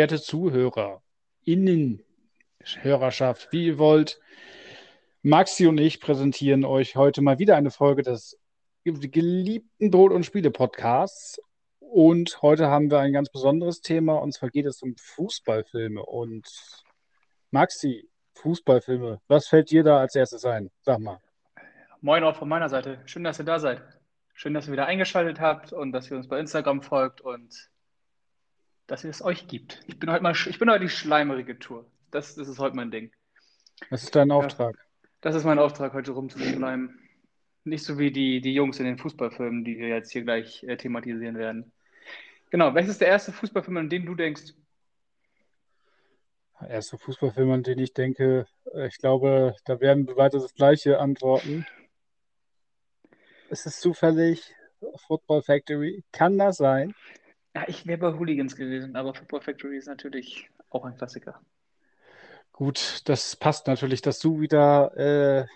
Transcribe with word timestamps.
Werte 0.00 0.22
Zuhörer, 0.22 1.02
Innen, 1.44 2.02
Hörerschaft, 2.80 3.48
wie 3.52 3.66
ihr 3.66 3.78
wollt. 3.78 4.18
Maxi 5.20 5.66
und 5.66 5.76
ich 5.76 6.00
präsentieren 6.00 6.64
euch 6.64 6.96
heute 6.96 7.20
mal 7.20 7.38
wieder 7.38 7.54
eine 7.54 7.70
Folge 7.70 8.02
des 8.02 8.40
geliebten 8.82 9.90
Brot- 9.90 10.12
und 10.12 10.24
Spiele-Podcasts. 10.24 11.38
Und 11.80 12.40
heute 12.40 12.68
haben 12.68 12.90
wir 12.90 12.98
ein 13.00 13.12
ganz 13.12 13.28
besonderes 13.28 13.82
Thema, 13.82 14.14
und 14.14 14.32
zwar 14.32 14.48
geht 14.48 14.64
es 14.64 14.80
um 14.80 14.94
Fußballfilme. 14.96 16.02
Und 16.02 16.48
Maxi, 17.50 18.08
Fußballfilme, 18.36 19.20
was 19.28 19.48
fällt 19.48 19.70
dir 19.70 19.84
da 19.84 19.98
als 19.98 20.14
erstes 20.14 20.46
ein? 20.46 20.70
Sag 20.80 20.98
mal. 21.00 21.20
Moin 22.00 22.24
auch 22.24 22.36
von 22.36 22.48
meiner 22.48 22.70
Seite. 22.70 23.02
Schön, 23.04 23.22
dass 23.22 23.38
ihr 23.38 23.44
da 23.44 23.58
seid. 23.58 23.82
Schön, 24.32 24.54
dass 24.54 24.66
ihr 24.66 24.72
wieder 24.72 24.86
eingeschaltet 24.86 25.40
habt 25.40 25.74
und 25.74 25.92
dass 25.92 26.10
ihr 26.10 26.16
uns 26.16 26.26
bei 26.26 26.40
Instagram 26.40 26.80
folgt 26.80 27.20
und 27.20 27.68
dass 28.90 29.04
es 29.04 29.22
euch 29.22 29.46
gibt. 29.46 29.80
Ich 29.86 30.00
bin 30.00 30.10
heute 30.10 30.22
mal, 30.24 30.32
ich 30.32 30.58
bin 30.58 30.68
heute 30.68 30.80
die 30.80 30.88
schleimerige 30.88 31.56
Tour. 31.60 31.86
Das, 32.10 32.34
das 32.34 32.48
ist 32.48 32.58
heute 32.58 32.74
mein 32.74 32.90
Ding. 32.90 33.12
Das 33.88 34.02
ist 34.02 34.16
dein 34.16 34.32
Auftrag. 34.32 34.76
Ja, 34.76 35.08
das 35.20 35.36
ist 35.36 35.44
mein 35.44 35.60
Auftrag, 35.60 35.92
heute 35.92 36.10
rumzuschleimen. 36.10 36.98
Nicht 37.62 37.84
so 37.84 37.98
wie 37.98 38.10
die, 38.10 38.40
die 38.40 38.52
Jungs 38.52 38.80
in 38.80 38.86
den 38.86 38.98
Fußballfilmen, 38.98 39.64
die 39.64 39.78
wir 39.78 39.86
jetzt 39.86 40.10
hier 40.10 40.24
gleich 40.24 40.64
äh, 40.64 40.76
thematisieren 40.76 41.38
werden. 41.38 41.70
Genau, 42.50 42.74
welches 42.74 42.92
ist 42.92 43.00
der 43.00 43.08
erste 43.08 43.30
Fußballfilm, 43.30 43.76
an 43.76 43.88
den 43.88 44.06
du 44.06 44.16
denkst? 44.16 44.54
Der 46.60 46.70
erste 46.70 46.98
Fußballfilm, 46.98 47.50
an 47.52 47.62
den 47.62 47.78
ich 47.78 47.94
denke, 47.94 48.46
äh, 48.74 48.88
ich 48.88 48.98
glaube, 48.98 49.54
da 49.66 49.78
werden 49.78 50.08
wir 50.08 50.16
weiter 50.16 50.40
das 50.40 50.54
gleiche 50.54 50.98
antworten. 50.98 51.64
Ist 53.50 53.66
es 53.66 53.78
zufällig 53.78 54.52
Football 55.06 55.42
Factory? 55.42 56.02
Kann 56.10 56.38
das 56.38 56.56
sein? 56.56 56.92
Ja, 57.54 57.64
ich 57.66 57.86
wäre 57.86 57.98
bei 57.98 58.12
Hooligans 58.18 58.54
gewesen, 58.54 58.94
aber 58.94 59.14
Football 59.14 59.40
Factory 59.40 59.76
ist 59.76 59.88
natürlich 59.88 60.48
auch 60.70 60.84
ein 60.84 60.96
Klassiker. 60.96 61.40
Gut, 62.52 63.02
das 63.06 63.36
passt 63.36 63.66
natürlich, 63.66 64.02
dass 64.02 64.18
du 64.20 64.40
wieder 64.40 64.96
äh, 64.96 65.46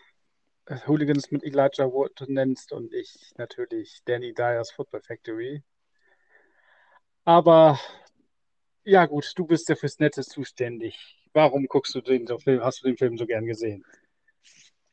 Hooligans 0.87 1.31
mit 1.31 1.45
Elijah 1.45 1.93
Wood 1.93 2.25
nennst 2.29 2.73
und 2.73 2.93
ich 2.93 3.33
natürlich 3.37 4.01
Danny 4.07 4.33
Dyers 4.33 4.71
Football 4.73 5.03
Factory. 5.03 5.63
Aber 7.25 7.79
ja 8.85 9.07
gut, 9.07 9.33
du 9.37 9.47
bist 9.47 9.69
ja 9.69 9.77
fürs 9.77 9.99
Nette 9.99 10.23
zuständig. 10.23 11.21
Warum 11.33 11.67
guckst 11.67 11.95
du 11.95 12.01
den 12.01 12.27
Film, 12.39 12.63
hast 12.63 12.83
du 12.83 12.89
den 12.89 12.97
Film 12.97 13.17
so 13.19 13.27
gern 13.27 13.47
gesehen? 13.47 13.85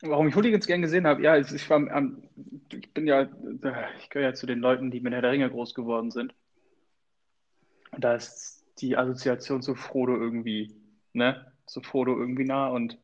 Warum 0.01 0.27
ich 0.27 0.35
Hooligans 0.35 0.65
gern 0.65 0.81
gesehen 0.81 1.05
habe? 1.05 1.21
Ja, 1.21 1.37
ich 1.37 1.69
war, 1.69 1.81
ich 2.73 2.93
bin 2.93 3.07
ja, 3.07 3.29
ich 3.99 4.09
gehöre 4.09 4.29
ja 4.29 4.33
zu 4.33 4.47
den 4.47 4.59
Leuten, 4.59 4.91
die 4.91 4.99
mit 4.99 5.13
Herr 5.13 5.21
der 5.21 5.31
Ringe 5.31 5.49
groß 5.49 5.75
geworden 5.75 6.09
sind. 6.09 6.33
Da 7.97 8.15
ist 8.15 8.65
die 8.79 8.97
Assoziation 8.97 9.61
zu 9.61 9.75
Frodo 9.75 10.15
irgendwie, 10.15 10.75
ne? 11.13 11.51
Zu 11.65 11.81
Frodo 11.81 12.17
irgendwie 12.17 12.45
nah. 12.45 12.67
Und 12.67 12.97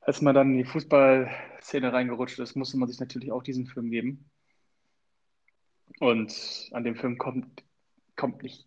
als 0.00 0.22
man 0.22 0.34
dann 0.34 0.52
in 0.52 0.58
die 0.58 0.64
Fußballszene 0.64 1.92
reingerutscht 1.92 2.38
ist, 2.38 2.56
musste 2.56 2.78
man 2.78 2.88
sich 2.88 3.00
natürlich 3.00 3.32
auch 3.32 3.42
diesen 3.42 3.66
Film 3.66 3.90
geben. 3.90 4.30
Und 6.00 6.68
an 6.72 6.84
dem 6.84 6.96
Film 6.96 7.16
kommt, 7.16 7.62
kommt 8.16 8.42
nicht, 8.42 8.66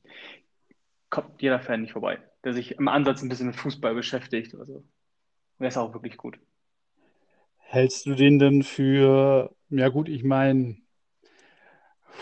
kommt 1.09 1.41
jeder 1.41 1.59
Fan 1.59 1.81
nicht 1.81 1.93
vorbei, 1.93 2.19
der 2.43 2.53
sich 2.53 2.71
im 2.71 2.87
Ansatz 2.87 3.21
ein 3.21 3.29
bisschen 3.29 3.47
mit 3.47 3.55
Fußball 3.55 3.93
beschäftigt. 3.93 4.55
Also, 4.55 4.83
der 5.59 5.67
ist 5.67 5.77
auch 5.77 5.93
wirklich 5.93 6.17
gut. 6.17 6.39
Hältst 7.57 8.07
du 8.07 8.15
den 8.15 8.39
denn 8.39 8.63
für, 8.63 9.55
ja 9.69 9.89
gut, 9.89 10.09
ich 10.09 10.23
meine, 10.23 10.77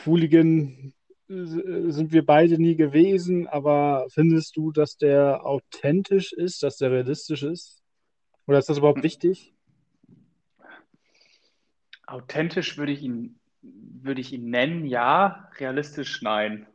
Hooligan 0.06 0.94
sind 1.28 2.14
wir 2.14 2.26
beide 2.26 2.58
nie 2.58 2.76
gewesen, 2.76 3.48
aber 3.48 4.08
findest 4.10 4.56
du, 4.56 4.72
dass 4.72 4.98
der 4.98 5.46
authentisch 5.46 6.32
ist, 6.32 6.64
dass 6.64 6.78
der 6.78 6.92
realistisch 6.92 7.44
ist? 7.44 7.84
Oder 8.46 8.60
ist 8.60 8.70
das 8.70 8.78
überhaupt 8.78 9.04
wichtig? 9.04 9.54
Authentisch 12.06 12.78
würde 12.78 12.94
ich 12.94 13.02
ihn, 13.02 13.40
würde 13.62 14.22
ich 14.22 14.32
ihn 14.32 14.50
nennen, 14.50 14.86
ja. 14.86 15.50
Realistisch, 15.58 16.22
nein. 16.22 16.66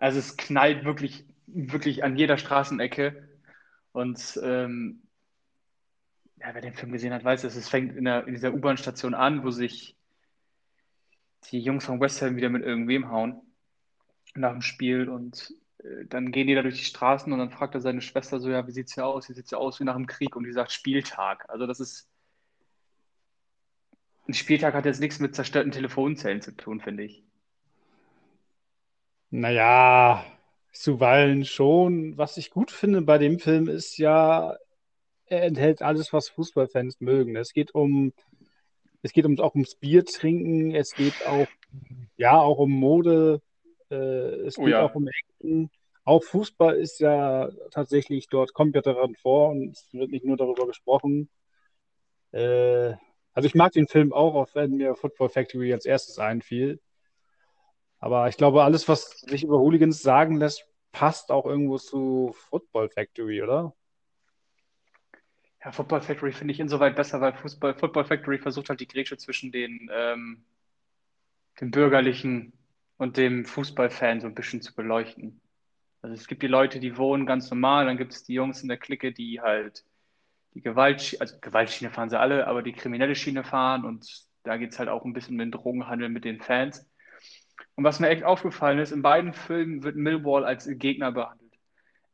Also 0.00 0.18
es 0.18 0.38
knallt 0.38 0.86
wirklich, 0.86 1.26
wirklich 1.46 2.04
an 2.04 2.16
jeder 2.16 2.38
Straßenecke. 2.38 3.28
Und 3.92 4.40
ähm, 4.42 5.02
ja, 6.36 6.54
wer 6.54 6.62
den 6.62 6.72
Film 6.72 6.92
gesehen 6.92 7.12
hat, 7.12 7.24
weiß 7.24 7.44
es. 7.44 7.56
Es 7.56 7.68
fängt 7.68 7.94
in, 7.96 8.04
der, 8.04 8.26
in 8.26 8.32
dieser 8.32 8.54
U-Bahn-Station 8.54 9.12
an, 9.12 9.44
wo 9.44 9.50
sich 9.50 9.97
die 11.50 11.60
Jungs 11.60 11.84
von 11.84 12.00
West 12.00 12.22
Ham 12.22 12.36
wieder 12.36 12.50
mit 12.50 12.64
irgendwem 12.64 13.10
hauen 13.10 13.40
nach 14.34 14.52
dem 14.52 14.62
Spiel 14.62 15.08
und 15.08 15.54
äh, 15.78 16.06
dann 16.06 16.32
gehen 16.32 16.46
die 16.46 16.54
da 16.54 16.62
durch 16.62 16.78
die 16.78 16.84
Straßen 16.84 17.32
und 17.32 17.38
dann 17.38 17.50
fragt 17.50 17.74
er 17.74 17.80
seine 17.80 18.02
Schwester 18.02 18.40
so, 18.40 18.50
ja, 18.50 18.66
wie 18.66 18.72
sieht's 18.72 18.94
hier 18.94 19.06
aus? 19.06 19.28
Wie 19.28 19.34
sieht's 19.34 19.50
hier 19.50 19.58
aus 19.58 19.80
wie 19.80 19.84
nach 19.84 19.96
dem 19.96 20.06
Krieg? 20.06 20.36
Und 20.36 20.44
die 20.44 20.52
sagt 20.52 20.72
Spieltag. 20.72 21.48
Also 21.48 21.66
das 21.66 21.80
ist 21.80 22.08
ein 24.28 24.34
Spieltag 24.34 24.74
hat 24.74 24.84
jetzt 24.84 25.00
nichts 25.00 25.20
mit 25.20 25.34
zerstörten 25.34 25.72
Telefonzellen 25.72 26.42
zu 26.42 26.52
tun, 26.52 26.80
finde 26.80 27.04
ich. 27.04 27.24
Naja, 29.30 30.24
zuweilen 30.72 31.44
schon. 31.44 32.16
Was 32.18 32.36
ich 32.36 32.50
gut 32.50 32.70
finde 32.70 33.02
bei 33.02 33.18
dem 33.18 33.38
Film 33.38 33.68
ist 33.68 33.96
ja, 33.96 34.56
er 35.26 35.42
enthält 35.44 35.82
alles, 35.82 36.12
was 36.12 36.28
Fußballfans 36.28 37.00
mögen. 37.00 37.36
Es 37.36 37.52
geht 37.52 37.74
um 37.74 38.12
es 39.02 39.12
geht 39.12 39.26
auch 39.40 39.54
ums 39.54 39.76
Bier 39.76 40.04
trinken, 40.04 40.74
es 40.74 40.92
geht 40.92 41.26
auch, 41.26 41.46
ja, 42.16 42.38
auch 42.38 42.58
um 42.58 42.70
Mode, 42.70 43.40
äh, 43.90 43.94
es 43.94 44.58
oh, 44.58 44.64
geht 44.64 44.72
ja. 44.72 44.84
auch 44.84 44.94
um 44.94 45.08
Action. 45.08 45.70
Auch 46.04 46.22
Fußball 46.24 46.76
ist 46.76 47.00
ja 47.00 47.50
tatsächlich 47.70 48.28
dort, 48.28 48.54
kommt 48.54 48.74
ja 48.74 48.80
daran 48.80 49.14
vor 49.14 49.50
und 49.50 49.76
es 49.76 49.88
wird 49.92 50.10
nicht 50.10 50.24
nur 50.24 50.36
darüber 50.36 50.66
gesprochen. 50.66 51.28
Äh, 52.32 52.94
also 53.34 53.46
ich 53.46 53.54
mag 53.54 53.72
den 53.72 53.86
Film 53.86 54.12
auch, 54.12 54.34
auch 54.34 54.54
wenn 54.54 54.76
mir 54.76 54.94
Football 54.94 55.28
Factory 55.28 55.72
als 55.72 55.84
erstes 55.84 56.18
einfiel. 56.18 56.80
Aber 58.00 58.28
ich 58.28 58.36
glaube, 58.36 58.64
alles, 58.64 58.88
was 58.88 59.20
sich 59.20 59.44
über 59.44 59.58
Hooligans 59.58 60.02
sagen 60.02 60.38
lässt, 60.38 60.66
passt 60.92 61.30
auch 61.30 61.46
irgendwo 61.46 61.78
zu 61.78 62.32
Football 62.34 62.88
Factory, 62.88 63.42
oder? 63.42 63.74
Ja, 65.64 65.72
Football 65.72 66.02
Factory 66.02 66.32
finde 66.32 66.52
ich 66.54 66.60
insoweit 66.60 66.94
besser, 66.96 67.20
weil 67.20 67.34
Fußball, 67.34 67.74
Football 67.74 68.04
Factory 68.04 68.38
versucht 68.38 68.68
halt 68.68 68.80
die 68.80 68.86
Grätsche 68.88 69.16
zwischen 69.16 69.50
den, 69.52 69.90
ähm, 69.92 70.44
dem 71.60 71.70
Bürgerlichen 71.70 72.52
und 72.96 73.16
dem 73.16 73.44
Fußballfan 73.44 74.20
so 74.20 74.26
ein 74.26 74.34
bisschen 74.34 74.62
zu 74.62 74.74
beleuchten. 74.74 75.40
Also 76.02 76.14
es 76.14 76.28
gibt 76.28 76.42
die 76.42 76.46
Leute, 76.48 76.80
die 76.80 76.96
wohnen 76.96 77.26
ganz 77.26 77.50
normal, 77.50 77.86
dann 77.86 77.96
gibt 77.98 78.12
es 78.12 78.24
die 78.24 78.34
Jungs 78.34 78.62
in 78.62 78.68
der 78.68 78.78
Clique, 78.78 79.12
die 79.12 79.40
halt 79.40 79.84
die 80.54 80.62
Gewaltschiene, 80.62 81.20
also 81.20 81.38
Gewaltschiene 81.40 81.90
fahren 81.92 82.10
sie 82.10 82.18
alle, 82.20 82.46
aber 82.46 82.62
die 82.62 82.72
kriminelle 82.72 83.14
Schiene 83.14 83.44
fahren 83.44 83.84
und 83.84 84.26
da 84.44 84.56
geht 84.56 84.72
es 84.72 84.78
halt 84.78 84.88
auch 84.88 85.04
ein 85.04 85.12
bisschen 85.12 85.34
um 85.34 85.38
den 85.40 85.52
Drogenhandel 85.52 86.08
mit 86.08 86.24
den 86.24 86.40
Fans. 86.40 86.88
Und 87.76 87.84
was 87.84 88.00
mir 88.00 88.08
echt 88.08 88.24
aufgefallen 88.24 88.78
ist, 88.78 88.92
in 88.92 89.02
beiden 89.02 89.32
Filmen 89.34 89.82
wird 89.84 89.96
Millwall 89.96 90.44
als 90.44 90.68
Gegner 90.68 91.12
behandelt. 91.12 91.52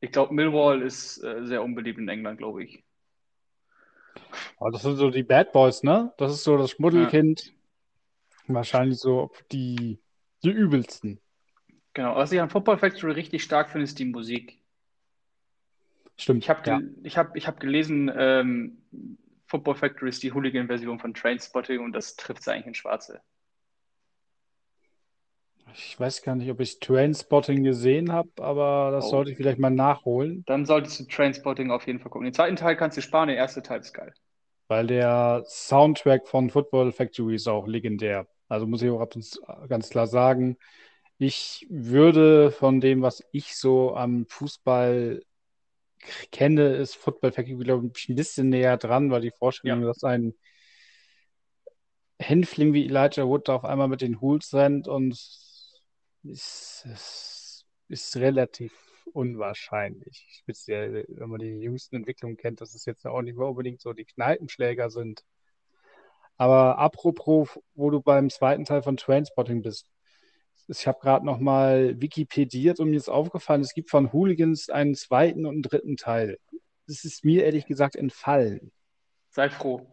Ich 0.01 0.13
glaube, 0.13 0.35
Millwall 0.35 0.83
ist 0.83 1.23
äh, 1.25 1.45
sehr 1.47 1.63
unbeliebt 1.63 1.99
in 1.99 2.09
England, 2.09 2.39
glaube 2.39 2.65
ich. 2.65 2.85
Aber 4.59 4.71
das 4.71 4.83
sind 4.83 4.97
so 4.97 5.11
die 5.11 5.23
Bad 5.23 5.53
Boys, 5.53 5.83
ne? 5.83 6.13
Das 6.19 6.33
ist 6.33 6.45
so 6.45 6.57
das 6.57 6.71
Schmuddelkind. 6.71 7.47
Ja. 7.47 8.55
Wahrscheinlich 8.55 8.99
so 8.99 9.31
die, 9.53 9.99
die 10.43 10.51
übelsten. 10.51 11.19
Genau, 11.95 12.17
was 12.17 12.33
ich 12.33 12.41
an 12.41 12.51
Football 12.51 12.79
Factory 12.79 13.13
richtig 13.13 13.43
stark 13.43 13.71
finde, 13.71 13.85
ist 13.85 13.99
die 13.99 14.05
Musik. 14.05 14.61
Stimmt. 16.17 16.43
Ich 16.43 16.51
habe 16.51 16.69
ja. 16.69 16.81
ich 17.03 17.17
hab, 17.17 17.37
ich 17.37 17.47
hab 17.47 17.61
gelesen, 17.61 18.11
ähm, 18.15 18.79
Football 19.47 19.77
Factory 19.77 20.09
ist 20.09 20.23
die 20.23 20.33
Hooligan-Version 20.33 20.99
von 20.99 21.15
Trainspotting 21.15 21.81
und 21.81 21.93
das 21.93 22.17
trifft 22.17 22.41
es 22.41 22.49
eigentlich 22.49 22.67
in 22.67 22.75
Schwarze. 22.75 23.21
Ich 25.77 25.99
weiß 25.99 26.23
gar 26.23 26.37
nicht, 26.37 26.51
ob 26.51 26.61
ich 26.61 26.79
Trainspotting 26.79 27.65
gesehen 27.65 28.13
habe, 28.13 28.31
aber 28.37 28.91
das 28.93 29.07
oh. 29.07 29.11
sollte 29.11 29.33
ich 29.33 29.37
vielleicht 29.37 29.59
mal 29.59 29.71
nachholen. 29.71 30.45
Dann 30.47 30.67
solltest 30.67 31.01
du 31.01 31.05
Trainspotting 31.05 31.71
auf 31.71 31.87
jeden 31.87 31.99
Fall 31.99 32.11
gucken. 32.11 32.27
Den 32.27 32.35
zweiten 32.35 32.57
Teil 32.57 32.77
kannst 32.77 32.97
du 32.97 33.03
sparen, 33.03 33.29
der 33.29 33.37
erste 33.37 33.63
Teil 33.63 33.81
ist 33.81 33.93
geil. 33.93 34.15
Weil 34.69 34.87
der 34.87 35.43
Soundtrack 35.47 36.29
von 36.29 36.49
Football 36.49 36.93
Factory 36.93 37.35
ist 37.35 37.49
auch 37.49 37.67
legendär. 37.67 38.27
Also 38.49 38.67
muss 38.67 38.83
ich 38.83 38.91
auch 38.91 39.09
ganz 39.69 39.91
klar 39.91 40.07
sagen, 40.07 40.57
ich 41.19 41.67
würde 41.71 42.51
von 42.51 42.81
dem, 42.81 43.03
was 43.03 43.25
ich 43.33 43.57
so 43.57 43.95
am 43.95 44.27
Fußball 44.27 45.23
kenne, 46.31 46.75
ist 46.75 46.97
Football 46.97 47.33
Factory, 47.33 47.65
glaube 47.65 47.91
ich, 47.97 48.09
ein 48.09 48.15
bisschen 48.15 48.49
näher 48.49 48.77
dran, 48.77 49.11
weil 49.11 49.23
die 49.23 49.31
Vorstellung, 49.31 49.83
ja. 49.83 49.89
dass 49.89 50.05
ein 50.05 50.35
Hänfling 52.21 52.73
wie 52.73 52.87
Elijah 52.87 53.27
Wood 53.27 53.49
da 53.49 53.57
auf 53.57 53.65
einmal 53.65 53.89
mit 53.89 54.01
den 54.01 54.21
Hools 54.21 54.55
rennt 54.55 54.89
und 54.89 55.44
ist, 56.25 56.87
ist, 56.93 57.67
ist 57.89 58.17
relativ 58.17 58.73
unwahrscheinlich. 59.13 60.27
Speziell, 60.41 61.05
wenn 61.09 61.29
man 61.29 61.41
die 61.41 61.61
jüngsten 61.61 61.97
Entwicklungen 61.97 62.37
kennt, 62.37 62.61
dass 62.61 62.75
es 62.75 62.85
jetzt 62.85 63.07
auch 63.07 63.23
nicht 63.23 63.37
mehr 63.37 63.49
unbedingt 63.49 63.81
so 63.81 63.93
die 63.93 64.05
Kneipenschläger 64.05 64.91
sind. 64.91 65.25
Aber 66.37 66.79
apropos, 66.79 67.59
wo 67.75 67.91
du 67.91 68.01
beim 68.01 68.31
zweiten 68.31 68.65
Teil 68.65 68.83
von 68.83 68.97
Trainspotting 68.97 69.63
bist, 69.63 69.89
ich 70.67 70.87
habe 70.87 70.99
gerade 71.01 71.27
noch 71.27 71.39
mal 71.39 72.01
Wikipediert 72.01 72.81
und 72.81 72.91
mir 72.91 72.97
ist 72.97 73.09
aufgefallen, 73.09 73.61
es 73.61 73.75
gibt 73.75 73.91
von 73.91 74.13
Hooligans 74.13 74.71
einen 74.71 74.95
zweiten 74.95 75.47
und 75.47 75.55
einen 75.55 75.63
dritten 75.63 75.97
Teil. 75.97 76.39
Das 76.87 77.05
ist 77.05 77.25
mir 77.25 77.45
ehrlich 77.45 77.67
gesagt 77.67 77.97
entfallen. 77.97 78.73
Sei 79.31 79.51
froh. 79.51 79.87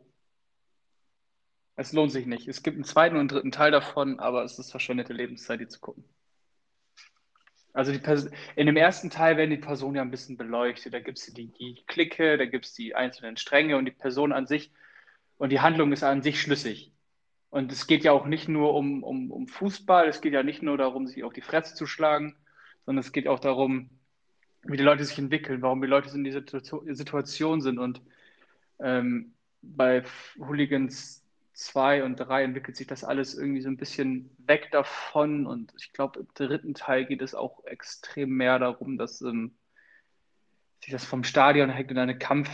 Es 1.76 1.94
lohnt 1.94 2.12
sich 2.12 2.26
nicht. 2.26 2.48
Es 2.48 2.64
gibt 2.64 2.76
einen 2.76 2.84
zweiten 2.84 3.16
und 3.16 3.22
einen 3.22 3.28
dritten 3.30 3.52
Teil 3.52 3.72
davon, 3.72 4.20
aber 4.20 4.44
es 4.44 4.60
ist 4.60 4.72
verschwendete 4.72 5.14
Lebenszeit, 5.14 5.60
die 5.60 5.68
zu 5.68 5.80
gucken. 5.80 6.06
Also 7.74 7.92
die 7.92 8.02
in 8.56 8.66
dem 8.66 8.78
ersten 8.78 9.10
Teil 9.10 9.38
werden 9.38 9.50
die 9.50 9.58
Personen 9.58 9.96
ja 9.96 10.02
ein 10.02 10.12
bisschen 10.12 10.38
beleuchtet. 10.38 10.94
Da 10.94 11.00
gibt 11.00 11.20
es 11.20 11.34
die, 11.34 11.48
die 11.48 11.84
Clique, 11.88 12.38
da 12.38 12.46
gibt 12.46 12.66
es 12.66 12.74
die 12.74 12.96
einzelnen 12.96 13.38
Stränge 13.38 13.78
und 13.78 13.86
die 13.86 13.92
Person 13.92 14.34
an 14.34 14.46
sich 14.46 14.72
und 15.38 15.52
die 15.52 15.62
Handlung 15.62 15.92
ist 15.92 16.04
an 16.04 16.22
sich 16.22 16.42
schlüssig. 16.42 16.92
Und 17.50 17.72
es 17.72 17.88
geht 17.88 18.04
ja 18.04 18.12
auch 18.12 18.26
nicht 18.26 18.48
nur 18.48 18.74
um, 18.74 19.04
um, 19.04 19.32
um 19.32 19.48
Fußball, 19.48 20.08
es 20.08 20.22
geht 20.22 20.34
ja 20.34 20.44
nicht 20.44 20.64
nur 20.64 20.78
darum, 20.78 21.08
sich 21.08 21.24
auf 21.24 21.34
die 21.34 21.42
Fresse 21.42 21.76
zu 21.76 21.86
schlagen, 21.86 22.36
sondern 22.86 23.02
es 23.02 23.12
geht 23.12 23.28
auch 23.28 23.40
darum, 23.40 23.90
wie 24.64 24.78
die 24.78 24.84
Leute 24.84 25.04
sich 25.04 25.18
entwickeln, 25.18 25.62
warum 25.62 25.82
die 25.82 25.88
Leute 25.88 26.10
in 26.16 26.24
dieser 26.24 26.44
Situation 26.44 27.62
sind. 27.62 27.80
Und 27.80 28.02
ähm, 28.80 29.34
bei 29.62 30.04
Hooligans 30.38 31.21
2 31.62 32.04
und 32.04 32.16
3 32.16 32.44
entwickelt 32.44 32.76
sich 32.76 32.88
das 32.88 33.04
alles 33.04 33.36
irgendwie 33.36 33.62
so 33.62 33.70
ein 33.70 33.78
bisschen 33.78 34.36
weg 34.40 34.70
davon. 34.72 35.46
Und 35.46 35.74
ich 35.80 35.94
glaube, 35.94 36.20
im 36.20 36.28
dritten 36.34 36.74
Teil 36.74 37.06
geht 37.06 37.22
es 37.22 37.36
auch 37.36 37.64
extrem 37.66 38.30
mehr 38.32 38.58
darum, 38.58 38.98
dass 38.98 39.22
ähm, 39.22 39.56
sich 40.84 40.92
das 40.92 41.06
vom 41.06 41.24
Stadion 41.24 41.70
hängt 41.70 41.92
in 41.92 42.00
eine 42.00 42.18
Kampf, 42.18 42.50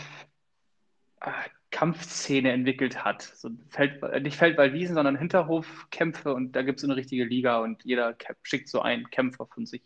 äh, 1.20 1.30
Kampfszene 1.70 2.52
entwickelt 2.52 3.04
hat. 3.04 3.22
So 3.22 3.50
Feld, 3.70 4.02
nicht 4.22 4.36
Feldballwiesen, 4.36 4.94
sondern 4.94 5.16
Hinterhofkämpfe 5.16 6.34
und 6.34 6.52
da 6.52 6.62
gibt 6.62 6.78
es 6.78 6.84
eine 6.84 6.96
richtige 6.96 7.24
Liga 7.24 7.58
und 7.60 7.84
jeder 7.84 8.14
schickt 8.42 8.68
so 8.68 8.82
einen 8.82 9.10
Kämpfer 9.10 9.46
von 9.46 9.64
sich 9.64 9.82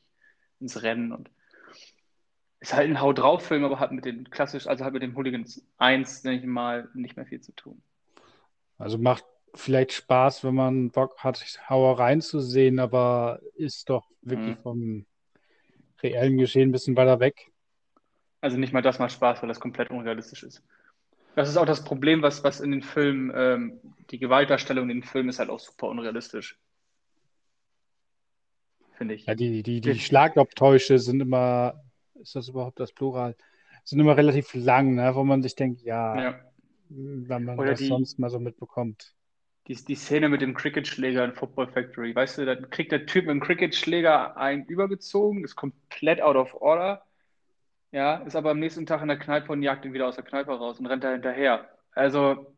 ins 0.59 0.83
Rennen 0.83 1.13
und 1.13 1.31
ist 2.61 2.75
halt 2.75 2.89
ein 2.89 3.01
Hau 3.01 3.13
drauf 3.13 3.47
Film, 3.47 3.65
aber 3.65 3.81
hat 3.81 3.93
mit 3.93 4.05
den 4.05 4.31
klassisch, 4.31 4.67
also 4.67 4.85
hat 4.85 4.93
mit 4.93 5.03
dem 5.03 5.17
Hooligans 5.17 5.65
1, 5.79 6.25
nenne 6.25 6.39
ich 6.39 6.45
mal, 6.45 6.89
nicht 6.95 7.17
mehr 7.17 7.27
viel 7.27 7.41
zu 7.41 7.53
tun. 7.53 7.83
Also 8.83 8.99
macht 8.99 9.25
vielleicht 9.55 9.93
Spaß, 9.93 10.43
wenn 10.43 10.57
man 10.57 10.91
Bock 10.91 11.19
hat, 11.19 11.39
Hauereien 11.69 12.21
zu 12.21 12.41
sehen, 12.41 12.81
aber 12.81 13.39
ist 13.55 13.89
doch 13.89 14.09
wirklich 14.23 14.57
mhm. 14.57 14.63
vom 14.63 15.07
reellen 16.03 16.37
Geschehen 16.37 16.71
ein 16.71 16.73
bisschen 16.73 16.97
weiter 16.97 17.21
weg. 17.21 17.53
Also 18.41 18.57
nicht 18.57 18.73
mal 18.73 18.83
das 18.83 18.99
macht 18.99 19.13
Spaß, 19.13 19.41
weil 19.41 19.49
das 19.49 19.61
komplett 19.61 19.91
unrealistisch 19.91 20.43
ist. 20.43 20.65
Das 21.37 21.49
ist 21.49 21.57
auch 21.57 21.65
das 21.65 21.85
Problem, 21.85 22.23
was, 22.23 22.43
was 22.43 22.61
in 22.61 22.73
den 22.73 22.83
Filmen, 22.83 23.33
ähm, 23.35 23.81
die 24.11 24.19
Gewaltdarstellung 24.19 24.91
in 24.91 25.01
den 25.01 25.09
Filmen 25.09 25.29
ist 25.29 25.39
halt 25.39 25.49
auch 25.49 25.61
super 25.61 25.87
unrealistisch. 25.87 26.59
Finde 28.95 29.15
ich. 29.15 29.27
Ja, 29.27 29.37
die, 29.37 29.63
die, 29.63 29.81
die 29.81 29.99
Schlagobtäusche 30.01 30.99
sind 30.99 31.21
immer, 31.21 31.81
ist 32.15 32.35
das 32.35 32.49
überhaupt 32.49 32.81
das 32.81 32.93
Plural? 32.93 33.37
Sind 33.85 34.01
immer 34.01 34.17
relativ 34.17 34.53
lang, 34.55 34.97
ne? 34.97 35.15
wo 35.15 35.23
man 35.23 35.41
sich 35.41 35.55
denkt, 35.55 35.83
ja, 35.83 36.21
ja. 36.21 36.52
Wenn 36.95 37.45
man 37.45 37.59
Oder 37.59 37.71
das 37.71 37.81
die, 37.81 37.89
sonst 37.89 38.19
mal 38.19 38.31
so 38.31 38.39
mitbekommt. 38.39 39.15
Die, 39.69 39.75
die 39.75 39.95
Szene 39.95 40.29
mit 40.29 40.41
dem 40.41 40.55
Cricketschläger 40.55 41.25
in 41.25 41.33
Football 41.33 41.69
Factory, 41.69 42.15
weißt 42.15 42.39
du, 42.39 42.47
dann 42.47 42.71
kriegt 42.71 42.93
der 42.93 43.07
Typ 43.07 43.27
mit 43.27 43.35
dem 43.35 43.41
Cricketschläger 43.41 44.37
einen 44.37 44.65
übergezogen, 44.65 45.45
ist 45.45 45.57
komplett 45.57 46.21
out 46.21 46.37
of 46.37 46.55
order 46.55 47.05
ja, 47.93 48.17
ist 48.17 48.37
aber 48.37 48.51
am 48.51 48.59
nächsten 48.59 48.87
Tag 48.87 49.03
in 49.03 49.09
der 49.09 49.19
Kneipe 49.19 49.53
und 49.53 49.63
jagt 49.63 49.85
ihn 49.85 49.93
wieder 49.93 50.09
aus 50.09 50.15
der 50.17 50.25
Kneipe 50.25 50.51
raus 50.53 50.81
und 50.81 50.87
rennt 50.87 51.05
da 51.05 51.13
hinterher. 51.13 51.69
Also, 51.93 52.57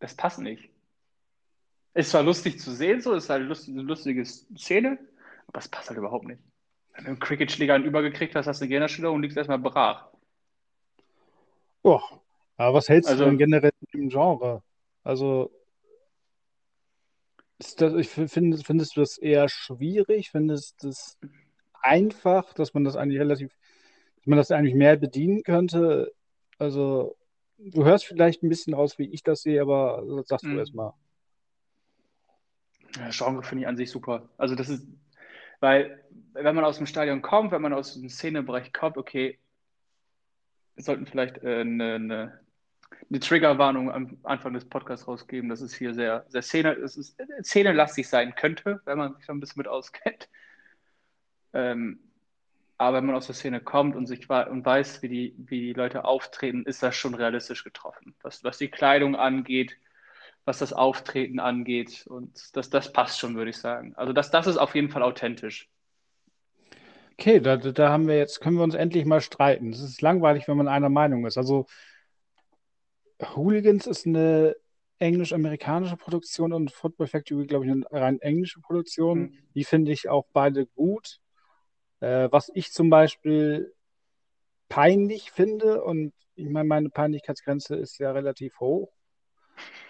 das 0.00 0.16
passt 0.16 0.40
nicht. 0.40 0.68
Ist 1.94 2.10
zwar 2.10 2.24
lustig 2.24 2.58
zu 2.58 2.72
sehen, 2.72 3.00
so, 3.00 3.12
ist 3.14 3.30
halt 3.30 3.42
eine 3.42 3.82
lustige 3.82 4.24
Szene, 4.26 4.98
aber 5.46 5.60
es 5.60 5.68
passt 5.68 5.88
halt 5.88 5.98
überhaupt 5.98 6.26
nicht. 6.26 6.40
Wenn 6.92 7.04
du 7.04 7.10
einen 7.10 7.20
Cricket-Schläger 7.20 7.74
einen 7.74 7.84
übergekriegt 7.84 8.34
hast, 8.34 8.48
hast 8.48 8.60
du 8.60 8.64
eine 8.64 8.68
Gehirnerschütterung 8.68 9.16
und 9.16 9.22
liegst 9.22 9.36
erstmal 9.36 9.60
brach. 9.60 10.08
Boah, 11.82 12.02
aber 12.56 12.74
was 12.74 12.88
hältst 12.88 13.10
also, 13.10 13.24
du 13.24 13.30
denn 13.30 13.38
generell 13.38 13.72
im 13.92 14.08
Genre? 14.08 14.62
Also, 15.04 15.50
das, 17.58 17.94
ich 17.94 18.08
finde, 18.08 18.58
findest 18.58 18.96
du 18.96 19.00
das 19.00 19.18
eher 19.18 19.48
schwierig? 19.48 20.30
Findest 20.30 20.82
du 20.82 20.88
das 20.88 21.18
einfach, 21.82 22.52
dass 22.54 22.74
man 22.74 22.84
das 22.84 22.96
eigentlich 22.96 23.20
relativ 23.20 23.56
dass 24.26 24.26
man 24.26 24.38
das 24.38 24.50
eigentlich 24.50 24.74
mehr 24.74 24.96
bedienen 24.96 25.44
könnte. 25.44 26.12
Also, 26.58 27.16
du 27.58 27.84
hörst 27.84 28.06
vielleicht 28.06 28.42
ein 28.42 28.48
bisschen 28.48 28.74
raus, 28.74 28.98
wie 28.98 29.08
ich 29.08 29.22
das 29.22 29.42
sehe, 29.42 29.62
aber 29.62 30.02
sagst 30.24 30.44
mhm. 30.44 30.54
du 30.54 30.58
erstmal. 30.58 30.92
Ja, 32.96 33.10
Genre 33.10 33.42
finde 33.44 33.62
ich 33.62 33.68
an 33.68 33.76
sich 33.76 33.90
super. 33.90 34.28
Also, 34.36 34.56
das 34.56 34.68
ist, 34.68 34.86
weil, 35.60 36.02
wenn 36.32 36.56
man 36.56 36.64
aus 36.64 36.78
dem 36.78 36.86
Stadion 36.86 37.22
kommt, 37.22 37.52
wenn 37.52 37.62
man 37.62 37.72
aus 37.72 37.94
dem 37.94 38.08
Szenebereich 38.08 38.72
kommt, 38.72 38.96
okay, 38.96 39.38
wir 40.74 40.82
sollten 40.82 41.06
vielleicht 41.06 41.38
äh, 41.44 41.60
eine, 41.60 41.94
eine, 41.94 42.40
eine 43.08 43.20
Triggerwarnung 43.20 43.90
am 43.90 44.18
Anfang 44.22 44.52
des 44.54 44.64
Podcasts 44.64 45.06
rausgeben, 45.06 45.48
dass 45.48 45.60
es 45.60 45.74
hier 45.74 45.94
sehr, 45.94 46.24
sehr 46.28 46.42
Szene, 46.42 46.72
es 46.72 46.96
ist, 46.96 47.16
szenelastig 47.42 48.08
sein 48.08 48.34
könnte, 48.34 48.80
wenn 48.84 48.98
man 48.98 49.14
sich 49.14 49.26
da 49.26 49.32
ein 49.32 49.40
bisschen 49.40 49.60
mit 49.60 49.68
auskennt. 49.68 50.28
Ähm, 51.52 52.00
aber 52.78 52.98
wenn 52.98 53.06
man 53.06 53.14
aus 53.14 53.26
der 53.26 53.34
Szene 53.34 53.60
kommt 53.60 53.96
und 53.96 54.06
sich 54.06 54.28
und 54.28 54.64
weiß, 54.64 55.02
wie 55.02 55.08
die, 55.08 55.34
wie 55.38 55.60
die 55.60 55.72
Leute 55.72 56.04
auftreten, 56.04 56.64
ist 56.64 56.82
das 56.82 56.94
schon 56.94 57.14
realistisch 57.14 57.64
getroffen. 57.64 58.14
Was, 58.22 58.44
was 58.44 58.58
die 58.58 58.68
Kleidung 58.68 59.16
angeht, 59.16 59.78
was 60.44 60.58
das 60.58 60.72
Auftreten 60.72 61.40
angeht. 61.40 62.06
Und 62.06 62.54
das, 62.54 62.68
das 62.68 62.92
passt 62.92 63.18
schon, 63.18 63.34
würde 63.36 63.50
ich 63.50 63.56
sagen. 63.56 63.94
Also 63.96 64.12
das, 64.12 64.30
das 64.30 64.46
ist 64.46 64.58
auf 64.58 64.74
jeden 64.74 64.90
Fall 64.90 65.02
authentisch. 65.02 65.70
Okay, 67.18 67.40
da, 67.40 67.56
da 67.56 67.88
haben 67.88 68.08
wir 68.08 68.18
jetzt, 68.18 68.42
können 68.42 68.56
wir 68.56 68.62
uns 68.62 68.74
endlich 68.74 69.06
mal 69.06 69.22
streiten. 69.22 69.70
Es 69.70 69.80
ist 69.80 70.02
langweilig, 70.02 70.46
wenn 70.46 70.58
man 70.58 70.68
einer 70.68 70.90
Meinung 70.90 71.24
ist. 71.24 71.38
Also 71.38 71.66
Hooligans 73.22 73.86
ist 73.86 74.06
eine 74.06 74.56
englisch-amerikanische 74.98 75.96
Produktion 75.96 76.52
und 76.52 76.72
Football 76.72 77.06
Factory, 77.06 77.46
glaube 77.46 77.66
ich, 77.66 77.70
eine 77.70 77.84
rein 77.90 78.20
englische 78.20 78.60
Produktion. 78.60 79.18
Mhm. 79.18 79.38
Die 79.54 79.64
finde 79.64 79.92
ich 79.92 80.08
auch 80.08 80.26
beide 80.32 80.66
gut. 80.66 81.20
Äh, 82.00 82.28
was 82.30 82.50
ich 82.54 82.72
zum 82.72 82.90
Beispiel 82.90 83.74
peinlich 84.68 85.30
finde, 85.30 85.82
und 85.82 86.12
ich 86.34 86.48
meine, 86.48 86.68
meine 86.68 86.90
Peinlichkeitsgrenze 86.90 87.76
ist 87.76 87.98
ja 87.98 88.12
relativ 88.12 88.58
hoch. 88.60 88.92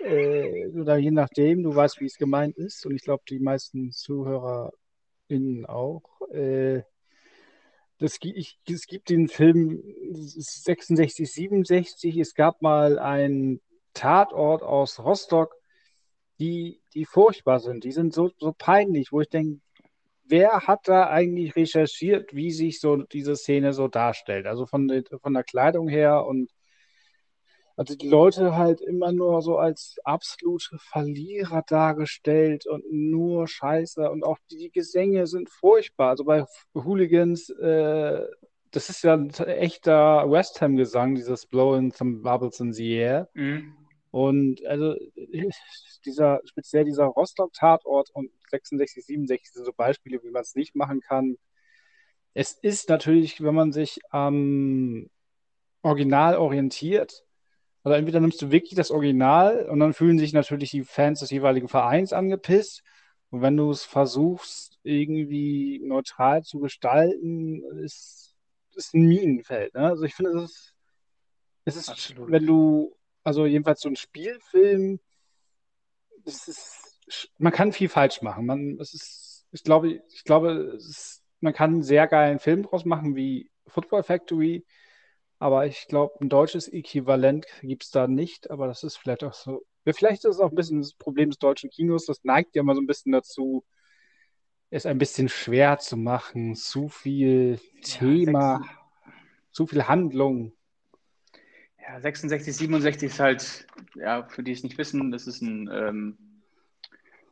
Äh, 0.00 0.68
oder 0.68 0.96
je 0.96 1.10
nachdem, 1.10 1.62
du 1.62 1.74
weißt, 1.74 2.00
wie 2.00 2.06
es 2.06 2.16
gemeint 2.16 2.56
ist, 2.56 2.86
und 2.86 2.94
ich 2.94 3.02
glaube, 3.02 3.24
die 3.28 3.40
meisten 3.40 3.90
ZuhörerInnen 3.90 5.66
auch. 5.66 6.20
Äh, 6.30 6.82
das, 7.98 8.18
ich, 8.22 8.58
es 8.68 8.86
gibt 8.86 9.08
den 9.08 9.28
Film 9.28 9.82
66, 10.12 11.32
67. 11.32 12.16
Es 12.18 12.34
gab 12.34 12.60
mal 12.62 12.98
einen 12.98 13.60
Tatort 13.94 14.62
aus 14.62 14.98
Rostock, 14.98 15.54
die, 16.38 16.80
die 16.94 17.06
furchtbar 17.06 17.60
sind. 17.60 17.84
Die 17.84 17.92
sind 17.92 18.12
so, 18.12 18.30
so 18.38 18.54
peinlich, 18.56 19.12
wo 19.12 19.22
ich 19.22 19.28
denke, 19.28 19.60
wer 20.24 20.66
hat 20.66 20.88
da 20.88 21.08
eigentlich 21.08 21.56
recherchiert, 21.56 22.34
wie 22.34 22.50
sich 22.50 22.80
so 22.80 22.96
diese 22.96 23.36
Szene 23.36 23.72
so 23.72 23.88
darstellt? 23.88 24.46
Also 24.46 24.66
von, 24.66 24.90
von 25.22 25.32
der 25.32 25.44
Kleidung 25.44 25.88
her 25.88 26.26
und 26.26 26.50
also 27.76 27.94
die 27.94 28.08
Leute 28.08 28.56
halt 28.56 28.80
immer 28.80 29.12
nur 29.12 29.42
so 29.42 29.58
als 29.58 29.98
absolute 30.02 30.78
Verlierer 30.78 31.62
dargestellt 31.66 32.66
und 32.66 32.84
nur 32.90 33.46
Scheiße 33.46 34.10
und 34.10 34.24
auch 34.24 34.38
die 34.50 34.70
Gesänge 34.70 35.26
sind 35.26 35.50
furchtbar. 35.50 36.10
Also 36.10 36.24
bei 36.24 36.46
Hooligans, 36.74 37.50
äh, 37.50 38.26
das 38.70 38.88
ist 38.88 39.04
ja 39.04 39.14
ein 39.14 39.30
echter 39.30 40.30
West 40.30 40.60
Ham-Gesang, 40.62 41.16
dieses 41.16 41.44
Blowing 41.44 41.92
some 41.92 42.22
Bubbles 42.22 42.60
in 42.60 42.72
the 42.72 42.94
Air. 42.94 43.28
Mhm. 43.34 43.74
Und 44.10 44.64
also 44.64 44.94
dieser, 46.06 46.40
speziell 46.46 46.84
dieser 46.84 47.04
Rostock-Tatort 47.04 48.08
und 48.14 48.30
66, 48.50 49.04
67 49.04 49.52
sind 49.52 49.66
so 49.66 49.72
Beispiele, 49.74 50.22
wie 50.22 50.30
man 50.30 50.40
es 50.40 50.54
nicht 50.54 50.74
machen 50.74 51.02
kann. 51.02 51.36
Es 52.32 52.52
ist 52.52 52.88
natürlich, 52.88 53.42
wenn 53.42 53.54
man 53.54 53.72
sich 53.72 54.00
am 54.08 55.10
Original 55.82 56.36
orientiert, 56.36 57.25
also 57.86 57.94
entweder 57.98 58.18
nimmst 58.18 58.42
du 58.42 58.50
wirklich 58.50 58.74
das 58.74 58.90
Original 58.90 59.68
und 59.70 59.78
dann 59.78 59.94
fühlen 59.94 60.18
sich 60.18 60.32
natürlich 60.32 60.72
die 60.72 60.82
Fans 60.82 61.20
des 61.20 61.30
jeweiligen 61.30 61.68
Vereins 61.68 62.12
angepisst. 62.12 62.82
Und 63.30 63.42
wenn 63.42 63.56
du 63.56 63.70
es 63.70 63.84
versuchst, 63.84 64.80
irgendwie 64.82 65.80
neutral 65.84 66.42
zu 66.42 66.58
gestalten, 66.58 67.62
ist 67.84 68.34
es 68.74 68.92
ein 68.92 69.06
Minenfeld. 69.06 69.72
Ne? 69.74 69.82
Also 69.82 70.02
ich 70.02 70.16
finde, 70.16 70.32
es 70.32 70.50
ist, 70.50 70.74
es 71.64 71.76
ist 71.76 72.14
wenn 72.18 72.44
du 72.44 72.92
also 73.22 73.46
jedenfalls 73.46 73.82
so 73.82 73.88
ein 73.88 73.94
Spielfilm, 73.94 74.98
das 76.24 76.48
ist, 76.48 76.98
man 77.38 77.52
kann 77.52 77.72
viel 77.72 77.88
falsch 77.88 78.20
machen. 78.20 78.46
Man, 78.46 78.80
es 78.80 78.94
ist, 78.94 79.46
ich 79.52 79.62
glaube, 79.62 80.02
ich 80.12 80.24
glaube, 80.24 80.74
ist, 80.76 81.22
man 81.38 81.52
kann 81.52 81.74
einen 81.74 81.82
sehr 81.84 82.08
geilen 82.08 82.40
Film 82.40 82.64
draus 82.64 82.84
machen 82.84 83.14
wie 83.14 83.48
Football 83.68 84.02
Factory, 84.02 84.64
aber 85.38 85.66
ich 85.66 85.86
glaube, 85.88 86.14
ein 86.20 86.28
deutsches 86.28 86.68
Äquivalent 86.68 87.46
gibt 87.62 87.84
es 87.84 87.90
da 87.90 88.06
nicht, 88.08 88.50
aber 88.50 88.66
das 88.66 88.82
ist 88.82 88.96
vielleicht 88.96 89.24
auch 89.24 89.34
so. 89.34 89.64
Vielleicht 89.84 90.24
ist 90.24 90.36
es 90.36 90.40
auch 90.40 90.50
ein 90.50 90.56
bisschen 90.56 90.80
das 90.80 90.94
Problem 90.94 91.30
des 91.30 91.38
deutschen 91.38 91.70
Kinos, 91.70 92.06
das 92.06 92.24
neigt 92.24 92.56
ja 92.56 92.62
mal 92.62 92.74
so 92.74 92.80
ein 92.80 92.86
bisschen 92.88 93.12
dazu, 93.12 93.64
ist 94.70 94.86
ein 94.86 94.98
bisschen 94.98 95.28
schwer 95.28 95.78
zu 95.78 95.96
machen. 95.96 96.56
Zu 96.56 96.88
viel 96.88 97.60
Thema, 97.82 98.58
sechs- 98.58 98.70
zu 99.52 99.66
viel 99.66 99.86
Handlung. 99.86 100.52
Ja, 101.80 102.00
66, 102.00 102.56
67 102.56 103.12
ist 103.12 103.20
halt, 103.20 103.66
ja, 103.94 104.24
für 104.24 104.42
die 104.42 104.50
es 104.50 104.64
nicht 104.64 104.76
wissen, 104.76 105.12
das 105.12 105.28
ist 105.28 105.40
ein, 105.40 105.70
ähm, 105.72 106.18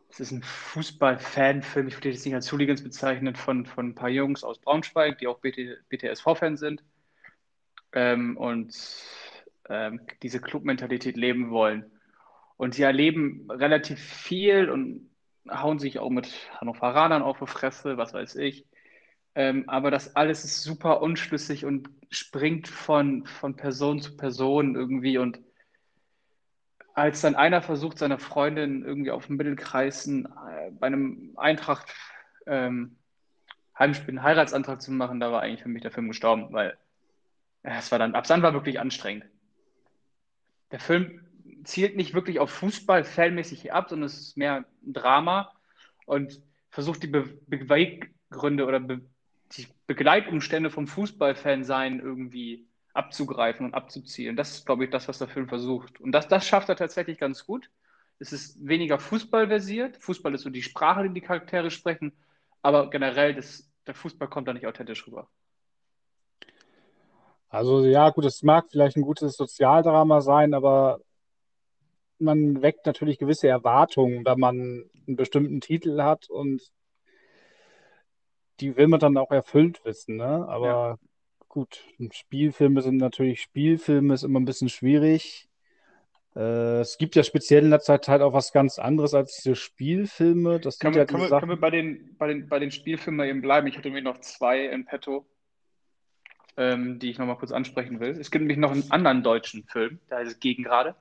das 0.08 0.20
ist 0.20 0.30
ein 0.30 0.44
Fußball-Fan-Film, 0.44 1.88
ich 1.88 1.96
würde 1.96 2.12
das 2.12 2.24
nicht 2.24 2.34
als 2.34 2.52
Hooligans 2.52 2.84
bezeichnen, 2.84 3.34
von, 3.34 3.66
von 3.66 3.88
ein 3.88 3.94
paar 3.96 4.10
Jungs 4.10 4.44
aus 4.44 4.60
Braunschweig, 4.60 5.18
die 5.18 5.26
auch 5.26 5.40
BT, 5.40 5.76
BTSV-Fans 5.88 6.60
sind 6.60 6.84
ähm, 7.94 8.36
und 8.36 8.76
ähm, 9.68 10.00
diese 10.22 10.40
Clubmentalität 10.40 11.16
leben 11.16 11.50
wollen. 11.50 11.90
Und 12.56 12.74
sie 12.74 12.82
erleben 12.82 13.48
relativ 13.50 13.98
viel 13.98 14.70
und 14.70 15.10
hauen 15.50 15.78
sich 15.78 15.98
auch 15.98 16.10
mit 16.10 16.28
Hannoveranern 16.60 17.22
auf 17.22 17.38
die 17.38 17.46
Fresse, 17.46 17.96
was 17.96 18.14
weiß 18.14 18.36
ich. 18.36 18.66
Ähm, 19.34 19.68
aber 19.68 19.90
das 19.90 20.14
alles 20.14 20.44
ist 20.44 20.62
super 20.62 21.02
unschlüssig 21.02 21.64
und 21.64 21.90
springt 22.10 22.68
von, 22.68 23.26
von 23.26 23.56
Person 23.56 24.00
zu 24.00 24.16
Person 24.16 24.76
irgendwie. 24.76 25.18
Und 25.18 25.40
als 26.94 27.20
dann 27.20 27.34
einer 27.34 27.60
versucht, 27.60 27.98
seiner 27.98 28.18
Freundin 28.18 28.84
irgendwie 28.84 29.10
auf 29.10 29.26
dem 29.26 29.36
Mittelkreisen 29.36 30.26
äh, 30.26 30.70
bei 30.70 30.86
einem 30.86 31.32
Eintracht 31.36 31.92
ähm, 32.46 32.96
Heimspiel 33.76 34.10
einen 34.10 34.22
Heiratsantrag 34.22 34.80
zu 34.80 34.92
machen, 34.92 35.18
da 35.18 35.32
war 35.32 35.42
eigentlich 35.42 35.62
für 35.62 35.68
mich 35.68 35.82
der 35.82 35.90
Film 35.90 36.06
gestorben, 36.08 36.52
weil 36.52 36.78
es 37.64 37.90
war 37.90 37.98
dann, 37.98 38.14
ab 38.14 38.26
dann 38.26 38.42
war 38.42 38.52
wirklich 38.52 38.78
anstrengend. 38.78 39.24
Der 40.70 40.80
Film 40.80 41.20
zielt 41.64 41.96
nicht 41.96 42.14
wirklich 42.14 42.38
auf 42.38 42.50
Fußball 42.50 43.04
fanmäßig 43.04 43.72
ab, 43.72 43.88
sondern 43.88 44.06
es 44.06 44.20
ist 44.20 44.36
mehr 44.36 44.64
ein 44.82 44.92
Drama 44.92 45.52
und 46.06 46.40
versucht 46.70 47.02
die 47.02 47.08
Be 47.08 47.22
Beweggründe 47.46 48.66
oder 48.66 48.80
Be 48.80 49.00
die 49.52 49.66
Begleitumstände 49.86 50.70
vom 50.70 50.86
Fußballfan 50.86 51.64
sein 51.64 52.00
irgendwie 52.00 52.66
abzugreifen 52.92 53.66
und 53.66 53.74
abzuzielen. 53.74 54.36
Das 54.36 54.52
ist, 54.52 54.66
glaube 54.66 54.84
ich, 54.84 54.90
das, 54.90 55.06
was 55.06 55.18
der 55.18 55.28
Film 55.28 55.48
versucht. 55.48 56.00
Und 56.00 56.12
das, 56.12 56.28
das 56.28 56.46
schafft 56.46 56.68
er 56.68 56.76
tatsächlich 56.76 57.18
ganz 57.18 57.46
gut. 57.46 57.70
Es 58.18 58.32
ist 58.32 58.66
weniger 58.66 58.98
fußballversiert. 58.98 59.98
Fußball 59.98 60.34
ist 60.34 60.42
so 60.42 60.50
die 60.50 60.62
Sprache, 60.62 61.04
die 61.04 61.14
die 61.14 61.20
Charaktere 61.20 61.70
sprechen, 61.70 62.12
aber 62.62 62.90
generell, 62.90 63.34
das, 63.34 63.70
der 63.86 63.94
Fußball 63.94 64.28
kommt 64.28 64.48
da 64.48 64.54
nicht 64.54 64.66
authentisch 64.66 65.06
rüber. 65.06 65.28
Also 67.54 67.84
ja, 67.84 68.10
gut, 68.10 68.24
es 68.24 68.42
mag 68.42 68.66
vielleicht 68.68 68.96
ein 68.96 69.02
gutes 69.02 69.36
Sozialdrama 69.36 70.20
sein, 70.20 70.54
aber 70.54 70.98
man 72.18 72.62
weckt 72.62 72.84
natürlich 72.84 73.18
gewisse 73.18 73.46
Erwartungen, 73.46 74.24
wenn 74.24 74.40
man 74.40 74.90
einen 75.06 75.16
bestimmten 75.16 75.60
Titel 75.60 76.02
hat 76.02 76.28
und 76.28 76.62
die 78.58 78.76
will 78.76 78.88
man 78.88 78.98
dann 78.98 79.16
auch 79.16 79.30
erfüllt 79.30 79.84
wissen, 79.84 80.16
ne? 80.16 80.46
Aber 80.48 80.66
Ja. 80.66 80.98
gut, 81.48 81.84
Spielfilme 82.10 82.82
sind 82.82 82.96
natürlich 82.96 83.40
Spielfilme, 83.40 84.14
ist 84.14 84.24
immer 84.24 84.40
ein 84.40 84.46
bisschen 84.46 84.68
schwierig. 84.68 85.48
Äh, 86.34 86.80
es 86.80 86.98
gibt 86.98 87.14
ja 87.14 87.22
speziell 87.22 87.64
in 87.64 87.70
der 87.70 87.80
Zeit 87.80 88.08
halt 88.08 88.22
auch 88.22 88.32
was 88.32 88.52
ganz 88.52 88.80
anderes 88.80 89.14
als 89.14 89.36
diese 89.36 89.54
Spielfilme. 89.54 90.58
Das 90.58 90.80
Können 90.80 90.94
ja 90.94 91.00
wir, 91.00 91.06
die 91.06 91.12
können 91.12 91.30
wir, 91.30 91.38
können 91.38 91.50
wir 91.50 91.60
bei 91.60 91.70
den, 91.70 92.16
bei 92.18 92.26
den, 92.26 92.48
bei 92.48 92.58
den 92.58 92.72
Spielfilmen 92.72 93.28
eben 93.28 93.42
bleiben? 93.42 93.68
Ich 93.68 93.76
hatte 93.76 93.90
mir 93.90 94.02
noch 94.02 94.18
zwei 94.18 94.66
in 94.66 94.84
petto, 94.84 95.24
ähm, 96.56 96.98
die 96.98 97.10
ich 97.10 97.18
nochmal 97.18 97.36
kurz 97.36 97.52
ansprechen 97.52 98.00
will. 98.00 98.10
Es 98.10 98.30
gibt 98.30 98.42
nämlich 98.42 98.58
noch 98.58 98.70
einen 98.72 98.90
anderen 98.90 99.22
deutschen 99.22 99.64
Film, 99.64 99.98
der 100.10 100.18
heißt 100.18 100.40
Gegengrade. 100.40 100.94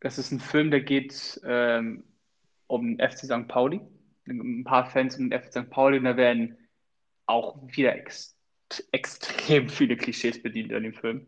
Das 0.00 0.18
ist 0.18 0.30
ein 0.30 0.40
Film, 0.40 0.70
der 0.70 0.82
geht 0.82 1.40
ähm, 1.44 2.04
um 2.66 2.96
den 2.96 3.08
FC 3.08 3.24
St. 3.26 3.48
Pauli. 3.48 3.80
Ein 4.28 4.64
paar 4.64 4.86
Fans 4.90 5.16
um 5.16 5.30
den 5.30 5.40
FC 5.40 5.52
St. 5.52 5.70
Pauli, 5.70 5.98
und 5.98 6.04
da 6.04 6.16
werden 6.16 6.56
auch 7.26 7.56
wieder 7.76 7.94
ex 7.96 8.36
extrem 8.92 9.68
viele 9.68 9.96
Klischees 9.96 10.42
bedient 10.42 10.72
an 10.72 10.82
dem 10.82 10.92
Film. 10.94 11.26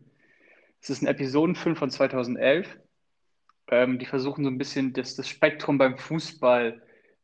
Es 0.81 0.89
ist 0.89 1.01
ein 1.01 1.07
Episodenfilm 1.07 1.75
von 1.75 1.89
2011. 1.89 2.77
Ähm, 3.71 3.99
die 3.99 4.05
versuchen 4.05 4.43
so 4.43 4.49
ein 4.49 4.57
bisschen 4.57 4.93
das, 4.93 5.15
das 5.15 5.27
Spektrum 5.27 5.77
beim 5.77 5.97
Fußball 5.97 6.81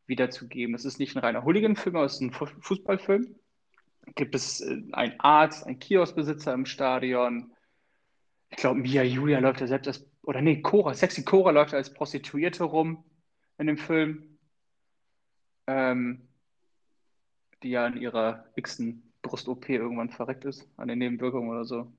wiederzugeben. 0.07 0.75
Es 0.75 0.85
ist 0.85 0.99
nicht 0.99 1.15
ein 1.15 1.19
reiner 1.19 1.43
Hooligan-Film, 1.43 1.95
aber 1.95 2.05
es 2.05 2.15
ist 2.15 2.21
ein 2.21 2.31
Fu- 2.31 2.47
Fußballfilm. 2.61 3.35
Gibt 4.13 4.35
es 4.35 4.61
äh, 4.61 4.83
einen 4.91 5.19
Arzt, 5.19 5.65
einen 5.65 5.79
Kioskbesitzer 5.79 6.53
im 6.53 6.65
Stadion. 6.65 7.51
Ich 8.49 8.57
glaube, 8.57 8.79
Mia 8.79 9.03
Julia 9.03 9.39
läuft 9.39 9.61
ja 9.61 9.67
selbst 9.67 9.87
als, 9.87 10.05
oder 10.21 10.41
nee, 10.41 10.61
Cora, 10.61 10.93
Sexy 10.93 11.23
Cora 11.23 11.51
läuft 11.51 11.73
als 11.73 11.93
Prostituierte 11.93 12.63
rum 12.63 13.03
in 13.57 13.67
dem 13.67 13.77
Film, 13.77 14.37
ähm, 15.67 16.27
die 17.63 17.71
ja 17.71 17.85
an 17.85 17.97
ihrer 17.99 18.45
x-ten 18.55 19.11
Brust-OP 19.21 19.69
irgendwann 19.69 20.09
verreckt 20.09 20.45
ist, 20.45 20.67
an 20.77 20.87
den 20.87 20.99
Nebenwirkungen 20.99 21.49
oder 21.49 21.65
so. 21.65 21.91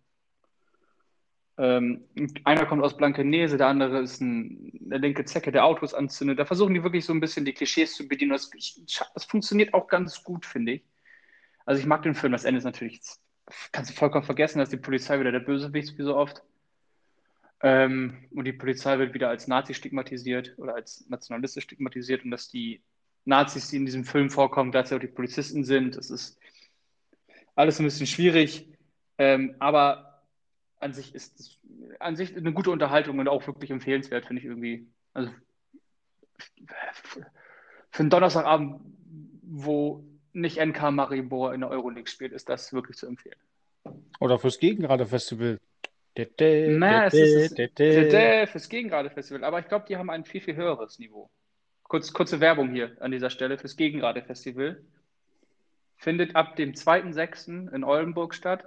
Ähm, 1.59 2.05
einer 2.45 2.67
kommt 2.67 2.83
aus 2.83 2.97
Blankenese, 2.97 3.57
der 3.57 3.69
andere 3.69 4.01
ist 4.01 4.21
ein, 4.21 4.73
eine 4.85 4.99
linke 4.99 5.25
Zecke, 5.25 5.51
der 5.51 5.65
Autos 5.65 5.95
anzündet. 5.95 6.39
Da 6.39 6.45
versuchen 6.45 6.75
die 6.75 6.83
wirklich 6.83 7.05
so 7.05 7.15
ein 7.15 7.21
bisschen 7.21 7.45
die 7.45 7.55
Klischees 7.55 7.95
zu 7.95 8.07
bedienen. 8.07 8.33
Das, 8.33 8.51
das 9.15 9.25
funktioniert 9.25 9.73
auch 9.73 9.89
ganz 9.89 10.23
gut, 10.23 10.45
finde 10.45 10.73
ich. 10.73 10.85
Also 11.67 11.81
ich 11.81 11.87
mag 11.87 12.03
den 12.03 12.15
Film. 12.15 12.33
Das 12.33 12.45
Ende 12.45 12.59
ist 12.59 12.65
natürlich, 12.65 13.01
kannst 13.73 13.91
du 13.91 13.95
vollkommen 13.95 14.25
vergessen, 14.25 14.59
dass 14.61 14.71
die 14.71 14.79
Polizei 14.79 15.21
wieder 15.21 15.33
der 15.33 15.41
Bösewicht 15.41 15.91
ist, 15.91 15.99
wie 15.99 16.05
so 16.05 16.17
oft. 16.17 16.43
Ähm, 17.61 18.29
und 18.31 18.45
die 18.45 18.53
Polizei 18.53 18.99
wird 18.99 19.13
wieder 19.13 19.29
als 19.29 19.49
Nazi 19.49 19.75
stigmatisiert 19.75 20.55
oder 20.57 20.75
als 20.75 21.07
nationalistisch 21.09 21.65
stigmatisiert 21.65 22.25
und 22.25 22.31
dass 22.31 22.49
die 22.49 22.83
Nazis, 23.25 23.69
die 23.69 23.77
in 23.77 23.87
diesem 23.87 24.05
Film 24.05 24.31
vorkommen, 24.31 24.71
gleichzeitig 24.71 25.09
auch 25.09 25.11
die 25.11 25.15
Polizisten 25.15 25.65
sind. 25.65 25.97
Das 25.97 26.11
ist 26.11 26.39
alles 27.55 27.81
ein 27.81 27.85
bisschen 27.85 28.07
schwierig. 28.07 28.69
Ähm, 29.19 29.57
aber 29.59 30.23
an 30.79 30.93
sich 30.93 31.15
ist 31.15 31.41
es 31.41 31.59
an 31.99 32.17
sich 32.17 32.37
eine 32.37 32.53
gute 32.53 32.71
Unterhaltung 32.71 33.19
und 33.19 33.29
auch 33.29 33.47
wirklich 33.47 33.71
empfehlenswert, 33.71 34.27
finde 34.27 34.41
ich 34.41 34.47
irgendwie. 34.47 34.87
Also 35.15 35.33
für 37.91 38.01
einen 38.01 38.11
Donnerstagabend, 38.11 38.81
wo 39.43 40.06
nicht 40.37 40.59
NK 40.59 40.91
Maribor 40.91 41.55
in 41.55 41.63
der 41.63 41.71
Euroleague 41.71 42.09
spielt, 42.09 42.33
ist 42.33 42.49
das 42.49 42.73
wirklich 42.73 42.97
zu 42.97 43.07
empfehlen. 43.07 43.39
Oder 44.21 44.39
fürs 44.39 44.59
dä, 44.59 45.57
Naja, 46.77 47.07
es 47.07 47.15
ist 47.15 48.51
fürs 48.51 48.69
Gegengrade-Festival, 48.69 49.45
aber 49.45 49.61
ich 49.61 49.69
glaube, 49.69 49.87
die 49.89 49.97
haben 49.97 50.11
ein 50.11 50.25
viel, 50.25 50.41
viel 50.41 50.57
höheres 50.57 50.99
Niveau. 50.99 51.31
Kurz, 51.85 52.13
kurze 52.13 52.41
Werbung 52.41 52.71
hier 52.71 52.97
an 53.01 53.13
dieser 53.13 53.31
Stelle 53.31 53.59
fürs 53.59 53.77
Gegengrade-Festival. 53.77 54.83
Findet 55.97 56.37
ab 56.37 56.57
dem 56.57 56.73
2.6. 56.73 57.73
in 57.73 57.85
Oldenburg 57.85 58.35
statt. 58.35 58.65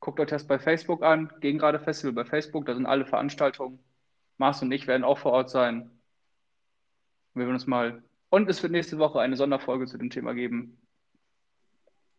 Guckt 0.00 0.20
euch 0.20 0.28
das 0.28 0.46
bei 0.46 0.58
Facebook 0.58 1.02
an. 1.02 1.32
Gegengrade 1.40 1.78
Festival 1.78 2.12
bei 2.12 2.24
Facebook, 2.24 2.66
da 2.66 2.74
sind 2.74 2.86
alle 2.86 3.06
Veranstaltungen. 3.06 3.78
Mars 4.36 4.60
und 4.60 4.72
ich 4.72 4.86
werden 4.86 5.04
auch 5.04 5.18
vor 5.18 5.32
Ort 5.32 5.48
sein. 5.48 5.90
Wir 7.34 7.44
werden 7.44 7.54
uns 7.54 7.66
mal. 7.66 8.02
Und 8.32 8.48
es 8.48 8.62
wird 8.62 8.72
nächste 8.72 8.96
Woche 8.98 9.20
eine 9.20 9.36
Sonderfolge 9.36 9.84
zu 9.86 9.98
dem 9.98 10.08
Thema 10.08 10.32
geben, 10.32 10.78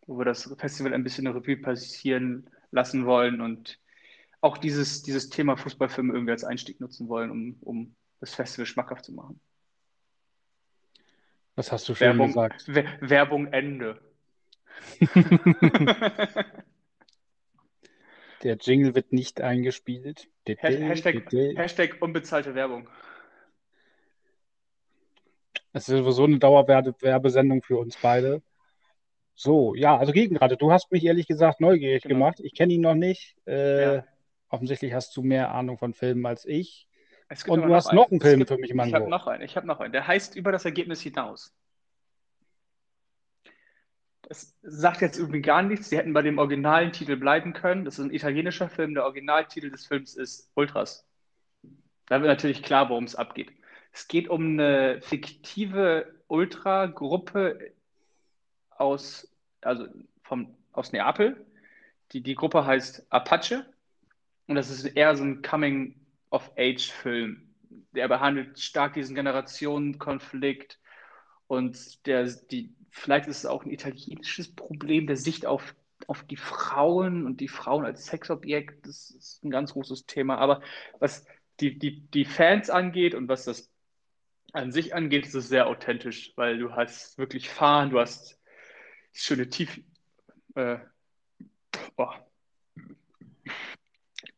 wo 0.06 0.20
wir 0.20 0.26
das 0.26 0.54
Festival 0.60 0.94
ein 0.94 1.04
bisschen 1.04 1.26
eine 1.26 1.36
Revue 1.36 1.58
passieren 1.58 2.48
lassen 2.70 3.08
wollen 3.08 3.42
und 3.42 3.80
auch 4.40 4.60
dieses, 4.60 5.02
dieses 5.02 5.32
Thema 5.32 5.58
Fußballfilme 5.58 6.14
irgendwie 6.14 6.34
als 6.34 6.44
Einstieg 6.44 6.80
nutzen 6.80 7.10
wollen, 7.10 7.32
um, 7.32 7.58
um 7.62 7.96
das 8.20 8.36
Festival 8.36 8.68
schmackhaft 8.68 9.06
zu 9.06 9.12
machen. 9.14 9.40
Das 11.56 11.72
hast 11.72 11.90
du 11.90 11.96
schön 11.96 12.10
Werbung, 12.10 12.28
gesagt. 12.28 12.64
Wer- 12.68 13.02
Werbung 13.02 13.48
Ende. 13.48 14.00
Der 18.44 18.58
Jingle 18.58 18.94
wird 18.94 19.14
nicht 19.14 19.42
eingespielt. 19.42 20.28
Hashtag. 20.46 21.32
Hashtag 21.32 21.98
unbezahlte 22.02 22.54
Werbung. 22.54 22.88
Es 25.74 25.90
ist 25.90 25.98
sowieso 25.98 26.24
eine 26.26 26.40
Dauerwerbesendung 26.40 27.64
für 27.64 27.78
uns 27.78 27.98
beide. 28.02 28.42
So, 29.36 29.74
ja, 29.74 29.98
also 29.98 30.14
Gegengrade, 30.14 30.58
du 30.58 30.72
hast 30.72 30.92
mich 30.92 31.04
ehrlich 31.04 31.28
gesagt 31.28 31.60
neugierig 31.60 32.04
Genau. 32.04 32.16
gemacht. 32.16 32.40
Ich 32.40 32.54
kenne 32.54 32.74
ihn 32.74 32.82
noch 32.82 32.94
nicht. 32.94 33.36
Äh, 33.48 33.96
Ja. 33.96 34.06
offensichtlich 34.50 34.94
hast 34.94 35.18
du 35.18 35.24
mehr 35.24 35.52
Ahnung 35.52 35.80
von 35.80 35.94
Filmen 35.96 36.26
als 36.28 36.46
ich. 36.46 36.88
Und 37.48 37.64
du 37.64 37.74
hast 37.74 37.88
einen. 37.88 37.96
noch 37.96 38.12
einen 38.12 38.22
Film 38.22 38.40
gibt, 38.40 38.50
für 38.50 38.58
mich, 38.58 38.70
Ich 38.70 38.94
habe 38.94 39.10
noch 39.10 39.26
einen. 39.26 39.42
Ich 39.42 39.56
habe 39.58 39.66
noch 39.66 39.80
einen. 39.80 39.92
Der 39.92 40.06
heißt 40.06 40.36
über 40.36 40.52
das 40.52 40.66
Ergebnis 40.66 41.02
hinaus. 41.02 41.52
Das 44.22 44.56
sagt 44.62 45.02
jetzt 45.02 45.18
irgendwie 45.18 45.42
gar 45.42 45.64
nichts. 45.64 45.90
Sie 45.90 45.98
hätten 45.98 46.14
bei 46.14 46.22
dem 46.22 46.38
originalen 46.38 46.92
Titel 46.92 47.18
bleiben 47.18 47.54
können. 47.54 47.86
Das 47.86 47.98
ist 47.98 48.06
ein 48.06 48.14
italienischer 48.14 48.70
Film. 48.70 48.94
Der 48.94 49.04
Originaltitel 49.04 49.72
des 49.72 49.88
Films 49.88 50.16
ist 50.16 50.52
Ultras. 50.54 51.08
Da 52.08 52.22
wird 52.22 52.30
natürlich 52.30 52.62
klar, 52.62 52.90
worum 52.90 53.06
es 53.06 53.16
abgeht. 53.16 53.52
Es 53.94 54.08
geht 54.08 54.28
um 54.28 54.54
eine 54.54 55.00
fiktive 55.02 56.16
Ultra-Gruppe 56.28 57.74
aus, 58.72 59.32
also 59.62 59.88
vom, 60.24 60.58
aus 60.72 60.92
Neapel. 60.92 61.46
Die, 62.12 62.22
die 62.22 62.34
Gruppe 62.34 62.66
heißt 62.66 63.06
Apache. 63.12 63.72
Und 64.48 64.56
das 64.56 64.72
ist 64.72 64.86
eher 64.86 65.16
so 65.16 65.24
ein 65.24 65.44
Coming-of-Age-Film. 65.44 67.54
Der 67.92 68.08
behandelt 68.08 68.60
stark 68.60 68.94
diesen 68.94 69.16
Generationenkonflikt 69.16 70.80
Und 71.46 72.08
der, 72.08 72.26
die, 72.26 72.74
vielleicht 72.90 73.28
ist 73.28 73.40
es 73.40 73.46
auch 73.46 73.64
ein 73.64 73.72
italienisches 73.72 74.56
Problem 74.56 75.06
der 75.06 75.18
Sicht 75.18 75.46
auf, 75.46 75.76
auf 76.08 76.24
die 76.24 76.38
Frauen 76.38 77.28
und 77.28 77.42
die 77.42 77.48
Frauen 77.48 77.86
als 77.86 78.08
Sexobjekt. 78.08 78.88
Das 78.88 79.12
ist 79.12 79.44
ein 79.44 79.52
ganz 79.52 79.74
großes 79.74 80.08
Thema. 80.08 80.40
Aber 80.40 80.62
was 81.00 81.28
die, 81.60 81.78
die, 81.78 82.02
die 82.10 82.26
Fans 82.26 82.72
angeht 82.72 83.14
und 83.14 83.28
was 83.28 83.46
das 83.46 83.73
an 84.54 84.72
sich 84.72 84.96
angeht, 84.96 85.26
ist 85.26 85.34
es 85.34 85.50
sehr 85.50 85.68
authentisch, 85.68 86.32
weil 86.36 86.60
du 86.60 86.74
hast 86.74 87.18
wirklich 87.18 87.50
Fahren, 87.50 87.90
du 87.90 88.00
hast 88.00 88.40
schöne 89.12 89.50
Tief. 89.50 89.82
Äh, 90.56 90.78
oh. 91.98 92.12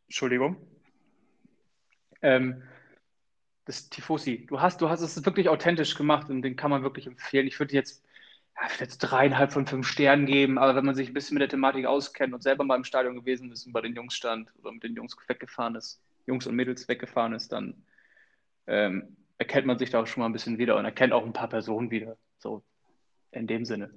Entschuldigung. 0.08 0.56
Ähm, 2.22 2.64
das 3.66 3.90
Tifosi. 3.90 4.46
Du 4.46 4.62
hast, 4.62 4.82
du 4.82 4.90
hast 4.90 5.02
es 5.02 5.26
wirklich 5.26 5.50
authentisch 5.50 5.96
gemacht 5.96 6.30
und 6.30 6.42
den 6.42 6.56
kann 6.56 6.72
man 6.72 6.84
wirklich 6.84 7.08
empfehlen. 7.08 7.48
Ich 7.48 7.60
würde 7.60 7.74
jetzt, 7.74 8.06
ja, 8.56 8.86
dreieinhalb 8.86 9.52
von 9.52 9.68
fünf 9.68 9.86
Sternen 9.86 10.26
geben, 10.26 10.58
aber 10.58 10.76
wenn 10.76 10.86
man 10.86 10.96
sich 10.96 11.10
ein 11.10 11.14
bisschen 11.14 11.36
mit 11.36 11.42
der 11.42 11.50
Thematik 11.50 11.86
auskennt 11.86 12.34
und 12.34 12.42
selber 12.42 12.64
mal 12.64 12.78
im 12.78 12.86
Stadion 12.86 13.16
gewesen 13.16 13.52
ist 13.52 13.66
und 13.66 13.74
bei 13.74 13.82
den 13.82 13.96
Jungs 13.96 14.16
stand 14.16 14.50
oder 14.60 14.72
mit 14.72 14.84
den 14.84 14.96
Jungs 14.96 15.18
weggefahren 15.28 15.76
ist, 15.76 16.02
Jungs 16.26 16.48
und 16.48 16.56
Mädels 16.56 16.88
weggefahren 16.88 17.34
ist, 17.34 17.52
dann 17.52 17.84
ähm, 18.68 19.18
erkennt 19.38 19.68
man 19.68 19.78
sich 19.78 19.90
da 19.90 20.02
auch 20.02 20.08
schon 20.08 20.22
mal 20.22 20.28
ein 20.28 20.34
bisschen 20.34 20.58
wieder 20.58 20.78
und 20.78 20.86
erkennt 20.86 21.14
auch 21.14 21.26
ein 21.26 21.34
paar 21.34 21.50
Personen 21.50 21.92
wieder. 21.92 22.18
So 22.38 22.64
in 23.32 23.48
dem 23.48 23.66
Sinne. 23.66 23.90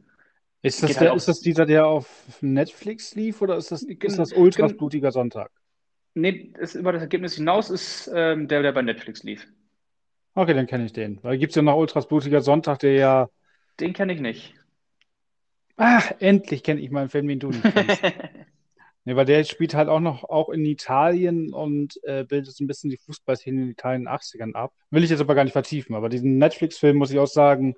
Ist 0.63 0.83
das, 0.83 0.95
der, 0.95 1.11
halt 1.11 1.17
ist 1.17 1.29
das 1.29 1.41
dieser, 1.41 1.67
der 1.67 1.87
auf 1.87 2.39
Netflix 2.41 3.15
lief 3.15 3.41
oder 3.41 3.57
ist 3.57 3.71
das, 3.71 3.83
ist 3.83 4.19
das 4.19 4.33
Ultras 4.33 4.77
blutiger 4.77 5.13
Sonntag? 5.13 5.51
Nee, 6.15 6.53
ist 6.59 6.75
über 6.75 6.93
das 6.93 7.03
Ergebnis 7.03 7.37
hinaus 7.37 7.71
ist 7.71 8.11
ähm, 8.13 8.49
der, 8.49 8.63
der 8.63 8.73
bei 8.73 8.83
Netflix 8.83 9.23
lief. 9.23 9.47
Okay, 10.35 10.55
dann 10.55 10.67
kenne 10.67 10.85
ich 10.85 10.93
den. 10.93 11.23
Weil 11.23 11.39
gibt 11.39 11.51
es 11.51 11.57
ja 11.57 11.63
noch 11.63 11.77
Ultras 11.77 12.09
blutiger 12.09 12.41
Sonntag, 12.41 12.81
der 12.81 12.93
ja. 12.93 13.29
Den 13.79 13.93
kenne 13.93 14.13
ich 14.13 14.21
nicht. 14.21 14.55
Ach, 15.77 16.11
endlich 16.19 16.65
kenne 16.65 16.81
ich 16.81 16.91
mal 16.91 17.01
einen 17.01 17.09
Film, 17.09 17.29
den 17.29 17.39
du 17.39 17.49
nicht 17.49 17.63
kennst. 17.63 18.03
nee, 19.09 19.17
weil 19.17 19.25
der 19.25 19.43
spielt 19.45 19.75
halt 19.75 19.89
auch 19.89 20.01
noch 20.01 20.25
auch 20.25 20.51
in 20.51 20.65
Italien 20.67 21.53
und 21.53 21.99
äh, 22.05 22.25
bildet 22.25 22.55
so 22.55 22.63
ein 22.63 22.67
bisschen 22.67 22.91
die 22.91 22.99
Fußballszene 22.99 23.63
in 23.63 23.71
Italien 23.71 24.03
in 24.03 24.07
den 24.07 24.15
80ern 24.15 24.55
ab. 24.55 24.75
Will 24.91 25.03
ich 25.03 25.11
jetzt 25.11 25.21
aber 25.21 25.35
gar 25.35 25.45
nicht 25.45 25.55
vertiefen, 25.55 25.97
aber 25.97 26.11
diesen 26.11 26.37
Netflix-Film, 26.37 26.97
muss 26.99 27.11
ich 27.11 27.19
auch 27.19 27.27
sagen, 27.27 27.75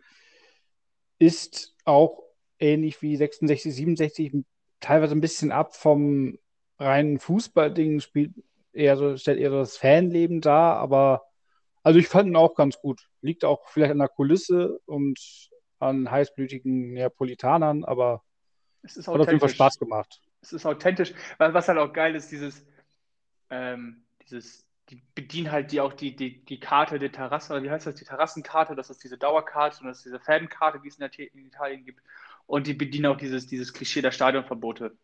ist 1.20 1.76
auch 1.84 2.24
ähnlich 2.58 3.00
wie 3.00 3.16
66, 3.16 3.72
67 3.72 4.32
teilweise 4.80 5.14
ein 5.14 5.20
bisschen 5.20 5.52
ab 5.52 5.76
vom 5.76 6.36
reinen 6.78 7.20
Fußballding, 7.20 8.00
spielt 8.00 8.32
eher 8.72 8.96
so, 8.96 9.16
stellt 9.16 9.38
eher 9.38 9.50
so 9.50 9.58
das 9.58 9.76
Fanleben 9.76 10.40
dar, 10.40 10.78
aber 10.78 11.22
also 11.82 11.98
ich 12.00 12.08
fand 12.08 12.28
ihn 12.28 12.36
auch 12.36 12.56
ganz 12.56 12.78
gut. 12.78 13.08
Liegt 13.20 13.44
auch 13.44 13.68
vielleicht 13.68 13.92
an 13.92 13.98
der 13.98 14.08
Kulisse 14.08 14.80
und 14.86 15.20
an 15.78 16.10
heißblütigen 16.10 16.92
Neapolitanern, 16.92 17.84
aber 17.84 18.24
es 18.82 18.96
ist 18.96 19.06
hat 19.06 19.20
auf 19.20 19.28
jeden 19.28 19.40
Fall 19.40 19.48
Spaß 19.48 19.78
gemacht. 19.78 20.20
Es 20.42 20.52
ist 20.52 20.66
authentisch, 20.66 21.12
was 21.38 21.68
halt 21.68 21.78
auch 21.78 21.92
geil 21.92 22.14
ist, 22.14 22.30
dieses, 22.30 22.66
ähm, 23.50 24.04
dieses, 24.28 24.66
die 24.88 25.02
bedienen 25.14 25.52
halt 25.52 25.72
die 25.72 25.80
auch 25.80 25.92
die, 25.92 26.16
die, 26.16 26.44
die 26.44 26.60
Karte 26.60 26.98
der 26.98 27.12
Terrasse, 27.12 27.62
wie 27.62 27.70
heißt 27.70 27.86
das, 27.86 27.94
die 27.94 28.04
Terrassenkarte, 28.04 28.74
das 28.74 28.90
ist 28.90 29.04
diese 29.04 29.18
Dauerkarte 29.18 29.80
und 29.80 29.88
das 29.88 29.98
ist 29.98 30.06
diese 30.06 30.20
Fankarte, 30.20 30.80
die 30.80 30.88
es 30.88 30.98
in, 30.98 31.06
in 31.06 31.46
Italien 31.46 31.84
gibt. 31.84 32.00
Und 32.46 32.66
die 32.66 32.74
bedienen 32.74 33.06
auch 33.06 33.16
dieses, 33.16 33.46
dieses 33.46 33.72
Klischee 33.72 34.02
der 34.02 34.10
Stadionverbote 34.10 34.96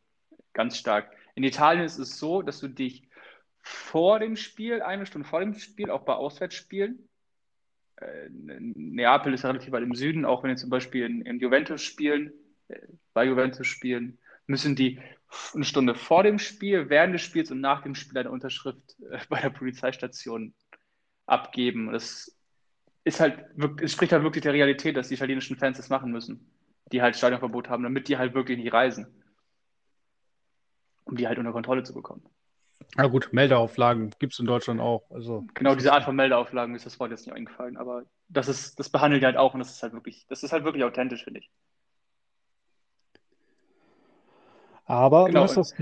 ganz 0.52 0.78
stark. 0.78 1.12
In 1.34 1.44
Italien 1.44 1.84
ist 1.84 1.98
es 1.98 2.18
so, 2.18 2.42
dass 2.42 2.58
du 2.60 2.68
dich 2.68 3.08
vor 3.60 4.18
dem 4.18 4.36
Spiel, 4.36 4.82
eine 4.82 5.06
Stunde 5.06 5.28
vor 5.28 5.40
dem 5.40 5.54
Spiel, 5.54 5.90
auch 5.90 6.04
bei 6.04 6.14
Auswärtsspielen, 6.14 7.08
äh, 7.96 8.28
Neapel 8.30 9.34
ist 9.34 9.44
relativ 9.44 9.72
weit 9.72 9.82
im 9.82 9.94
Süden, 9.94 10.24
auch 10.24 10.42
wenn 10.42 10.56
sie 10.56 10.62
zum 10.62 10.70
Beispiel 10.70 11.04
in, 11.04 11.22
in 11.22 11.38
Juventus 11.38 11.82
spielen, 11.82 12.32
äh, 12.68 12.78
bei 13.12 13.24
Juventus 13.24 13.66
spielen, 13.66 14.18
müssen 14.46 14.76
die 14.76 15.00
eine 15.54 15.64
Stunde 15.64 15.94
vor 15.94 16.22
dem 16.22 16.38
Spiel, 16.38 16.88
während 16.88 17.14
des 17.14 17.22
Spiels 17.22 17.50
und 17.50 17.60
nach 17.60 17.82
dem 17.82 17.94
Spiel 17.94 18.18
eine 18.18 18.30
Unterschrift 18.30 18.96
äh, 19.10 19.18
bei 19.28 19.40
der 19.40 19.50
Polizeistation 19.50 20.54
abgeben. 21.26 21.92
das 21.92 22.36
ist 23.02 23.20
halt, 23.20 23.44
es 23.80 23.92
spricht 23.92 24.12
halt 24.12 24.22
wirklich 24.22 24.42
der 24.42 24.52
Realität, 24.52 24.96
dass 24.96 25.08
die 25.08 25.14
italienischen 25.14 25.56
Fans 25.56 25.76
das 25.76 25.88
machen 25.88 26.12
müssen 26.12 26.50
die 26.92 27.02
halt 27.02 27.16
Stadionverbot 27.16 27.68
haben, 27.68 27.82
damit 27.82 28.08
die 28.08 28.16
halt 28.16 28.34
wirklich 28.34 28.58
nicht 28.58 28.72
reisen. 28.72 29.06
Um 31.04 31.16
die 31.16 31.26
halt 31.26 31.38
unter 31.38 31.52
Kontrolle 31.52 31.82
zu 31.82 31.94
bekommen. 31.94 32.24
Ja 32.96 33.06
gut, 33.06 33.32
Meldeauflagen 33.32 34.10
gibt 34.18 34.32
es 34.32 34.38
in 34.38 34.46
Deutschland 34.46 34.80
auch. 34.80 35.10
Also, 35.10 35.44
genau, 35.54 35.74
diese 35.74 35.92
Art 35.92 36.04
von 36.04 36.16
Meldeauflagen 36.16 36.74
ist 36.74 36.86
das 36.86 36.98
Wort 37.00 37.10
jetzt 37.10 37.26
nicht 37.26 37.34
eingefallen, 37.34 37.76
aber 37.76 38.04
das 38.28 38.48
ist, 38.48 38.78
das 38.78 38.90
behandelt 38.90 39.24
halt 39.24 39.36
auch 39.36 39.54
und 39.54 39.60
das 39.60 39.70
ist 39.70 39.82
halt 39.82 39.92
wirklich, 39.92 40.26
das 40.28 40.42
ist 40.42 40.52
halt 40.52 40.64
wirklich 40.64 40.84
authentisch, 40.84 41.24
finde 41.24 41.40
ich. 41.40 41.50
Aber 44.86 45.26
genau, 45.26 45.46
das. 45.46 45.74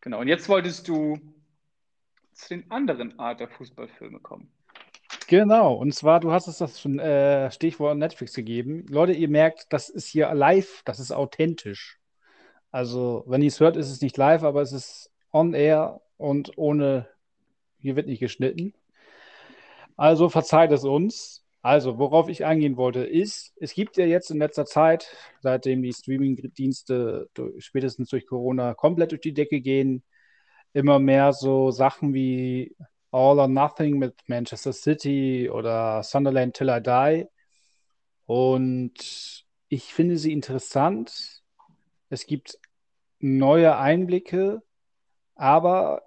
Genau, 0.00 0.20
und 0.20 0.28
jetzt 0.28 0.48
wolltest 0.48 0.86
du 0.88 1.18
zu 2.32 2.48
den 2.48 2.70
anderen 2.70 3.18
Art 3.18 3.40
der 3.40 3.48
Fußballfilme 3.48 4.20
kommen. 4.20 4.52
Genau, 5.28 5.74
und 5.74 5.94
zwar, 5.94 6.20
du 6.20 6.32
hast 6.32 6.48
es 6.48 6.58
das 6.58 6.80
schon 6.80 6.98
äh, 6.98 7.50
Stichwort 7.50 7.96
Netflix 7.96 8.34
gegeben. 8.34 8.84
Leute, 8.88 9.12
ihr 9.12 9.28
merkt, 9.28 9.72
das 9.72 9.88
ist 9.88 10.06
hier 10.06 10.32
live, 10.34 10.82
das 10.84 11.00
ist 11.00 11.12
authentisch. 11.12 11.98
Also, 12.70 13.24
wenn 13.26 13.40
ihr 13.40 13.48
es 13.48 13.60
hört, 13.60 13.76
ist 13.76 13.90
es 13.90 14.00
nicht 14.02 14.16
live, 14.16 14.42
aber 14.42 14.60
es 14.60 14.72
ist 14.72 15.10
on 15.32 15.54
air 15.54 16.00
und 16.16 16.58
ohne, 16.58 17.08
hier 17.78 17.96
wird 17.96 18.08
nicht 18.08 18.20
geschnitten. 18.20 18.74
Also 19.96 20.28
verzeiht 20.28 20.72
es 20.72 20.84
uns. 20.84 21.43
Also, 21.64 21.98
worauf 21.98 22.28
ich 22.28 22.44
eingehen 22.44 22.76
wollte, 22.76 23.04
ist, 23.04 23.54
es 23.56 23.72
gibt 23.72 23.96
ja 23.96 24.04
jetzt 24.04 24.30
in 24.30 24.36
letzter 24.36 24.66
Zeit, 24.66 25.16
seitdem 25.40 25.80
die 25.82 25.94
Streaming-Dienste 25.94 27.30
spätestens 27.56 28.10
durch 28.10 28.26
Corona 28.26 28.74
komplett 28.74 29.12
durch 29.12 29.22
die 29.22 29.32
Decke 29.32 29.62
gehen, 29.62 30.04
immer 30.74 30.98
mehr 30.98 31.32
so 31.32 31.70
Sachen 31.70 32.12
wie 32.12 32.76
All 33.12 33.38
or 33.38 33.48
Nothing 33.48 33.96
mit 33.98 34.14
Manchester 34.26 34.74
City 34.74 35.48
oder 35.48 36.02
Sunderland 36.02 36.54
Till 36.54 36.68
I 36.68 36.82
Die. 36.82 37.28
Und 38.26 39.46
ich 39.68 39.94
finde 39.94 40.18
sie 40.18 40.34
interessant. 40.34 41.42
Es 42.10 42.26
gibt 42.26 42.58
neue 43.20 43.78
Einblicke, 43.78 44.60
aber 45.34 46.02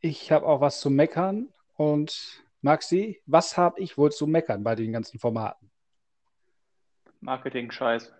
ich 0.00 0.30
habe 0.32 0.46
auch 0.46 0.60
was 0.60 0.80
zu 0.80 0.90
meckern. 0.90 1.48
Und 1.76 2.44
Maxi, 2.62 3.20
was 3.26 3.56
habe 3.56 3.80
ich 3.80 3.98
wohl 3.98 4.12
zu 4.12 4.26
meckern 4.26 4.62
bei 4.62 4.74
den 4.74 4.92
ganzen 4.92 5.18
Formaten? 5.18 5.70
Marketing-Scheiß. 7.20 8.12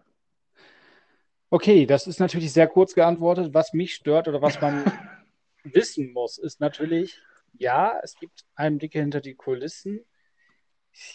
Okay, 1.50 1.87
das 1.87 2.07
ist 2.07 2.18
natürlich 2.18 2.52
sehr 2.52 2.66
kurz 2.66 2.94
geantwortet. 2.94 3.55
Was 3.55 3.72
mich 3.72 3.94
stört 3.94 4.26
oder 4.26 4.42
was 4.42 4.61
man 4.61 4.85
wissen 5.64 6.12
muss, 6.12 6.38
ist 6.38 6.61
natürlich, 6.61 7.20
ja, 7.52 8.00
es 8.02 8.14
gibt 8.16 8.44
Einblicke 8.55 8.98
hinter 8.98 9.20
die 9.20 9.35
Kulissen. 9.35 10.05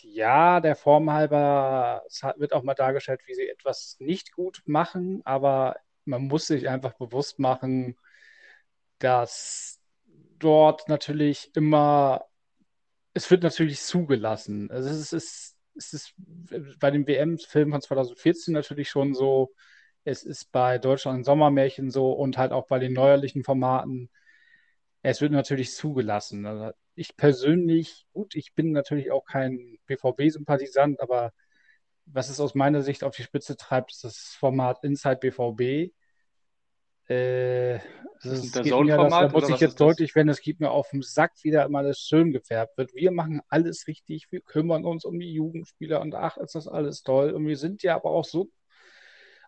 Ja, 0.01 0.59
der 0.59 0.75
Form 0.75 1.11
halber 1.11 2.03
wird 2.37 2.53
auch 2.53 2.63
mal 2.63 2.73
dargestellt, 2.75 3.21
wie 3.25 3.35
sie 3.35 3.47
etwas 3.47 3.97
nicht 3.99 4.31
gut 4.31 4.63
machen, 4.65 5.21
aber 5.25 5.75
man 6.05 6.27
muss 6.27 6.47
sich 6.47 6.69
einfach 6.69 6.93
bewusst 6.93 7.39
machen, 7.39 7.97
dass 8.99 9.79
dort 10.39 10.87
natürlich 10.87 11.51
immer, 11.55 12.26
es 13.17 13.32
wird 13.32 13.43
natürlich 13.43 13.82
zugelassen. 13.82 14.69
Also 14.71 14.89
es 14.89 15.13
ist, 15.13 15.58
es 15.75 15.93
ist 15.93 16.13
bei 16.80 16.91
dem 16.91 17.08
WM-Film 17.08 17.71
von 17.71 17.82
2014 17.82 18.53
natürlich 18.53 18.89
schon 18.89 19.13
so, 19.13 19.53
es 20.03 20.23
ist 20.23 20.51
bei 20.51 20.77
Deutschland 20.77 21.25
Sommermärchen 21.25 21.91
so 21.91 22.12
und 22.12 22.38
halt 22.38 22.51
auch 22.51 22.67
bei 22.67 22.80
den 22.80 22.93
neuerlichen 22.93 23.43
Formaten 23.43 24.10
es 25.01 25.21
wird 25.21 25.32
natürlich 25.32 25.73
zugelassen. 25.73 26.45
Also 26.45 26.71
ich 26.95 27.15
persönlich, 27.15 28.06
gut, 28.13 28.36
ich 28.36 28.53
bin 28.53 28.71
natürlich 28.71 29.12
auch 29.12 29.25
kein 29.25 29.77
BVB-Sympathisant, 29.86 30.99
aber 31.01 31.34
was 32.06 32.30
es 32.30 32.39
aus 32.39 32.56
meiner 32.56 32.82
Sicht 32.82 33.03
auf 33.03 33.15
die 33.15 33.23
Spitze 33.23 33.58
treibt, 33.58 33.91
ist 33.91 34.03
das 34.03 34.36
Format 34.38 34.84
Inside 34.84 35.17
BVB. 35.17 35.93
Äh, 37.07 37.79
das, 38.21 38.43
ist 38.43 38.55
das 38.55 38.65
mir, 38.65 38.97
das, 38.97 39.09
da 39.09 39.29
muss 39.29 39.49
ich 39.49 39.59
jetzt 39.59 39.79
deutlich 39.79 40.15
werden, 40.15 40.29
es 40.29 40.41
gibt 40.41 40.59
mir 40.59 40.71
auf 40.71 40.89
dem 40.89 41.01
Sack 41.01 41.31
wieder 41.43 41.65
immer 41.65 41.79
alles 41.79 41.99
schön 41.99 42.31
gefärbt 42.31 42.77
wird. 42.77 42.93
Wir 42.93 43.11
machen 43.11 43.41
alles 43.47 43.87
richtig, 43.87 44.27
wir 44.31 44.41
kümmern 44.41 44.85
uns 44.85 45.05
um 45.05 45.19
die 45.19 45.31
Jugendspieler 45.31 46.01
und 46.01 46.15
ach, 46.15 46.37
ist 46.37 46.55
das 46.55 46.67
alles 46.67 47.03
toll. 47.03 47.31
Und 47.31 47.47
wir 47.47 47.57
sind 47.57 47.83
ja 47.83 47.95
aber 47.95 48.09
auch 48.09 48.25
so 48.25 48.49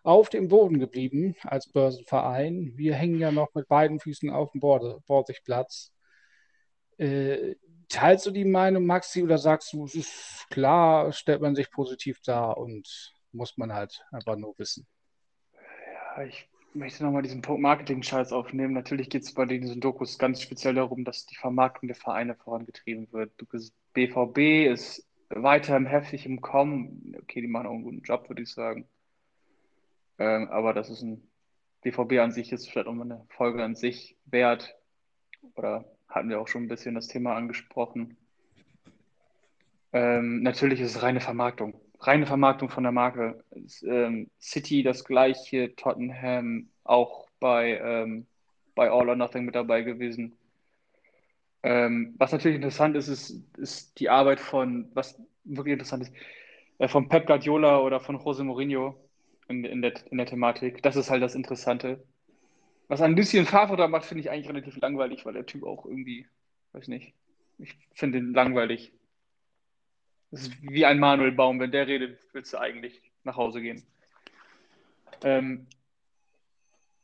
auf 0.02 0.30
dem 0.30 0.48
Boden 0.48 0.78
geblieben 0.78 1.36
als 1.42 1.70
Börsenverein. 1.70 2.72
Wir 2.76 2.94
hängen 2.94 3.18
ja 3.18 3.32
noch 3.32 3.52
mit 3.54 3.68
beiden 3.68 4.00
Füßen 4.00 4.30
auf 4.30 4.52
dem 4.52 4.60
Borsigplatz. 4.60 5.92
Äh, 6.96 7.56
teilst 7.88 8.24
du 8.26 8.30
die 8.30 8.44
Meinung, 8.44 8.86
Maxi, 8.86 9.22
oder 9.22 9.36
sagst 9.36 9.72
du, 9.72 9.84
es 9.84 9.94
ist 9.94 10.46
klar, 10.48 11.12
stellt 11.12 11.42
man 11.42 11.54
sich 11.54 11.70
positiv 11.70 12.20
dar 12.24 12.56
und 12.56 13.12
muss 13.32 13.56
man 13.58 13.72
halt 13.72 14.02
einfach 14.10 14.36
nur 14.36 14.56
wissen? 14.58 14.86
Ja, 15.52 16.24
ich 16.24 16.49
möchte 16.74 17.04
nochmal 17.04 17.22
diesen 17.22 17.42
Punkt 17.42 17.62
Marketing-Scheiß 17.62 18.32
aufnehmen. 18.32 18.74
Natürlich 18.74 19.10
geht 19.10 19.22
es 19.22 19.34
bei 19.34 19.44
diesen 19.44 19.80
Dokus 19.80 20.18
ganz 20.18 20.40
speziell 20.40 20.74
darum, 20.74 21.04
dass 21.04 21.26
die 21.26 21.36
Vermarktung 21.36 21.88
der 21.88 21.96
Vereine 21.96 22.34
vorangetrieben 22.34 23.08
wird. 23.12 23.32
BVB 23.92 24.70
ist 24.70 25.06
weiter 25.28 25.80
heftig 25.84 26.26
im 26.26 26.40
Kommen. 26.40 27.16
Okay, 27.22 27.40
die 27.40 27.48
machen 27.48 27.66
auch 27.66 27.72
einen 27.72 27.84
guten 27.84 28.02
Job, 28.02 28.28
würde 28.28 28.42
ich 28.42 28.52
sagen. 28.52 28.88
Ähm, 30.18 30.48
aber 30.48 30.74
das 30.74 30.90
ist 30.90 31.02
ein 31.02 31.30
BVB 31.82 32.18
an 32.20 32.30
sich 32.30 32.52
ist 32.52 32.68
vielleicht 32.68 32.88
auch 32.88 32.92
mal 32.92 33.04
eine 33.04 33.24
Folge 33.30 33.64
an 33.64 33.74
sich 33.74 34.16
wert. 34.26 34.76
Oder 35.54 35.84
hatten 36.08 36.28
wir 36.28 36.40
auch 36.40 36.48
schon 36.48 36.64
ein 36.64 36.68
bisschen 36.68 36.94
das 36.94 37.08
Thema 37.08 37.34
angesprochen. 37.36 38.16
Ähm, 39.92 40.42
natürlich 40.42 40.80
ist 40.80 40.96
es 40.96 41.02
reine 41.02 41.20
Vermarktung. 41.20 41.79
Reine 42.00 42.26
Vermarktung 42.26 42.70
von 42.70 42.82
der 42.82 42.92
Marke. 42.92 43.44
Ähm, 43.82 44.30
City 44.40 44.82
das 44.82 45.04
gleiche, 45.04 45.74
Tottenham 45.76 46.68
auch 46.84 47.28
bei, 47.40 47.78
ähm, 47.78 48.26
bei 48.74 48.90
All 48.90 49.08
or 49.08 49.16
Nothing 49.16 49.44
mit 49.44 49.54
dabei 49.54 49.82
gewesen. 49.82 50.36
Ähm, 51.62 52.14
was 52.18 52.32
natürlich 52.32 52.56
interessant 52.56 52.96
ist, 52.96 53.08
ist, 53.08 53.44
ist 53.58 54.00
die 54.00 54.08
Arbeit 54.08 54.40
von, 54.40 54.90
was 54.94 55.20
wirklich 55.44 55.74
interessant 55.74 56.04
ist, 56.04 56.12
äh, 56.78 56.88
von 56.88 57.08
Pep 57.08 57.26
Guardiola 57.26 57.80
oder 57.80 58.00
von 58.00 58.18
Jose 58.18 58.42
Mourinho 58.44 58.96
in, 59.48 59.64
in, 59.64 59.82
der, 59.82 59.92
in 60.10 60.16
der 60.16 60.26
Thematik. 60.26 60.82
Das 60.82 60.96
ist 60.96 61.10
halt 61.10 61.22
das 61.22 61.34
Interessante. 61.34 62.02
Was 62.88 63.02
ein 63.02 63.14
bisschen 63.14 63.46
Favre 63.46 63.76
da 63.76 63.88
macht, 63.88 64.06
finde 64.06 64.22
ich 64.22 64.30
eigentlich 64.30 64.48
relativ 64.48 64.76
langweilig, 64.78 65.26
weil 65.26 65.34
der 65.34 65.46
Typ 65.46 65.64
auch 65.64 65.84
irgendwie, 65.84 66.26
weiß 66.72 66.88
nicht, 66.88 67.14
ich 67.58 67.76
finde 67.92 68.18
ihn 68.18 68.32
langweilig. 68.32 68.92
Das 70.30 70.42
ist 70.42 70.62
wie 70.62 70.84
ein 70.84 70.98
Manuel 70.98 71.32
Baum. 71.32 71.58
Wenn 71.58 71.72
der 71.72 71.86
redet, 71.86 72.18
willst 72.32 72.52
du 72.52 72.58
eigentlich 72.58 73.00
nach 73.24 73.36
Hause 73.36 73.60
gehen. 73.60 73.84
Ähm, 75.22 75.66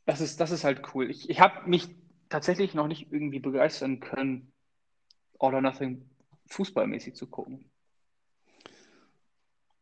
das, 0.05 0.21
ist, 0.21 0.39
das 0.39 0.51
ist 0.51 0.63
halt 0.63 0.81
cool. 0.93 1.09
Ich, 1.09 1.29
ich 1.29 1.39
habe 1.39 1.69
mich 1.69 1.89
tatsächlich 2.29 2.73
noch 2.73 2.87
nicht 2.87 3.11
irgendwie 3.11 3.39
begeistern 3.39 3.99
können, 3.99 4.51
All 5.39 5.53
or 5.53 5.61
Nothing 5.61 6.09
fußballmäßig 6.47 7.15
zu 7.15 7.27
gucken. 7.27 7.69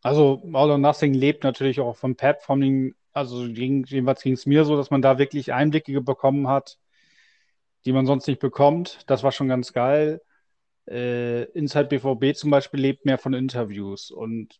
Also 0.01 0.41
All 0.53 0.71
or 0.71 0.77
Nothing 0.77 1.13
lebt 1.13 1.43
natürlich 1.43 1.79
auch 1.79 1.95
vom 1.95 2.15
Pep, 2.15 2.41
von 2.41 2.60
den, 2.62 2.95
also 3.13 3.45
jedenfalls 3.45 4.21
ging 4.21 4.34
es 4.34 4.45
mir 4.45 4.65
so, 4.65 4.75
dass 4.75 4.91
man 4.91 5.01
da 5.01 5.17
wirklich 5.17 5.53
Einblicke 5.53 6.01
bekommen 6.01 6.47
hat, 6.47 6.77
die 7.86 7.93
man 7.93 8.05
sonst 8.05 8.27
nicht 8.27 8.39
bekommt. 8.39 8.99
Das 9.08 9.23
war 9.23 9.31
schon 9.31 9.47
ganz 9.47 9.71
geil. 9.71 10.21
Äh, 10.88 11.43
Inside 11.52 11.86
BVB 11.86 12.36
zum 12.36 12.52
Beispiel 12.52 12.80
lebt 12.80 13.06
mehr 13.06 13.17
von 13.17 13.34
Interviews 13.34 14.12
und 14.12 14.60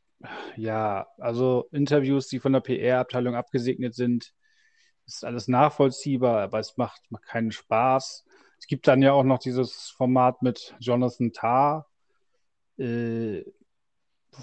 ja, 0.56 1.08
also 1.18 1.68
Interviews, 1.72 2.28
die 2.28 2.40
von 2.40 2.54
der 2.54 2.62
PR-Abteilung 2.62 3.36
abgesegnet 3.36 3.94
sind, 3.94 4.34
ist 5.06 5.24
alles 5.26 5.48
nachvollziehbar, 5.48 6.42
aber 6.42 6.60
es 6.60 6.78
macht, 6.78 7.02
macht 7.10 7.26
keinen 7.26 7.52
Spaß. 7.52 8.26
Es 8.60 8.68
gibt 8.68 8.88
dann 8.88 9.02
ja 9.02 9.12
auch 9.12 9.24
noch 9.24 9.40
dieses 9.40 9.90
Format 9.90 10.42
mit 10.42 10.76
Jonathan 10.80 11.32
Tarr, 11.32 11.88
äh, 12.78 13.44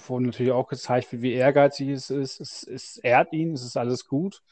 wo 0.06 0.20
natürlich 0.20 0.52
auch 0.52 0.68
gezeigt 0.68 1.12
wird, 1.12 1.22
wie 1.22 1.32
ehrgeizig 1.32 1.88
es 1.88 2.10
ist. 2.10 2.40
Es, 2.40 2.62
es 2.62 2.96
ehrt 2.98 3.32
ihn, 3.32 3.52
es 3.52 3.64
ist 3.64 3.76
alles 3.76 4.06
gut. 4.06 4.42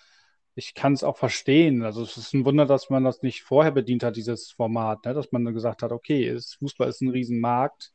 Ich 0.61 0.75
kann 0.75 0.93
es 0.93 1.03
auch 1.03 1.17
verstehen. 1.17 1.83
Also 1.83 2.03
es 2.03 2.19
ist 2.19 2.35
ein 2.35 2.45
Wunder, 2.45 2.67
dass 2.67 2.91
man 2.91 3.03
das 3.03 3.23
nicht 3.23 3.43
vorher 3.43 3.73
bedient 3.73 4.03
hat, 4.03 4.17
dieses 4.17 4.51
Format, 4.51 5.07
ne? 5.07 5.15
dass 5.15 5.33
man 5.33 5.43
dann 5.43 5.55
gesagt 5.55 5.83
hat, 5.83 5.91
okay, 5.91 6.29
ist, 6.29 6.57
Fußball 6.57 6.87
ist 6.87 7.01
ein 7.01 7.09
Riesenmarkt, 7.09 7.95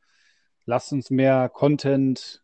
lasst 0.66 0.92
uns 0.92 1.12
mehr 1.12 1.48
Content 1.48 2.44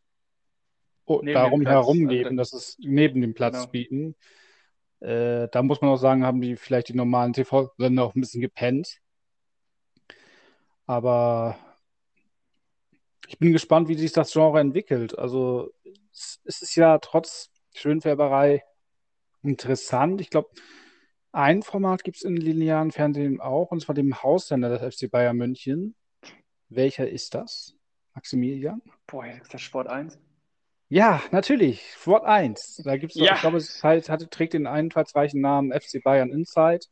darum 1.08 1.66
herum 1.66 2.08
geben, 2.08 2.38
also, 2.38 2.54
dass 2.54 2.54
es 2.54 2.78
neben 2.80 3.20
dem 3.22 3.34
Platz 3.34 3.62
genau. 3.62 3.72
bieten. 3.72 4.16
Äh, 5.00 5.48
da 5.52 5.64
muss 5.64 5.82
man 5.82 5.90
auch 5.90 5.98
sagen, 5.98 6.24
haben 6.24 6.40
die 6.40 6.56
vielleicht 6.56 6.90
die 6.90 6.96
normalen 6.96 7.34
TV-Sender 7.34 8.04
auch 8.04 8.14
ein 8.14 8.22
bisschen 8.22 8.42
gepennt. 8.42 9.00
Aber 10.86 11.58
ich 13.28 13.40
bin 13.40 13.54
gespannt, 13.54 13.88
wie 13.88 13.96
sich 13.96 14.12
das 14.12 14.32
Genre 14.32 14.60
entwickelt. 14.60 15.18
Also 15.18 15.72
es 16.14 16.62
ist 16.62 16.76
ja 16.76 17.00
trotz 17.00 17.50
Schönfärberei 17.74 18.64
interessant. 19.44 20.22
Ich 20.22 20.30
glaube, 20.30 20.50
ein 21.32 21.64
Format 21.64 22.04
gibt 22.04 22.18
es 22.18 22.24
im 22.24 22.36
linearen 22.36 22.92
Fernsehen 22.92 23.40
auch, 23.40 23.72
und 23.72 23.82
zwar 23.82 23.96
dem 23.96 24.22
Haussender 24.22 24.78
des 24.78 24.96
FC 24.96 25.10
Bayern 25.10 25.38
München. 25.38 25.96
Welcher 26.70 27.10
ist 27.10 27.34
das, 27.36 27.76
Maximilian? 28.14 28.82
Boah, 29.08 29.26
ist 29.26 29.54
das 29.54 29.62
Sport 29.62 29.88
1? 29.88 30.20
Ja, 30.90 31.22
natürlich. 31.32 31.82
Sport 31.94 32.26
1. 32.26 32.82
Da 32.84 32.98
gibt 32.98 33.16
es, 33.16 33.22
ja. 33.22 33.36
ich 33.36 33.42
glaube, 33.42 33.58
es 33.58 33.82
halt, 33.82 34.10
hatte, 34.10 34.30
trägt 34.30 34.54
den 34.54 34.68
einfallsreichen 34.68 35.40
Namen 35.40 35.72
FC 35.72 36.04
Bayern 36.04 36.32
Insight. 36.32 36.90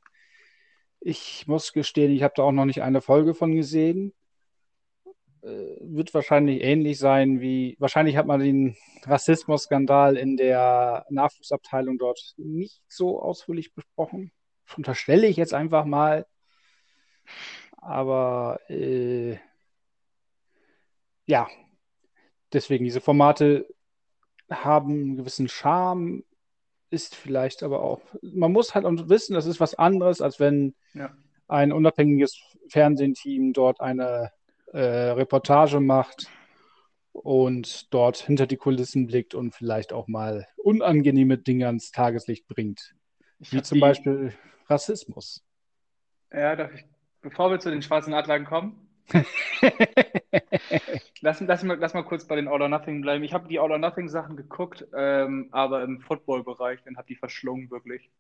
Ich 1.02 1.48
muss 1.48 1.74
gestehen, 1.74 2.12
ich 2.12 2.24
habe 2.24 2.34
da 2.36 2.44
auch 2.44 2.52
noch 2.54 2.66
nicht 2.66 2.82
eine 2.82 3.02
Folge 3.02 3.34
von 3.34 3.54
gesehen. 3.54 4.14
Äh, 5.42 5.78
wird 5.80 6.14
wahrscheinlich 6.14 6.62
ähnlich 6.62 7.00
sein 7.00 7.40
wie, 7.40 7.78
wahrscheinlich 7.80 8.18
hat 8.18 8.26
man 8.26 8.42
den 8.42 8.76
Rassismus-Skandal 9.04 10.18
in 10.18 10.36
der 10.36 11.06
Nachwuchsabteilung 11.10 11.98
dort 11.98 12.34
nicht 12.38 12.82
so 12.88 13.22
ausführlich 13.22 13.74
besprochen. 13.74 14.32
Unterstelle 14.76 15.28
ich 15.28 15.38
jetzt 15.38 15.54
einfach 15.54 15.86
mal. 15.86 16.26
Aber 17.78 18.60
äh, 18.70 19.38
ja, 21.26 21.48
deswegen 22.52 22.84
diese 22.84 23.00
Formate 23.00 23.68
haben 24.50 24.92
einen 24.92 25.16
gewissen 25.16 25.48
Charme, 25.48 26.24
ist 26.90 27.16
vielleicht 27.16 27.64
aber 27.64 27.82
auch, 27.82 28.02
man 28.22 28.52
muss 28.52 28.76
halt 28.76 28.86
wissen, 29.10 29.36
das 29.36 29.46
ist 29.46 29.60
was 29.60 29.76
anderes, 29.76 30.22
als 30.22 30.40
wenn 30.40 30.76
ja. 30.94 31.16
ein 31.48 31.72
unabhängiges 31.72 32.42
Fernsehteam 32.68 33.54
dort 33.54 33.80
eine 33.80 34.32
äh, 34.74 35.12
Reportage 35.12 35.80
macht 35.80 36.28
und 37.12 37.94
dort 37.94 38.18
hinter 38.18 38.48
die 38.48 38.58
Kulissen 38.58 39.08
blickt 39.08 39.36
und 39.36 39.54
vielleicht 39.54 39.94
auch 39.94 40.08
mal 40.08 40.48
unangenehme 40.58 41.38
Dinge 41.38 41.68
ans 41.68 41.92
Tageslicht 41.92 42.48
bringt. 42.48 42.96
Ich 43.40 43.54
wie 43.54 43.62
zum 43.62 43.78
die... 43.78 43.82
Beispiel 43.82 44.34
Rassismus. 44.68 45.44
Ja, 46.32 46.56
darf 46.56 46.74
ich, 46.74 46.86
bevor 47.22 47.50
wir 47.50 47.60
zu 47.60 47.72
den 47.72 47.82
schwarzen 47.82 48.14
Adlern 48.14 48.46
kommen, 48.46 48.90
lass, 51.22 51.42
lass, 51.42 51.64
mal, 51.64 51.78
lass 51.80 51.94
mal 51.94 52.04
kurz 52.04 52.26
bei 52.26 52.36
den 52.36 52.48
All 52.48 52.62
or 52.62 52.70
Nothing 52.70 53.02
bleiben. 53.02 53.24
Ich 53.24 53.34
habe 53.34 53.48
die 53.48 53.60
All 53.60 53.72
or 53.72 53.80
Nothing 53.80 54.10
Sachen 54.10 54.36
geguckt, 54.36 54.86
ähm, 54.94 55.48
aber 55.52 55.84
im 55.84 56.02
Football-Bereich, 56.02 56.84
dann 56.84 56.98
habe 56.98 57.08
die 57.08 57.16
verschlungen 57.16 57.72
wirklich. 57.72 58.12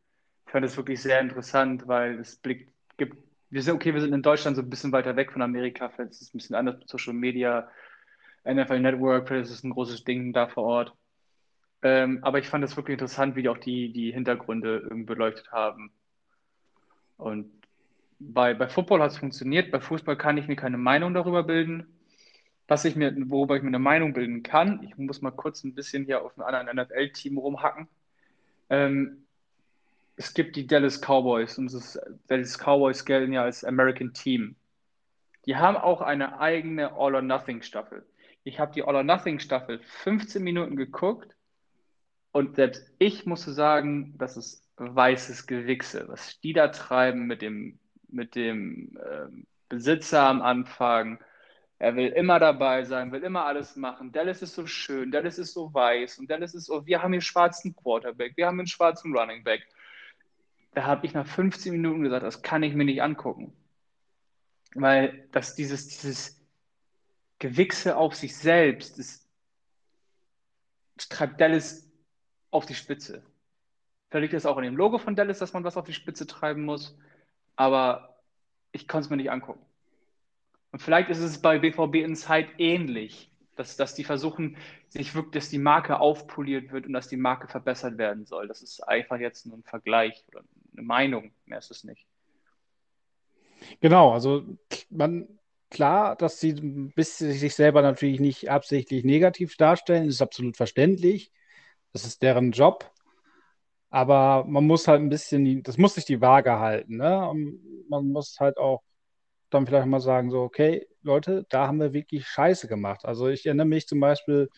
Ich 0.46 0.52
fand 0.52 0.66
es 0.66 0.78
wirklich 0.78 1.02
sehr 1.02 1.20
interessant, 1.20 1.88
weil 1.88 2.20
es 2.20 2.38
Blick 2.38 2.70
gibt. 2.98 3.18
Wir 3.50 3.64
sind 3.64 3.76
okay, 3.76 3.94
wir 3.94 4.02
sind 4.02 4.14
in 4.14 4.22
Deutschland 4.22 4.56
so 4.56 4.62
ein 4.62 4.70
bisschen 4.70 4.92
weiter 4.92 5.16
weg 5.16 5.32
von 5.32 5.42
Amerika. 5.42 5.90
Vielleicht 5.90 6.12
ist 6.12 6.22
es 6.22 6.34
ein 6.34 6.38
bisschen 6.38 6.56
anders 6.56 6.78
mit 6.80 6.90
Social 6.90 7.14
Media, 7.14 7.70
NFL 8.46 8.80
Network, 8.80 9.28
vielleicht 9.28 9.46
ist 9.46 9.58
es 9.58 9.64
ein 9.64 9.72
großes 9.72 10.04
Ding 10.04 10.34
da 10.34 10.48
vor 10.48 10.64
Ort. 10.64 10.96
Ähm, 11.82 12.20
aber 12.24 12.40
ich 12.40 12.48
fand 12.48 12.64
es 12.64 12.76
wirklich 12.76 12.94
interessant, 12.94 13.36
wie 13.36 13.44
die 13.44 13.50
auch 13.50 13.58
die, 13.58 13.92
die 13.94 14.12
Hintergründe 14.12 14.88
beleuchtet 15.06 15.52
haben. 15.52 15.92
Und 17.18 17.52
bei, 18.20 18.54
bei 18.54 18.68
Football 18.68 19.02
hat 19.02 19.12
es 19.12 19.18
funktioniert, 19.18 19.72
bei 19.72 19.80
Fußball 19.80 20.18
kann 20.18 20.38
ich 20.38 20.48
mir 20.48 20.56
keine 20.56 20.78
Meinung 20.78 21.14
darüber 21.14 21.44
bilden. 21.44 22.00
Was 22.68 22.86
ich 22.86 22.96
mir, 22.96 23.16
worüber 23.30 23.56
ich 23.56 23.64
mir 23.64 23.70
eine 23.70 23.80
Meinung 23.80 24.14
bilden 24.14 24.44
kann, 24.44 24.84
ich 24.84 24.96
muss 24.98 25.22
mal 25.22 25.32
kurz 25.32 25.64
ein 25.64 25.74
bisschen 25.74 26.06
hier 26.06 26.24
auf 26.24 26.38
einem 26.38 26.48
anderen 26.48 26.78
NFL-Team 26.78 27.38
rumhacken. 27.38 27.88
Ähm, 28.70 29.26
es 30.20 30.34
gibt 30.34 30.58
die 30.58 30.68
Dallas 30.68 31.00
Cowboys 31.00 31.58
und 31.58 31.74
das 31.74 31.98
Dallas 32.28 32.58
Cowboys 32.58 33.06
gelten 33.06 33.32
ja 33.32 33.44
als 33.44 33.64
American 33.64 34.14
Team. 34.14 34.58
Die 35.46 35.56
haben 35.56 35.78
auch 35.78 36.02
eine 36.02 36.42
eigene 36.42 36.92
All 36.92 37.16
or 37.16 37.22
Nothing 37.22 37.62
Staffel. 37.62 38.06
Ich 38.44 38.60
habe 38.60 38.74
die 38.74 38.84
All 38.84 38.98
or 38.98 39.04
Nothing 39.04 39.40
Staffel 39.40 39.80
15 39.80 40.44
Minuten 40.44 40.76
geguckt 40.76 41.38
und 42.34 42.58
selbst 42.58 42.92
ich 43.00 43.26
musste 43.26 43.54
sagen, 43.54 44.14
das 44.18 44.36
ist 44.36 44.68
weißes 44.76 45.48
Gewichse, 45.48 46.10
was 46.10 46.38
die 46.42 46.52
da 46.52 46.68
treiben 46.68 47.26
mit 47.26 47.42
dem 47.42 47.80
mit 48.10 48.36
dem 48.36 49.00
ähm, 49.10 49.48
Besitzer 49.70 50.24
am 50.24 50.42
Anfang. 50.42 51.24
Er 51.78 51.96
will 51.96 52.10
immer 52.10 52.40
dabei 52.40 52.84
sein, 52.84 53.14
will 53.14 53.24
immer 53.24 53.46
alles 53.46 53.78
machen. 53.78 54.12
Dallas 54.12 54.42
ist 54.42 54.54
so 54.54 54.68
schön, 54.68 55.12
Dallas 55.12 55.38
ist 55.38 55.54
so 55.54 55.74
weiß 55.74 56.20
und 56.20 56.30
Dallas 56.30 56.54
ist 56.56 56.66
so, 56.66 56.86
wir 56.86 57.02
haben 57.02 57.14
hier 57.14 57.22
schwarzen 57.22 57.74
Quarterback, 57.74 58.36
wir 58.36 58.48
haben 58.48 58.60
einen 58.60 58.68
schwarzen 58.68 59.16
Running 59.16 59.46
Back. 59.46 59.66
Da 60.72 60.84
habe 60.84 61.06
ich 61.06 61.14
nach 61.14 61.26
15 61.26 61.72
Minuten 61.72 62.04
gesagt, 62.04 62.24
das 62.24 62.42
kann 62.42 62.64
ich 62.64 62.74
mir 62.74 62.86
nicht 62.86 63.02
angucken. 63.02 63.54
Weil 64.76 65.28
das 65.32 65.56
dieses, 65.56 65.88
dieses 65.88 66.46
Gewichse 67.40 67.98
auf 67.98 68.16
sich 68.16 68.38
selbst, 68.38 69.00
das, 69.00 69.28
das 70.96 71.10
treibt 71.10 71.42
Dallas 71.42 71.90
auf 72.52 72.66
die 72.66 72.76
Spitze. 72.76 73.24
Vielleicht 74.10 74.24
liegt 74.24 74.34
das 74.34 74.46
auch 74.46 74.58
in 74.58 74.64
dem 74.64 74.78
Logo 74.78 74.98
von 75.00 75.16
Dallas, 75.16 75.40
dass 75.40 75.54
man 75.54 75.64
was 75.64 75.78
auf 75.78 75.86
die 75.86 75.94
Spitze 75.94 76.28
treiben 76.28 76.66
muss 76.66 76.98
aber 77.60 78.16
ich 78.72 78.88
konnte 78.88 79.06
es 79.06 79.10
mir 79.10 79.18
nicht 79.18 79.32
angucken. 79.32 79.66
Und 80.72 80.82
vielleicht 80.82 81.10
ist 81.10 81.20
es 81.20 81.42
bei 81.42 81.60
BVB 81.60 81.96
Inside 81.96 82.48
ähnlich, 82.58 83.30
dass, 83.58 83.76
dass 83.76 83.96
die 83.96 84.06
versuchen, 84.06 84.56
sich 84.88 85.14
wirklich, 85.14 85.34
dass 85.34 85.50
die 85.50 85.58
Marke 85.58 86.00
aufpoliert 86.00 86.72
wird 86.72 86.86
und 86.86 86.94
dass 86.94 87.10
die 87.10 87.18
Marke 87.18 87.50
verbessert 87.50 87.98
werden 87.98 88.26
soll. 88.26 88.48
Das 88.48 88.62
ist 88.62 88.80
einfach 88.80 89.18
jetzt 89.18 89.46
nur 89.46 89.58
ein 89.58 89.64
Vergleich 89.64 90.24
oder 90.30 90.42
eine 90.80 90.88
Meinung, 90.88 91.32
mehr 91.46 91.60
ist 91.60 91.72
es 91.72 91.84
nicht. 91.84 92.06
Genau, 93.82 94.12
also 94.12 94.44
man, 94.90 95.28
klar, 95.70 96.16
dass 96.16 96.40
sie 96.40 96.92
sich 96.96 97.56
selber 97.56 97.82
natürlich 97.82 98.20
nicht 98.20 98.50
absichtlich 98.50 99.04
negativ 99.04 99.58
darstellen, 99.58 100.08
ist 100.08 100.22
absolut 100.22 100.58
verständlich. 100.58 101.32
Das 101.94 102.06
ist 102.06 102.22
deren 102.22 102.52
Job. 102.52 102.92
Aber 103.90 104.46
man 104.46 104.66
muss 104.66 104.88
halt 104.88 105.02
ein 105.02 105.10
bisschen, 105.10 105.64
das 105.64 105.78
muss 105.78 105.96
sich 105.96 106.06
die 106.06 106.22
Waage 106.22 106.60
halten. 106.60 106.98
Ne? 106.98 107.28
Und 107.28 107.60
man 107.90 108.08
muss 108.12 108.40
halt 108.40 108.58
auch 108.58 108.84
dann 109.50 109.66
vielleicht 109.66 109.88
mal 109.88 110.00
sagen, 110.00 110.30
so, 110.30 110.42
okay, 110.42 110.88
Leute, 111.02 111.46
da 111.50 111.68
haben 111.68 111.80
wir 111.80 111.94
wirklich 111.94 112.28
Scheiße 112.28 112.68
gemacht. 112.68 113.06
Also 113.06 113.28
ich 113.30 113.46
erinnere 113.46 113.66
mich 113.66 113.88
zum 113.88 114.00
Beispiel 114.00 114.50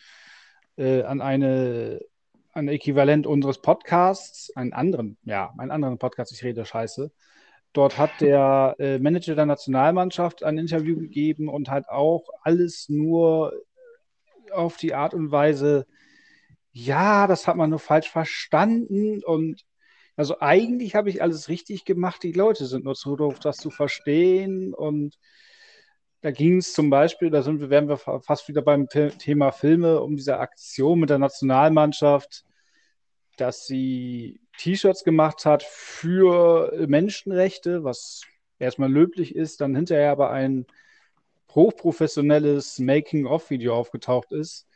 äh, 0.76 1.02
an 1.02 1.20
eine, 1.22 2.00
ein 2.52 2.68
Äquivalent 2.68 3.26
unseres 3.26 3.60
Podcasts, 3.60 4.54
einen 4.56 4.72
anderen, 4.72 5.18
ja, 5.24 5.52
einen 5.58 5.70
anderen 5.70 5.98
Podcast, 5.98 6.32
ich 6.32 6.44
rede 6.44 6.64
Scheiße. 6.64 7.10
Dort 7.72 7.98
hat 7.98 8.20
der 8.20 8.76
äh, 8.78 8.98
Manager 8.98 9.34
der 9.34 9.46
Nationalmannschaft 9.46 10.42
ein 10.42 10.58
Interview 10.58 10.96
gegeben 10.96 11.48
und 11.48 11.70
hat 11.70 11.88
auch 11.88 12.28
alles 12.42 12.88
nur 12.88 13.52
auf 14.52 14.76
die 14.76 14.94
Art 14.94 15.14
und 15.14 15.30
Weise, 15.30 15.86
ja, 16.72 17.26
das 17.26 17.46
hat 17.46 17.56
man 17.56 17.70
nur 17.70 17.78
falsch 17.78 18.10
verstanden 18.10 19.22
und 19.24 19.62
also 20.16 20.40
eigentlich 20.40 20.94
habe 20.94 21.08
ich 21.08 21.22
alles 21.22 21.48
richtig 21.48 21.84
gemacht, 21.86 22.22
die 22.22 22.32
Leute 22.32 22.66
sind 22.66 22.84
nur 22.84 22.94
zu 22.94 23.16
doof, 23.16 23.38
das 23.38 23.56
zu 23.56 23.70
verstehen 23.70 24.74
und 24.74 25.18
da 26.22 26.30
ging 26.30 26.58
es 26.58 26.72
zum 26.72 26.88
Beispiel, 26.88 27.30
da 27.30 27.42
sind 27.42 27.60
wir, 27.60 27.68
wären 27.68 27.88
wir 27.88 27.98
fast 27.98 28.48
wieder 28.48 28.62
beim 28.62 28.88
Thema 28.88 29.50
Filme, 29.50 30.00
um 30.00 30.16
diese 30.16 30.38
Aktion 30.38 31.00
mit 31.00 31.10
der 31.10 31.18
Nationalmannschaft, 31.18 32.44
dass 33.36 33.66
sie 33.66 34.40
T-Shirts 34.56 35.02
gemacht 35.02 35.44
hat 35.44 35.64
für 35.64 36.86
Menschenrechte, 36.86 37.82
was 37.82 38.22
erstmal 38.60 38.90
löblich 38.90 39.34
ist, 39.34 39.60
dann 39.60 39.74
hinterher 39.74 40.12
aber 40.12 40.30
ein 40.30 40.66
hochprofessionelles 41.50 42.78
Making-of-Video 42.78 43.74
aufgetaucht 43.74 44.30
ist, 44.30 44.68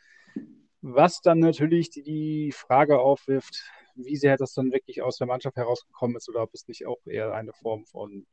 was 0.81 1.21
dann 1.21 1.39
natürlich 1.39 1.89
die 1.89 2.51
Frage 2.51 2.99
aufwirft, 2.99 3.63
wie 3.95 4.17
sehr 4.17 4.35
das 4.35 4.53
dann 4.53 4.73
wirklich 4.73 5.01
aus 5.01 5.17
der 5.17 5.27
Mannschaft 5.27 5.55
herausgekommen 5.55 6.17
ist 6.17 6.27
oder 6.27 6.43
ob 6.43 6.53
es 6.53 6.67
nicht 6.67 6.85
auch 6.85 6.99
eher 7.05 7.33
eine 7.33 7.53
Form 7.53 7.85
von 7.85 8.27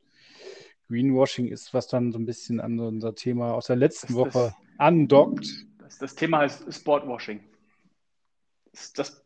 Greenwashing 0.87 1.47
ist, 1.47 1.73
was 1.73 1.87
dann 1.87 2.11
so 2.11 2.19
ein 2.19 2.25
bisschen 2.25 2.59
an 2.59 2.79
unser 2.79 3.15
Thema 3.15 3.53
aus 3.53 3.67
der 3.67 3.75
letzten 3.75 4.07
das, 4.07 4.15
Woche 4.15 4.31
das, 4.31 4.55
andockt. 4.77 5.47
Das, 5.79 5.97
das, 5.97 6.15
Thema 6.15 6.39
heißt 6.39 6.71
Sportwashing. 6.73 7.43
Das, 8.71 8.93
das 8.93 9.25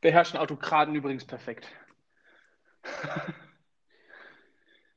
beherrschen 0.00 0.38
Autokraten 0.38 0.94
übrigens 0.94 1.24
perfekt. 1.24 1.68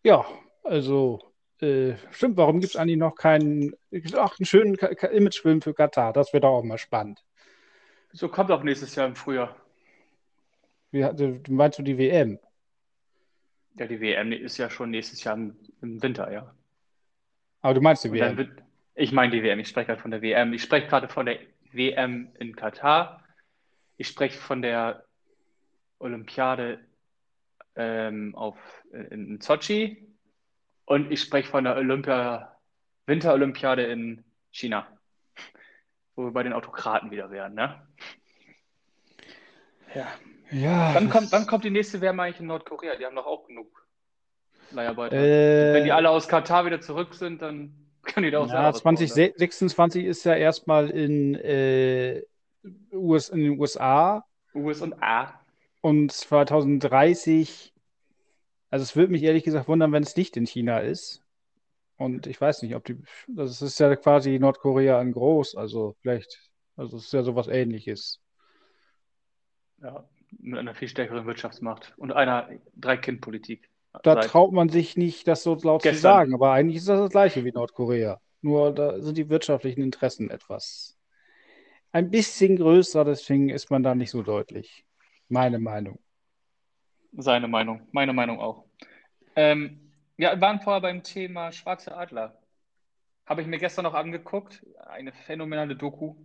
ja, 0.04 0.26
also 0.64 1.32
äh, 1.62 1.96
stimmt, 2.12 2.38
warum 2.38 2.60
gibt 2.60 2.74
es 2.74 2.80
eigentlich 2.80 2.98
noch 2.98 3.16
keinen, 3.16 3.74
ach, 4.16 4.40
einen 4.40 4.46
schönen 4.46 4.76
Imagefilm 4.76 5.62
für 5.62 5.74
Katar? 5.74 6.14
Das 6.14 6.34
wird 6.34 6.44
auch 6.44 6.64
mal 6.64 6.78
spannend. 6.78 7.24
So 8.12 8.28
kommt 8.28 8.52
auch 8.52 8.64
nächstes 8.64 8.96
Jahr 8.96 9.08
im 9.08 9.16
Frühjahr. 9.16 9.56
Wie, 10.92 11.08
meinst 11.50 11.80
du 11.80 11.84
die 11.84 11.98
WM? 11.98 12.40
Ja, 13.76 13.88
die 13.88 14.02
WM 14.02 14.32
ist 14.32 14.58
ja 14.58 14.70
schon 14.70 14.92
nächstes 14.92 15.24
Jahr 15.24 15.36
im, 15.36 15.56
Winter, 15.82 16.32
ja. 16.32 16.54
Aber 17.62 17.74
du 17.74 17.82
meinst 17.82 18.04
die 18.04 18.12
WM? 18.12 18.38
Wird, 18.38 18.64
ich 18.96 19.12
meine 19.12 19.32
die 19.32 19.44
WM, 19.44 19.60
ich 19.60 19.70
spreche 19.70 19.88
gerade 19.88 20.02
von 20.02 20.12
der 20.12 20.22
WM. 20.22 20.54
Ich 20.54 20.64
spreche 20.64 20.88
gerade 20.88 21.08
von 21.08 21.26
der 21.26 21.40
WM 21.72 22.32
in 22.40 22.56
Katar. 22.56 23.24
Ich 23.98 24.08
spreche 24.08 24.38
von 24.38 24.62
der 24.62 25.06
Olympiade 26.00 26.80
ähm, 27.76 28.36
auf, 28.36 28.58
in, 28.92 29.06
in 29.06 29.42
Sochi 29.42 30.08
und 30.86 31.12
ich 31.12 31.22
spreche 31.22 31.50
von 31.50 31.64
der 31.64 31.76
Olympia, 31.78 32.58
Winterolympiade 33.06 33.84
in 33.84 34.24
China, 34.52 34.88
wo 36.16 36.26
wir 36.26 36.32
bei 36.32 36.44
den 36.44 36.54
Autokraten 36.54 37.12
wieder 37.12 37.32
wären, 37.32 37.54
ne? 37.54 37.88
Ja. 39.96 40.08
Ja. 40.52 40.94
Wann 40.94 41.10
kommt, 41.10 41.32
wann 41.32 41.48
kommt 41.48 41.64
die 41.64 41.70
nächste 41.70 42.02
WM 42.02 42.20
eigentlich 42.20 42.40
in 42.40 42.48
Nordkorea? 42.48 42.96
Die 42.98 43.06
haben 43.06 43.16
doch 43.16 43.26
auch 43.26 43.48
genug 43.48 43.88
Leiharbeiter. 44.72 45.16
Äh, 45.16 45.74
Wenn 45.74 45.84
die 45.86 45.92
alle 45.92 46.10
aus 46.10 46.28
Katar 46.28 46.66
wieder 46.66 46.82
zurück 46.82 47.14
sind, 47.14 47.42
dann 47.42 47.74
können 48.04 48.26
die 48.26 48.32
da 48.32 48.40
auch 48.40 48.50
ja, 48.50 48.74
2026 48.74 50.06
ist 50.06 50.24
ja 50.24 50.36
erstmal 50.36 50.90
in, 50.90 51.36
äh, 51.36 52.24
US, 52.92 53.30
in 53.30 53.40
den 53.40 53.60
USA. 53.60 54.26
US 54.54 54.82
und 54.82 55.02
A. 55.02 55.40
Und 55.82 56.12
2030, 56.12 57.74
also 58.70 58.84
es 58.84 58.96
würde 58.96 59.12
mich 59.12 59.24
ehrlich 59.24 59.44
gesagt 59.44 59.68
wundern, 59.68 59.92
wenn 59.92 60.04
es 60.04 60.16
nicht 60.16 60.38
in 60.38 60.46
China 60.46 60.80
ist. 60.80 61.24
Und 61.98 62.28
ich 62.28 62.40
weiß 62.40 62.64
nicht, 62.64 62.76
ob 62.76 62.84
die, 62.86 62.98
das 63.28 63.62
ist 63.62 63.80
ja 63.80 63.96
quasi 63.96 64.40
Nordkorea 64.40 65.02
in 65.02 65.12
groß, 65.12 65.56
also 65.56 65.96
vielleicht, 66.02 66.52
also 66.76 66.98
es 66.98 67.06
ist 67.06 67.14
ja 67.14 67.24
sowas 67.24 67.48
ähnliches. 67.48 68.20
Ja, 69.82 70.08
mit 70.39 70.60
einer 70.60 70.76
viel 70.76 70.88
stärkeren 70.88 71.26
Wirtschaftsmacht 71.26 71.94
und 71.98 72.12
einer 72.12 72.50
Drei-Kind-Politik. 72.76 73.70
Da 74.04 74.15
traut 74.15 74.54
man 74.54 74.70
sich 74.70 74.96
nicht, 74.96 75.28
das 75.28 75.44
so 75.44 75.56
laut 75.56 75.84
gestern. 75.84 75.96
zu 75.96 76.02
sagen, 76.02 76.34
aber 76.34 76.52
eigentlich 76.52 76.78
ist 76.78 76.88
das 76.88 77.00
das 77.00 77.10
gleiche 77.10 77.44
wie 77.44 77.52
Nordkorea. 77.52 78.22
Nur 78.41 78.74
da 78.74 79.02
sind 79.02 79.17
die 79.17 79.30
wirtschaftlichen 79.30 79.82
Interessen 79.82 80.30
etwas 80.30 80.98
ein 81.91 82.10
bisschen 82.10 82.56
größer, 82.56 83.04
deswegen 83.04 83.50
ist 83.50 83.70
man 83.70 83.84
da 83.84 83.96
nicht 83.96 84.12
so 84.12 84.24
deutlich. 84.24 84.86
Meine 85.28 85.60
Meinung. 85.60 86.00
Seine 87.13 87.48
Meinung, 87.48 87.88
meine 87.91 88.13
Meinung 88.13 88.39
auch. 88.39 88.65
Ähm, 89.36 89.91
ja, 90.17 90.34
wir 90.34 90.41
waren 90.41 90.62
vorher 90.62 90.82
beim 90.82 91.04
Thema 91.04 91.52
Schwarze 91.52 91.96
Adler. 91.96 92.38
Habe 93.26 93.41
ich 93.41 93.48
mir 93.48 93.60
gestern 93.60 93.84
noch 93.84 93.94
angeguckt. 93.94 94.65
Eine 94.88 95.12
phänomenale 95.12 95.76
Doku. 95.76 96.15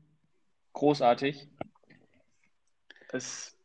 Großartig. 0.72 1.48
Es 3.12 3.55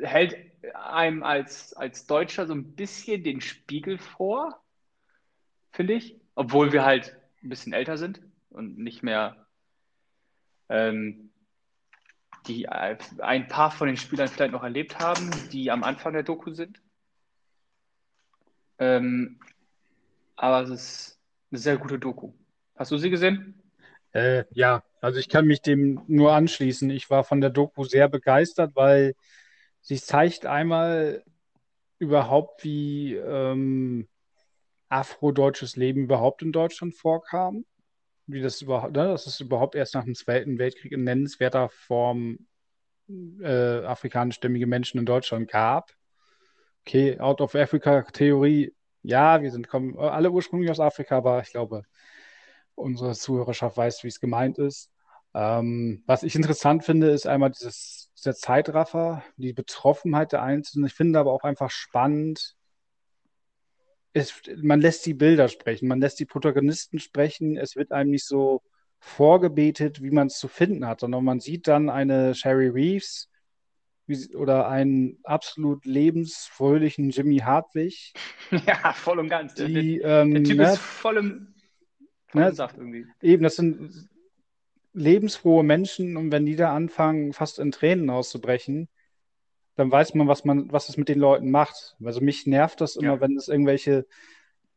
hält 0.00 0.36
einem 0.74 1.22
als, 1.22 1.72
als 1.74 2.06
Deutscher 2.06 2.46
so 2.46 2.54
ein 2.54 2.74
bisschen 2.74 3.24
den 3.24 3.40
Spiegel 3.40 3.98
vor, 3.98 4.62
finde 5.70 5.94
ich. 5.94 6.20
Obwohl 6.34 6.72
wir 6.72 6.84
halt 6.84 7.16
ein 7.42 7.48
bisschen 7.48 7.72
älter 7.72 7.98
sind 7.98 8.20
und 8.50 8.78
nicht 8.78 9.02
mehr 9.02 9.46
ähm, 10.68 11.30
die 12.46 12.64
äh, 12.64 12.96
ein 13.18 13.48
paar 13.48 13.70
von 13.70 13.86
den 13.86 13.96
Spielern 13.96 14.28
vielleicht 14.28 14.52
noch 14.52 14.62
erlebt 14.62 14.98
haben, 14.98 15.30
die 15.50 15.70
am 15.70 15.84
Anfang 15.84 16.12
der 16.12 16.22
Doku 16.22 16.52
sind. 16.52 16.80
Ähm, 18.78 19.38
aber 20.36 20.62
es 20.62 20.70
ist 20.70 21.20
eine 21.50 21.58
sehr 21.58 21.76
gute 21.76 21.98
Doku. 21.98 22.32
Hast 22.74 22.90
du 22.90 22.96
sie 22.96 23.10
gesehen? 23.10 23.62
Äh, 24.12 24.44
ja, 24.50 24.82
also 25.00 25.18
ich 25.18 25.28
kann 25.28 25.46
mich 25.46 25.62
dem 25.62 26.02
nur 26.08 26.32
anschließen. 26.32 26.90
Ich 26.90 27.10
war 27.10 27.24
von 27.24 27.40
der 27.40 27.50
Doku 27.50 27.84
sehr 27.84 28.08
begeistert, 28.08 28.74
weil 28.74 29.14
Sie 29.82 30.00
zeigt 30.00 30.46
einmal 30.46 31.24
überhaupt, 31.98 32.64
wie 32.64 33.14
ähm, 33.14 34.08
afrodeutsches 34.88 35.76
Leben 35.76 36.04
überhaupt 36.04 36.42
in 36.42 36.52
Deutschland 36.52 36.94
vorkam. 36.94 37.64
Wie 38.26 38.40
das 38.40 38.62
überhaupt, 38.62 38.94
ne, 38.94 39.08
dass 39.08 39.26
es 39.26 39.40
überhaupt 39.40 39.74
erst 39.74 39.94
nach 39.94 40.04
dem 40.04 40.14
Zweiten 40.14 40.58
Weltkrieg 40.58 40.92
in 40.92 41.02
nennenswerter 41.02 41.68
Form 41.68 42.46
äh, 43.40 43.84
afrikanischstämmige 43.84 44.68
Menschen 44.68 44.98
in 44.98 45.06
Deutschland 45.06 45.50
gab. 45.50 45.90
Okay, 46.86 47.18
Out 47.18 47.40
of 47.40 47.56
Africa-Theorie, 47.56 48.72
ja, 49.02 49.42
wir 49.42 49.50
sind 49.50 49.68
kommen 49.68 49.98
alle 49.98 50.30
ursprünglich 50.30 50.70
aus 50.70 50.80
Afrika, 50.80 51.16
aber 51.16 51.42
ich 51.42 51.50
glaube, 51.50 51.82
unsere 52.76 53.14
Zuhörerschaft 53.14 53.76
weiß, 53.76 54.04
wie 54.04 54.08
es 54.08 54.20
gemeint 54.20 54.58
ist. 54.58 54.91
Ähm, 55.34 56.02
was 56.06 56.22
ich 56.22 56.34
interessant 56.34 56.84
finde, 56.84 57.10
ist 57.10 57.26
einmal 57.26 57.50
dieses, 57.50 58.10
dieser 58.18 58.34
Zeitraffer, 58.34 59.22
die 59.36 59.52
Betroffenheit 59.52 60.32
der 60.32 60.42
Einzelnen. 60.42 60.86
Ich 60.86 60.94
finde 60.94 61.18
aber 61.18 61.32
auch 61.32 61.44
einfach 61.44 61.70
spannend, 61.70 62.56
es, 64.12 64.42
man 64.60 64.80
lässt 64.80 65.06
die 65.06 65.14
Bilder 65.14 65.48
sprechen, 65.48 65.88
man 65.88 66.00
lässt 66.00 66.20
die 66.20 66.26
Protagonisten 66.26 66.98
sprechen. 66.98 67.56
Es 67.56 67.76
wird 67.76 67.92
einem 67.92 68.10
nicht 68.10 68.26
so 68.26 68.62
vorgebetet, 68.98 70.02
wie 70.02 70.10
man 70.10 70.26
es 70.26 70.38
zu 70.38 70.48
finden 70.48 70.86
hat, 70.86 71.00
sondern 71.00 71.24
man 71.24 71.40
sieht 71.40 71.66
dann 71.66 71.88
eine 71.88 72.34
Sherry 72.34 72.68
Reeves 72.68 73.30
wie, 74.06 74.34
oder 74.34 74.68
einen 74.68 75.18
absolut 75.24 75.84
lebensfröhlichen 75.86 77.10
Jimmy 77.10 77.38
Hartwig. 77.38 78.12
Ja, 78.66 78.92
voll 78.92 79.18
und 79.18 79.30
ganz. 79.30 79.54
Die, 79.54 79.98
der, 79.98 80.22
ähm, 80.22 80.34
der 80.34 80.44
Typ 80.44 80.58
ne, 80.58 80.72
ist 80.72 80.78
voll 80.78 81.16
im, 81.16 81.54
voll 82.26 82.42
ne, 82.42 82.48
im 82.50 82.54
Saft 82.54 82.76
irgendwie. 82.76 83.06
Eben, 83.22 83.42
das 83.42 83.56
sind 83.56 84.10
lebensfrohe 84.94 85.62
Menschen 85.62 86.16
und 86.16 86.32
wenn 86.32 86.46
die 86.46 86.56
da 86.56 86.74
anfangen, 86.74 87.32
fast 87.32 87.58
in 87.58 87.72
Tränen 87.72 88.10
auszubrechen, 88.10 88.88
dann 89.74 89.90
weiß 89.90 90.14
man, 90.14 90.28
was 90.28 90.44
man, 90.44 90.70
was 90.70 90.88
es 90.88 90.96
mit 90.96 91.08
den 91.08 91.18
Leuten 91.18 91.50
macht. 91.50 91.96
Also 92.04 92.20
mich 92.20 92.46
nervt 92.46 92.80
das 92.80 92.96
immer, 92.96 93.14
ja. 93.14 93.20
wenn 93.20 93.36
es 93.36 93.48
irgendwelche 93.48 94.06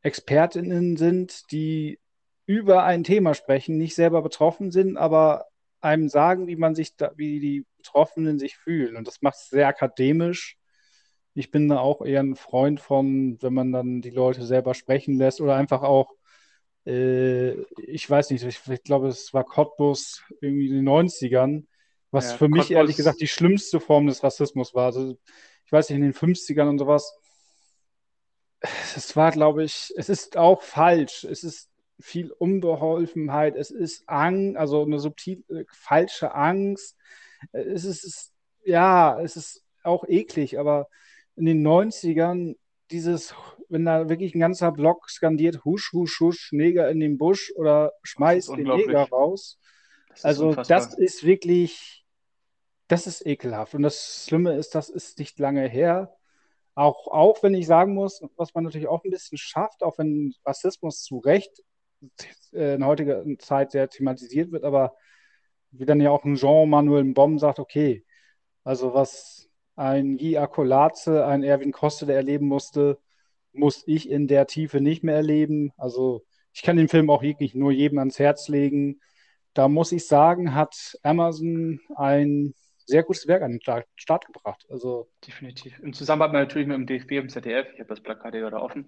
ExpertInnen 0.01 0.97
sind, 0.97 1.51
die 1.51 1.99
über 2.45 2.84
ein 2.84 3.04
Thema 3.04 3.34
sprechen, 3.34 3.78
nicht 3.78 3.95
selber 3.95 4.21
betroffen 4.21 4.71
sind, 4.71 4.97
aber 4.97 5.45
einem 5.82 6.10
sagen, 6.10 6.47
wie 6.47 6.56
man 6.56 6.75
sich 6.75 6.95
da, 6.95 7.12
wie 7.15 7.39
die 7.39 7.65
Betroffenen 7.78 8.39
sich 8.39 8.56
fühlen. 8.58 8.95
Und 8.95 9.08
das 9.08 9.21
macht 9.21 9.36
es 9.36 9.49
sehr 9.49 9.67
akademisch. 9.67 10.58
Ich 11.34 11.51
bin 11.51 11.67
da 11.67 11.80
auch 11.80 12.01
eher 12.01 12.21
ein 12.21 12.36
Freund 12.36 12.80
von, 12.80 13.38
wenn 13.41 13.54
man 13.54 13.71
dann 13.71 14.01
die 14.01 14.12
Leute 14.12 14.45
selber 14.45 14.73
sprechen 14.73 15.17
lässt 15.17 15.41
oder 15.41 15.56
einfach 15.56 15.82
auch 15.82 16.13
äh, 16.86 17.54
ich 17.78 18.10
weiß 18.10 18.30
nicht, 18.32 18.43
ich, 18.43 18.60
ich 18.67 18.84
glaube, 18.84 19.08
es 19.08 19.34
war 19.34 19.43
Cottbus 19.43 20.24
irgendwie 20.41 20.67
in 20.69 20.76
den 20.76 20.84
90ern, 20.86 21.67
was 22.12 22.32
Ja, 22.32 22.38
für 22.38 22.48
mich 22.48 22.63
Cottbus- 22.65 22.71
ehrlich 22.71 22.98
gesagt 22.98 23.21
die 23.21 23.28
schlimmste 23.28 23.80
Form 23.80 24.08
des 24.08 24.24
Rassismus 24.24 24.74
war. 24.74 24.86
Also, 24.88 25.17
ich 25.65 25.71
weiß 25.71 25.89
nicht, 25.89 25.98
in 25.98 26.04
den 26.04 26.13
50ern 26.13 26.69
und 26.69 26.80
sowas. 26.80 27.13
Es 28.95 29.15
war, 29.15 29.32
glaube 29.32 29.63
ich, 29.63 29.93
es 29.98 30.10
ist 30.10 30.38
auch 30.38 30.62
falsch. 30.62 31.24
Es 31.24 31.43
ist 31.43 31.69
viel 32.00 32.32
Unbeholfenheit, 32.32 33.56
es 33.56 33.71
ist 33.71 34.08
Angst, 34.10 34.58
also 34.58 34.84
eine 34.84 35.00
subtil 35.00 35.43
äh, 35.50 35.63
falsche 35.71 36.34
Angst. 36.36 36.98
Es 37.52 37.86
ist, 37.86 38.04
es, 38.04 38.34
ja, 38.65 39.19
es 39.21 39.36
ist 39.38 39.63
auch 39.84 40.04
eklig, 40.08 40.60
aber 40.60 40.89
in 41.36 41.45
den 41.45 41.62
90ern 41.62 42.58
dieses, 42.91 43.34
wenn 43.69 43.86
da 43.86 44.10
wirklich 44.10 44.36
ein 44.36 44.39
ganzer 44.39 44.71
Block 44.71 45.10
skandiert, 45.10 45.65
husch, 45.65 45.91
husch, 45.93 46.19
husch, 46.19 46.51
Neger 46.51 46.89
in 46.89 46.99
den 46.99 47.17
Busch 47.17 47.51
oder 47.56 47.93
schmeißt 48.04 48.49
den. 48.49 48.63
Neger 48.63 49.04
raus. 49.10 49.60
Das 50.10 50.25
Also 50.25 50.47
unfassbar. 50.49 50.80
das 50.80 50.93
ist 50.97 51.23
wirklich, 51.23 52.06
das 52.88 53.08
ist 53.08 53.25
ekelhaft. 53.25 53.75
Und 53.75 53.84
das 53.84 54.25
Schlimme 54.28 54.56
ist, 54.56 54.75
das 54.75 54.89
ist 54.89 55.19
nicht 55.19 55.39
lange 55.39 55.67
her. 55.67 56.15
Auch, 56.73 57.08
auch 57.08 57.41
wenn 57.41 57.54
ich 57.54 57.67
sagen 57.67 57.93
muss, 57.93 58.21
was 58.36 58.54
man 58.54 58.65
natürlich 58.65 58.88
auch 58.88 59.04
ein 59.04 59.12
bisschen 59.12 59.38
schafft, 59.38 59.82
auch 59.82 59.97
wenn 59.97 60.34
Rassismus 60.45 61.04
zu 61.04 61.19
Recht 61.19 61.63
äh, 62.54 62.75
in 62.75 62.86
heutiger 62.86 63.23
Zeit 63.39 63.71
sehr 63.71 63.89
thematisiert 63.89 64.51
wird, 64.51 64.63
aber 64.63 64.95
wie 65.71 65.86
dann 65.86 66.01
ja 66.01 66.12
auch 66.12 66.23
ein 66.25 66.36
Jean-Manuel 66.36 67.04
Bomb 67.13 67.39
sagt, 67.39 67.60
okay, 67.60 68.06
also 68.63 68.93
was 68.93 69.49
ein 69.75 70.17
Guy 70.17 70.38
Akolaze, 70.38 71.25
ein 71.25 71.43
Erwin 71.43 71.71
Koste, 71.71 72.06
der 72.06 72.15
erleben 72.15 72.47
musste, 72.47 72.99
muss 73.57 73.83
ich 73.87 74.09
in 74.09 74.27
der 74.27 74.47
Tiefe 74.47 74.81
nicht 74.81 75.03
mehr 75.03 75.15
erleben. 75.15 75.71
Also 75.77 76.23
ich 76.53 76.61
kann 76.61 76.77
den 76.77 76.87
Film 76.87 77.09
auch 77.09 77.21
wirklich 77.21 77.55
nur 77.55 77.71
jedem 77.71 77.99
ans 77.99 78.19
Herz 78.19 78.47
legen. 78.47 79.01
Da 79.53 79.67
muss 79.67 79.91
ich 79.91 80.07
sagen, 80.07 80.53
hat 80.53 80.97
Amazon 81.03 81.79
ein 81.95 82.53
sehr 82.85 83.03
gutes 83.03 83.27
Werk 83.27 83.41
an 83.41 83.51
den 83.51 83.61
Start, 83.61 84.25
gebracht. 84.27 84.65
Also 84.69 85.09
Definitiv. 85.25 85.79
Im 85.79 85.93
Zusammenarbeit 85.93 86.47
natürlich 86.47 86.67
mit 86.67 86.77
dem 86.77 86.85
DFB 86.85 87.11
und 87.11 87.17
dem 87.17 87.29
ZDF. 87.29 87.67
Ich 87.73 87.79
habe 87.79 87.89
das 87.89 88.01
Plakat 88.01 88.33
hier 88.33 88.41
gerade 88.41 88.61
offen. 88.61 88.87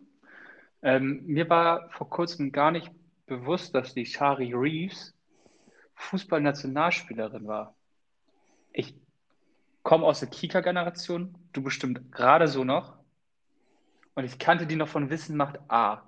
Ähm, 0.82 1.23
mir 1.25 1.49
war 1.49 1.89
vor 1.91 2.10
kurzem 2.10 2.51
gar 2.51 2.71
nicht 2.71 2.91
bewusst, 3.25 3.73
dass 3.73 3.93
die 3.93 4.06
Shari 4.06 4.53
Reeves 4.53 5.15
Fußballnationalspielerin 5.95 7.47
war. 7.47 7.75
Ich 8.71 8.95
komme 9.82 10.06
aus 10.06 10.19
der 10.19 10.30
Kika-Generation, 10.30 11.36
du 11.53 11.63
bestimmt 11.63 12.12
gerade 12.12 12.47
so 12.47 12.63
noch. 12.63 12.97
Und 14.17 14.23
ich 14.23 14.39
kannte 14.39 14.65
die 14.65 14.75
noch 14.75 14.88
von 14.88 15.12
Wissen 15.12 15.38
macht 15.38 15.60
A. 15.67 16.01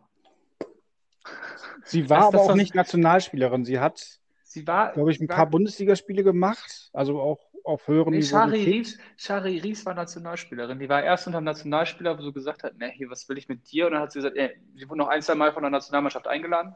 sie 1.85 2.09
war 2.09 2.17
Das- 2.17 2.27
aber 2.33 2.41
auch 2.41 2.55
nicht 2.55 2.73
Nationalspielerin. 2.73 3.65
Sie 3.65 3.79
hat, 3.79 4.19
Sie 4.43 4.65
war, 4.65 4.93
glaube 4.93 5.11
ich, 5.11 5.19
ein 5.21 5.29
war- 5.29 5.35
paar 5.35 5.45
Bundesligaspiele 5.45 6.23
gemacht, 6.23 6.89
also 6.91 7.21
auch 7.21 7.39
auf 7.63 7.87
höherem 7.87 8.09
Nee, 8.13 8.21
Niveau 8.21 8.29
Shari. 8.35 8.63
Reeves, 8.63 8.97
Shari 9.15 9.59
Reeves 9.59 9.85
war 9.85 9.93
Nationalspielerin. 9.93 10.79
Die 10.79 10.89
war 10.89 11.03
erst 11.03 11.27
unter 11.27 11.39
dem 11.39 11.43
Nationalspieler, 11.43 12.17
wo 12.17 12.23
sie 12.23 12.33
gesagt 12.33 12.63
hat, 12.63 12.75
ne, 12.79 12.89
hier, 12.89 13.11
was 13.11 13.29
will 13.29 13.37
ich 13.37 13.47
mit 13.47 13.71
dir? 13.71 13.85
Und 13.85 13.91
dann 13.91 14.01
hat 14.01 14.11
sie 14.11 14.17
gesagt, 14.23 14.35
sie 14.75 14.89
wurde 14.89 14.97
noch 14.97 15.09
ein, 15.09 15.21
zwei 15.21 15.35
Mal 15.35 15.53
von 15.53 15.61
der 15.61 15.69
Nationalmannschaft 15.69 16.27
eingeladen. 16.27 16.75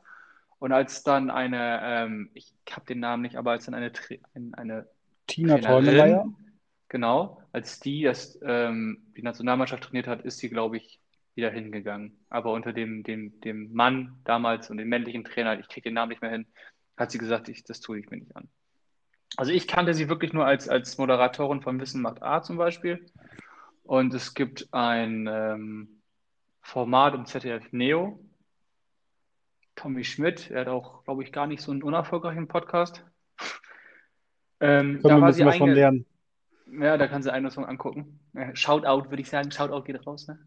Und 0.59 0.71
als 0.71 1.01
dann 1.01 1.31
eine, 1.31 1.79
ähm, 1.83 2.29
ich 2.35 2.53
habe 2.69 2.85
den 2.85 2.99
Namen 2.99 3.23
nicht, 3.23 3.37
aber 3.37 3.51
als 3.51 3.65
dann 3.65 3.73
eine, 3.73 3.89
Tra- 3.89 4.19
ein- 4.35 4.53
eine 4.53 4.87
Tina 5.25 5.57
Teuneleier. 5.57 6.27
genau, 6.89 7.41
als 7.53 7.79
die 7.79 8.03
das, 8.03 8.37
ähm, 8.43 9.01
die 9.17 9.23
Nationalmannschaft 9.23 9.85
trainiert 9.85 10.05
hat, 10.05 10.21
ist 10.21 10.37
sie, 10.37 10.49
glaube 10.49 10.77
ich, 10.77 10.99
wieder 11.35 11.51
hingegangen. 11.51 12.25
Aber 12.29 12.51
unter 12.53 12.73
dem, 12.73 13.03
dem, 13.03 13.39
dem 13.41 13.73
Mann 13.73 14.19
damals 14.23 14.69
und 14.69 14.77
dem 14.77 14.89
männlichen 14.89 15.23
Trainer, 15.23 15.59
ich 15.59 15.67
kriege 15.67 15.89
den 15.89 15.95
Namen 15.95 16.09
nicht 16.09 16.21
mehr 16.21 16.31
hin, 16.31 16.45
hat 16.97 17.11
sie 17.11 17.17
gesagt, 17.17 17.49
ich, 17.49 17.63
das 17.63 17.79
tue 17.79 17.99
ich 17.99 18.09
mir 18.09 18.17
nicht 18.17 18.35
an. 18.35 18.49
Also 19.35 19.51
ich 19.51 19.67
kannte 19.67 19.93
sie 19.93 20.09
wirklich 20.09 20.33
nur 20.33 20.45
als, 20.45 20.69
als 20.69 20.97
Moderatorin 20.97 21.61
von 21.61 21.79
Wissen 21.79 22.01
macht 22.01 22.21
A 22.21 22.43
zum 22.43 22.57
Beispiel. 22.57 23.05
Und 23.81 24.13
es 24.13 24.33
gibt 24.33 24.67
ein 24.71 25.27
ähm, 25.27 26.01
Format 26.61 27.15
im 27.15 27.25
ZDF 27.25 27.71
Neo. 27.71 28.23
Tommy 29.75 30.03
Schmidt, 30.03 30.51
er 30.51 30.61
hat 30.61 30.67
auch, 30.67 31.03
glaube 31.03 31.23
ich, 31.23 31.31
gar 31.31 31.47
nicht 31.47 31.61
so 31.61 31.71
einen 31.71 31.83
unerfolgreichen 31.83 32.47
Podcast. 32.47 33.03
Ähm, 34.59 35.01
Können 35.01 35.03
wir 35.03 35.15
ein 35.15 35.25
bisschen 35.25 35.47
was 35.47 35.57
von 35.57 35.71
lernen. 35.71 36.05
Ja, 36.79 36.97
da 36.97 37.07
kann 37.07 37.23
sie 37.23 37.31
einen 37.31 37.51
Song 37.51 37.65
angucken. 37.65 38.19
Äh, 38.33 38.55
Shoutout, 38.55 39.09
würde 39.09 39.21
ich 39.21 39.29
sagen. 39.29 39.51
Shoutout 39.51 39.83
geht 39.83 40.05
raus, 40.05 40.27
ne? 40.27 40.39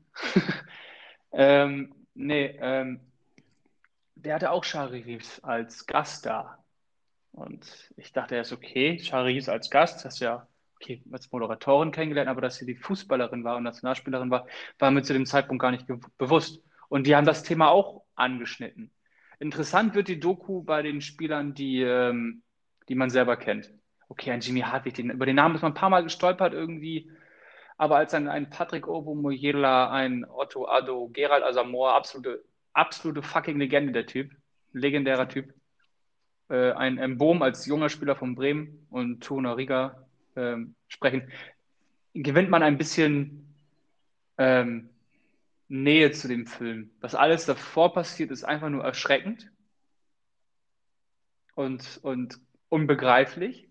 ähm, 1.33 1.95
nee, 2.15 2.57
ähm, 2.61 3.01
der 4.15 4.35
hatte 4.35 4.51
auch 4.51 4.65
Shari 4.65 5.03
Reeves 5.03 5.43
als 5.45 5.87
Gast 5.87 6.27
da. 6.27 6.59
Und 7.33 7.93
ich 7.97 8.13
dachte 8.13 8.35
erst, 8.35 8.53
okay, 8.53 8.99
Shari 8.99 9.33
Reeves 9.33 9.49
als 9.49 9.71
Gast, 9.71 10.05
hast 10.05 10.21
du 10.21 10.25
ja, 10.25 10.49
okay, 10.77 11.03
als 11.13 11.31
Moderatorin 11.31 11.93
kennengelernt, 11.93 12.31
aber 12.31 12.41
dass 12.41 12.57
sie 12.57 12.67
die 12.67 12.77
Fußballerin 12.77 13.45
war 13.45 13.57
und 13.57 13.65
Nationalspielerin 13.65 14.31
war, 14.31 14.47
war 14.79 14.91
mir 14.91 15.03
zu 15.03 15.13
dem 15.13 15.27
Zeitpunkt 15.27 15.61
gar 15.61 15.71
nicht 15.71 15.87
bewusst. 16.19 16.63
Und 16.89 17.07
die 17.07 17.15
haben 17.15 17.27
das 17.27 17.43
Thema 17.43 17.69
auch 17.69 18.05
angeschnitten. 18.15 18.91
Interessant 19.39 19.95
wird 19.95 20.09
die 20.09 20.19
Doku 20.19 20.63
bei 20.63 20.83
den 20.83 21.01
Spielern, 21.01 21.53
die, 21.53 21.83
ähm, 21.83 22.43
die 22.89 22.95
man 22.95 23.11
selber 23.11 23.37
kennt. 23.37 23.71
Okay, 24.09 24.31
ein 24.31 24.41
Jimmy 24.41 24.61
Hartwig, 24.61 24.95
den, 24.95 25.11
über 25.11 25.27
den 25.27 25.37
Namen 25.37 25.55
ist 25.55 25.63
man 25.63 25.73
ein 25.73 25.77
paar 25.77 25.91
Mal 25.91 26.05
gestolpert 26.05 26.53
irgendwie. 26.53 27.11
Aber 27.77 27.97
als 27.97 28.13
dann 28.13 28.29
ein 28.29 28.49
Patrick 28.49 28.87
Obomoyela, 28.87 29.91
ein 29.91 30.25
Otto 30.25 30.67
Addo, 30.67 31.09
Gerald 31.09 31.45
Asamoah, 31.45 31.95
absolute, 31.95 32.45
absolute 32.73 33.23
fucking 33.23 33.59
Legende, 33.59 33.93
der 33.93 34.07
Typ. 34.07 34.31
Legendärer 34.73 35.29
Typ. 35.29 35.53
Äh, 36.49 36.73
ein 36.73 36.99
Embom 36.99 37.43
als 37.43 37.67
junger 37.67 37.89
Spieler 37.89 38.17
von 38.17 38.35
Bremen 38.35 38.87
und 38.91 39.23
Tona 39.23 39.53
Riga 39.55 40.07
ähm, 40.37 40.75
sprechen, 40.89 41.31
gewinnt 42.15 42.51
man 42.51 42.63
ein 42.63 42.79
bisschen 42.79 43.55
ähm, 44.39 44.91
Nähe 45.69 46.13
zu 46.13 46.29
dem 46.29 46.47
Film. 46.47 46.91
Was 47.01 47.15
alles 47.15 47.47
davor 47.47 47.93
passiert, 47.93 48.31
ist 48.31 48.45
einfach 48.45 48.69
nur 48.69 48.85
erschreckend 48.85 49.51
und, 51.55 51.99
und 52.03 52.39
unbegreiflich. 52.69 53.69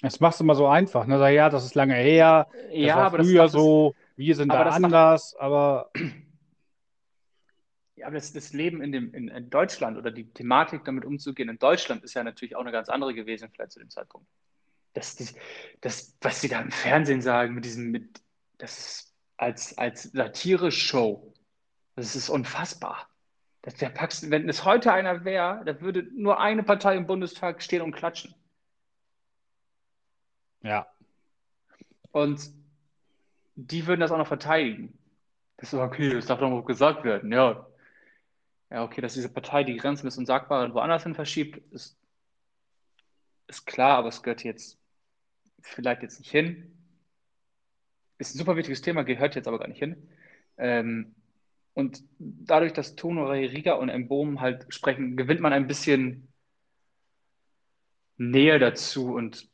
Das 0.00 0.20
machst 0.20 0.38
du 0.40 0.44
immer 0.44 0.54
so 0.54 0.66
einfach. 0.68 1.06
Ne? 1.06 1.18
Sag, 1.18 1.30
ja, 1.32 1.50
das 1.50 1.64
ist 1.64 1.74
lange 1.74 1.94
her, 1.94 2.48
das 2.52 2.62
Ja, 2.72 2.96
war 2.96 3.04
aber 3.06 3.18
das 3.18 3.26
früher 3.26 3.44
es- 3.44 3.52
so, 3.52 3.94
wir 4.16 4.36
sind 4.36 4.52
da 4.52 4.64
das 4.64 4.74
macht- 4.78 4.84
anders, 4.84 5.34
aber 5.36 5.90
Ja, 7.96 8.06
aber 8.06 8.14
das, 8.14 8.32
das 8.32 8.52
Leben 8.52 8.80
in, 8.80 8.92
dem, 8.92 9.12
in, 9.12 9.26
in 9.28 9.50
Deutschland 9.50 9.98
oder 9.98 10.12
die 10.12 10.32
Thematik 10.32 10.84
damit 10.84 11.04
umzugehen 11.04 11.48
in 11.48 11.58
Deutschland 11.58 12.04
ist 12.04 12.14
ja 12.14 12.22
natürlich 12.22 12.54
auch 12.54 12.60
eine 12.60 12.70
ganz 12.70 12.88
andere 12.88 13.12
gewesen, 13.12 13.48
vielleicht 13.52 13.72
zu 13.72 13.80
dem 13.80 13.90
Zeitpunkt. 13.90 14.28
Das, 14.94 15.16
das, 15.16 15.34
das 15.80 16.16
was 16.20 16.40
sie 16.40 16.48
da 16.48 16.60
im 16.60 16.70
Fernsehen 16.70 17.20
sagen, 17.20 17.54
mit 17.54 17.64
diesem, 17.64 17.90
mit, 17.90 18.20
das 18.58 18.78
ist 18.78 19.14
als, 19.36 19.76
als 19.78 20.04
Satire-Show, 20.04 21.32
das 21.96 22.14
ist 22.14 22.28
unfassbar. 22.28 23.08
Das, 23.62 23.74
der 23.74 23.88
packst, 23.88 24.30
wenn 24.30 24.48
es 24.48 24.64
heute 24.64 24.92
einer 24.92 25.24
wäre, 25.24 25.62
da 25.64 25.80
würde 25.80 26.04
nur 26.14 26.38
eine 26.40 26.62
Partei 26.62 26.96
im 26.96 27.06
Bundestag 27.08 27.62
stehen 27.62 27.82
und 27.82 27.92
klatschen. 27.92 28.32
Ja. 30.62 30.86
Und 32.12 32.50
die 33.54 33.86
würden 33.86 34.00
das 34.00 34.10
auch 34.10 34.18
noch 34.18 34.28
verteidigen. 34.28 34.98
Das 35.56 35.72
ist 35.72 35.78
okay, 35.78 36.10
das 36.10 36.26
darf 36.26 36.38
doch 36.38 36.50
mal 36.50 36.64
gesagt 36.64 37.04
werden. 37.04 37.32
Ja, 37.32 37.66
ja, 38.70 38.84
okay, 38.84 39.00
dass 39.00 39.14
diese 39.14 39.28
Partei 39.28 39.64
die 39.64 39.76
Grenzen 39.76 40.06
des 40.06 40.18
Unsagbaren 40.18 40.74
woanders 40.74 41.02
hin 41.02 41.14
verschiebt, 41.14 41.58
ist, 41.72 41.98
ist 43.46 43.66
klar, 43.66 43.98
aber 43.98 44.08
es 44.08 44.22
gehört 44.22 44.44
jetzt 44.44 44.78
vielleicht 45.62 46.02
jetzt 46.02 46.18
nicht 46.18 46.30
hin. 46.30 46.74
Ist 48.18 48.34
ein 48.34 48.38
super 48.38 48.56
wichtiges 48.56 48.82
Thema, 48.82 49.04
gehört 49.04 49.36
jetzt 49.36 49.48
aber 49.48 49.58
gar 49.58 49.68
nicht 49.68 49.78
hin. 49.78 50.08
Ähm, 50.58 51.14
und 51.72 52.02
dadurch, 52.18 52.72
dass 52.72 52.96
Tono 52.96 53.30
Riga 53.30 53.74
und 53.74 53.96
Mbom 53.96 54.40
halt 54.40 54.66
sprechen, 54.68 55.16
gewinnt 55.16 55.40
man 55.40 55.52
ein 55.52 55.68
bisschen 55.68 56.28
Nähe 58.16 58.58
dazu 58.58 59.14
und 59.14 59.47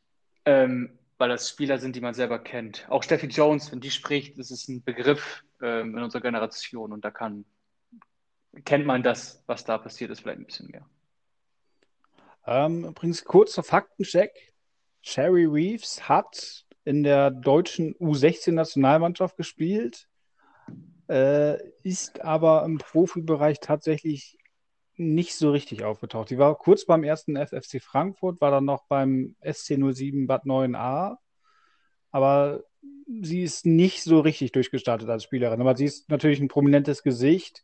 ähm, 0.45 0.97
weil 1.17 1.29
das 1.29 1.49
Spieler 1.49 1.77
sind, 1.77 1.95
die 1.95 2.01
man 2.01 2.13
selber 2.13 2.39
kennt. 2.39 2.85
Auch 2.89 3.03
Steffi 3.03 3.27
Jones, 3.27 3.71
wenn 3.71 3.79
die 3.79 3.91
spricht, 3.91 4.37
ist 4.37 4.67
ein 4.67 4.83
Begriff 4.83 5.43
ähm, 5.61 5.97
in 5.97 6.03
unserer 6.03 6.21
Generation 6.21 6.91
und 6.91 7.05
da 7.05 7.11
kann, 7.11 7.45
kennt 8.65 8.85
man 8.85 9.03
das, 9.03 9.43
was 9.45 9.63
da 9.63 9.77
passiert 9.77 10.11
ist, 10.11 10.21
vielleicht 10.21 10.39
ein 10.39 10.45
bisschen 10.45 10.67
mehr. 10.67 10.87
Ähm, 12.45 12.85
übrigens, 12.85 13.23
kurzer 13.23 13.63
Faktencheck. 13.63 14.53
Sherry 15.01 15.45
Reeves 15.45 16.09
hat 16.09 16.65
in 16.83 17.03
der 17.03 17.31
deutschen 17.31 17.95
U16-Nationalmannschaft 17.95 19.37
gespielt, 19.37 20.07
äh, 21.07 21.57
ist 21.83 22.21
aber 22.21 22.63
im 22.65 22.79
Profibereich 22.79 23.59
tatsächlich 23.59 24.37
nicht 24.97 25.35
so 25.35 25.51
richtig 25.51 25.83
aufgetaucht. 25.83 26.29
Sie 26.29 26.37
war 26.37 26.57
kurz 26.57 26.85
beim 26.85 27.03
ersten 27.03 27.35
FFC 27.35 27.81
Frankfurt, 27.81 28.41
war 28.41 28.51
dann 28.51 28.65
noch 28.65 28.85
beim 28.87 29.35
SC07 29.43 30.27
Bad 30.27 30.45
9a, 30.45 31.17
aber 32.11 32.63
sie 33.21 33.43
ist 33.43 33.65
nicht 33.65 34.03
so 34.03 34.19
richtig 34.19 34.51
durchgestartet 34.51 35.09
als 35.09 35.23
Spielerin. 35.23 35.61
Aber 35.61 35.75
sie 35.75 35.85
ist 35.85 36.09
natürlich 36.09 36.39
ein 36.39 36.47
prominentes 36.47 37.03
Gesicht 37.03 37.63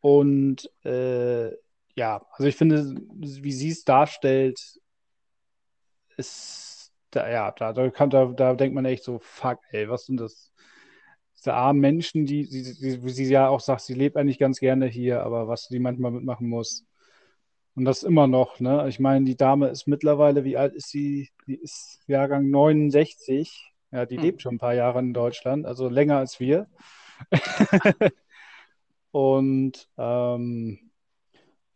und 0.00 0.70
äh, 0.84 1.50
ja, 1.96 2.26
also 2.32 2.44
ich 2.44 2.56
finde, 2.56 2.94
wie 3.18 3.52
sie 3.52 3.70
es 3.70 3.84
darstellt, 3.84 4.60
ist, 6.16 6.92
da, 7.10 7.28
ja, 7.30 7.52
da, 7.52 7.72
da, 7.72 7.90
kann, 7.90 8.10
da, 8.10 8.26
da 8.26 8.54
denkt 8.54 8.74
man 8.74 8.84
echt 8.84 9.04
so, 9.04 9.18
fuck, 9.18 9.60
ey, 9.70 9.88
was 9.88 10.06
sind 10.06 10.20
das? 10.20 10.52
Diese 11.44 11.52
armen 11.52 11.80
Menschen, 11.80 12.24
die, 12.24 12.48
die, 12.48 13.04
wie 13.04 13.10
sie 13.10 13.26
ja 13.26 13.48
auch 13.48 13.60
sagt, 13.60 13.82
sie 13.82 13.92
lebt 13.92 14.16
eigentlich 14.16 14.38
ganz 14.38 14.60
gerne 14.60 14.86
hier, 14.86 15.22
aber 15.24 15.46
was 15.46 15.64
sie 15.64 15.78
manchmal 15.78 16.10
mitmachen 16.10 16.48
muss. 16.48 16.86
Und 17.74 17.84
das 17.84 18.02
immer 18.02 18.26
noch, 18.26 18.60
ne? 18.60 18.86
Ich 18.88 18.98
meine, 18.98 19.26
die 19.26 19.36
Dame 19.36 19.68
ist 19.68 19.86
mittlerweile, 19.86 20.44
wie 20.44 20.56
alt 20.56 20.74
ist 20.74 20.88
sie? 20.88 21.28
Die 21.46 21.56
ist 21.56 22.00
Jahrgang 22.06 22.48
69. 22.48 23.74
Ja, 23.90 24.06
die 24.06 24.16
hm. 24.16 24.22
lebt 24.22 24.40
schon 24.40 24.54
ein 24.54 24.58
paar 24.58 24.74
Jahre 24.74 25.00
in 25.00 25.12
Deutschland, 25.12 25.66
also 25.66 25.90
länger 25.90 26.16
als 26.16 26.40
wir. 26.40 26.66
Und 29.10 29.86
ähm, 29.98 30.90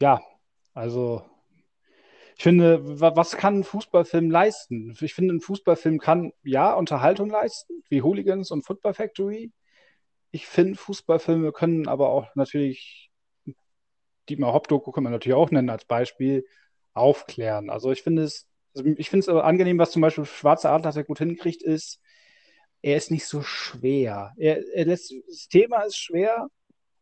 ja, 0.01 0.23
also 0.73 1.27
ich 2.39 2.43
finde, 2.43 2.81
was 3.01 3.37
kann 3.37 3.59
ein 3.59 3.65
Fußballfilm 3.65 4.31
leisten? 4.31 4.97
Ich 5.01 5.13
finde, 5.13 5.35
ein 5.35 5.41
Fußballfilm 5.41 5.99
kann 5.99 6.33
ja 6.45 6.73
Unterhaltung 6.73 7.29
leisten, 7.29 7.83
wie 7.91 8.01
Hooligans 8.01 8.51
und 8.51 8.65
Football 8.65 8.95
Factory. 8.95 9.53
Ich 10.31 10.47
finde, 10.47 10.79
Fußballfilme 10.79 11.53
können 11.53 11.89
aber 11.89 12.11
auch 12.11 12.35
natürlich, 12.35 13.11
Dietmar 14.29 14.53
Hauptdoku 14.53 14.93
kann 14.93 15.05
man 15.05 15.13
natürlich 15.13 15.37
auch 15.37 15.51
nennen 15.51 15.71
als 15.71 15.85
Beispiel, 15.85 16.47
aufklären. 16.95 17.71
Also 17.71 17.91
ich 17.93 18.03
finde 18.03 18.25
es, 18.25 18.47
also 18.75 18.89
ich 18.97 19.09
finde 19.09 19.21
es 19.21 19.29
aber 19.29 19.45
angenehm, 19.45 19.79
was 19.79 19.93
zum 19.93 20.03
Beispiel 20.03 20.25
Schwarze 20.25 20.71
Adler 20.71 20.93
sehr 20.93 21.05
gut 21.05 21.19
hinkriegt, 21.19 21.63
ist, 21.63 22.01
er 22.83 22.97
ist 22.97 23.11
nicht 23.11 23.27
so 23.27 23.43
schwer. 23.43 24.35
Er, 24.37 24.63
er 24.75 24.85
lässt, 24.87 25.15
das 25.27 25.49
Thema 25.49 25.83
ist 25.83 25.97
schwer, 25.97 26.49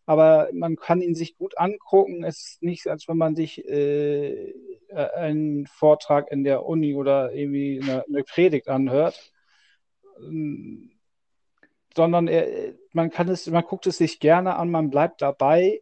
aber 0.07 0.49
man 0.53 0.77
kann 0.77 1.03
ihn 1.03 1.15
sich 1.15 1.37
gut 1.37 1.59
angucken. 1.59 2.25
Es 2.25 2.47
ist 2.47 2.63
nicht, 2.63 2.87
als 2.87 3.09
wenn 3.09 3.17
man 3.19 3.37
sich 3.37 3.67
äh, 3.69 4.55
einen 4.91 5.67
Vortrag 5.67 6.31
in 6.31 6.45
der 6.45 6.65
Uni 6.65 6.95
oder 6.95 7.33
irgendwie 7.33 7.81
eine, 7.83 8.05
eine 8.07 8.23
Predigt 8.23 8.69
anhört, 8.69 9.33
ähm, 10.21 10.96
sondern 11.97 12.29
er, 12.29 12.75
man 12.93 13.11
kann 13.11 13.29
es, 13.29 13.47
man 13.49 13.65
guckt 13.65 13.87
es 13.87 13.99
sich 13.99 14.21
gerne 14.21 14.57
an, 14.57 14.71
man 14.71 14.91
bleibt 14.91 15.23
dabei 15.23 15.81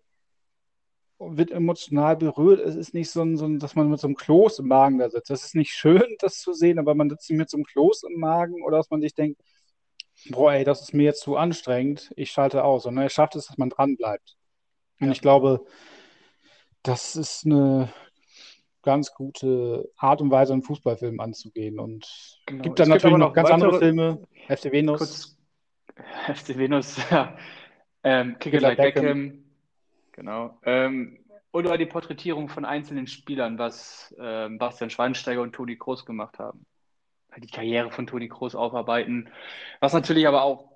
wird 1.19 1.51
emotional 1.51 2.17
berührt. 2.17 2.61
Es 2.61 2.75
ist 2.75 2.95
nicht 2.95 3.11
so, 3.11 3.23
ein, 3.23 3.37
so 3.37 3.47
ein, 3.47 3.59
dass 3.59 3.75
man 3.75 3.89
mit 3.89 4.01
so 4.01 4.07
einem 4.07 4.17
Kloß 4.17 4.59
im 4.61 4.69
Magen 4.69 4.99
da 4.99 5.09
sitzt. 5.09 5.31
Es 5.31 5.45
ist 5.45 5.55
nicht 5.55 5.73
schön, 5.73 6.03
das 6.19 6.41
zu 6.41 6.53
sehen, 6.53 6.79
aber 6.79 6.95
man 6.95 7.11
sitzt 7.11 7.31
nicht 7.31 7.39
mit 7.39 7.51
so 7.51 7.57
einem 7.57 7.65
Kloß 7.65 8.05
im 8.05 8.19
Magen 8.19 8.63
oder 8.65 8.79
dass 8.79 8.91
man 8.91 9.01
sich 9.01 9.15
denkt, 9.15 9.41
boah, 10.31 10.53
ey, 10.53 10.65
das 10.65 10.83
ist 10.83 10.95
mir 10.95 11.05
jetzt 11.05 11.23
zu 11.23 11.37
anstrengend, 11.37 12.13
ich 12.17 12.31
schalte 12.31 12.65
aus. 12.65 12.87
Und 12.87 12.99
er 12.99 13.09
schafft 13.09 13.37
es, 13.37 13.47
dass 13.47 13.59
man 13.59 13.71
dran 13.71 13.97
bleibt. 13.97 14.37
Und 15.01 15.09
ja. 15.09 15.13
ich 15.13 15.21
glaube, 15.21 15.65
das 16.83 17.17
ist 17.17 17.47
eine 17.47 17.93
ganz 18.83 19.15
gute 19.15 19.91
Art 19.97 20.21
und 20.21 20.31
Weise, 20.31 20.53
einen 20.53 20.63
Fußballfilm 20.63 21.19
anzugehen. 21.21 21.81
Und 21.81 22.07
genau. 22.47 22.63
gibt 22.63 22.79
dann 22.79 22.85
es 22.85 22.89
natürlich 22.91 23.17
noch, 23.17 23.29
noch 23.29 23.35
ganz 23.35 23.51
andere 23.51 23.79
Filme. 23.79 24.23
FC 24.49 24.71
Venus. 24.71 24.99
Kurz, 24.99 25.34
FC 26.27 26.57
Venus, 26.57 26.99
ja. 27.11 27.37
Ähm, 28.03 28.39
Kick 28.39 28.55
It 28.55 28.63
Like 28.63 28.79
Beckham. 28.79 29.05
Beckham. 29.05 29.45
Genau. 30.13 30.59
Ähm, 30.65 31.19
oder 31.53 31.79
die 31.79 31.87
Porträtierung 31.87 32.49
von 32.49 32.65
einzelnen 32.65 33.07
Spielern, 33.07 33.59
was 33.59 34.15
ähm, 34.19 34.59
Bastian 34.59 34.91
Schweinsteiger 34.91 35.41
und 35.41 35.55
Toni 35.55 35.77
Kroos 35.77 36.05
gemacht 36.05 36.39
haben 36.39 36.67
die 37.41 37.49
Karriere 37.49 37.91
von 37.91 38.07
Toni 38.07 38.29
Kroos 38.29 38.55
aufarbeiten. 38.55 39.31
Was 39.81 39.93
natürlich 39.93 40.27
aber 40.27 40.43
auch, 40.43 40.73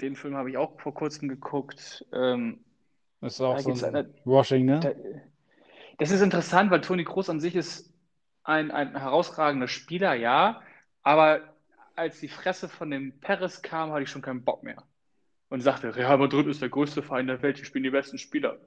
den 0.00 0.16
Film 0.16 0.36
habe 0.36 0.50
ich 0.50 0.56
auch 0.56 0.80
vor 0.80 0.94
kurzem 0.94 1.28
geguckt. 1.28 2.06
Ähm, 2.12 2.64
das 3.20 3.34
ist 3.34 3.40
auch 3.40 3.56
da 3.56 3.62
so 3.62 3.86
ein 3.86 3.96
eine, 3.96 4.14
Washing, 4.24 4.64
ne? 4.64 4.80
Da, 4.80 4.92
das 5.98 6.10
ist 6.10 6.22
interessant, 6.22 6.70
weil 6.70 6.80
Toni 6.80 7.04
Kroos 7.04 7.28
an 7.28 7.40
sich 7.40 7.54
ist 7.54 7.92
ein, 8.42 8.70
ein 8.70 8.96
herausragender 8.96 9.68
Spieler, 9.68 10.14
ja, 10.14 10.62
aber 11.02 11.49
als 12.00 12.18
die 12.18 12.28
Fresse 12.28 12.68
von 12.68 12.90
dem 12.90 13.20
Perez 13.20 13.62
kam, 13.62 13.92
hatte 13.92 14.02
ich 14.02 14.10
schon 14.10 14.22
keinen 14.22 14.42
Bock 14.42 14.62
mehr. 14.62 14.82
Und 15.50 15.60
sagte, 15.60 15.94
Real 15.94 16.18
Madrid 16.18 16.46
ist 16.46 16.62
der 16.62 16.68
größte 16.68 17.02
Verein 17.02 17.26
der 17.26 17.42
Welt, 17.42 17.58
die 17.58 17.64
spielen 17.64 17.84
die 17.84 17.90
besten 17.90 18.18
Spieler. 18.18 18.58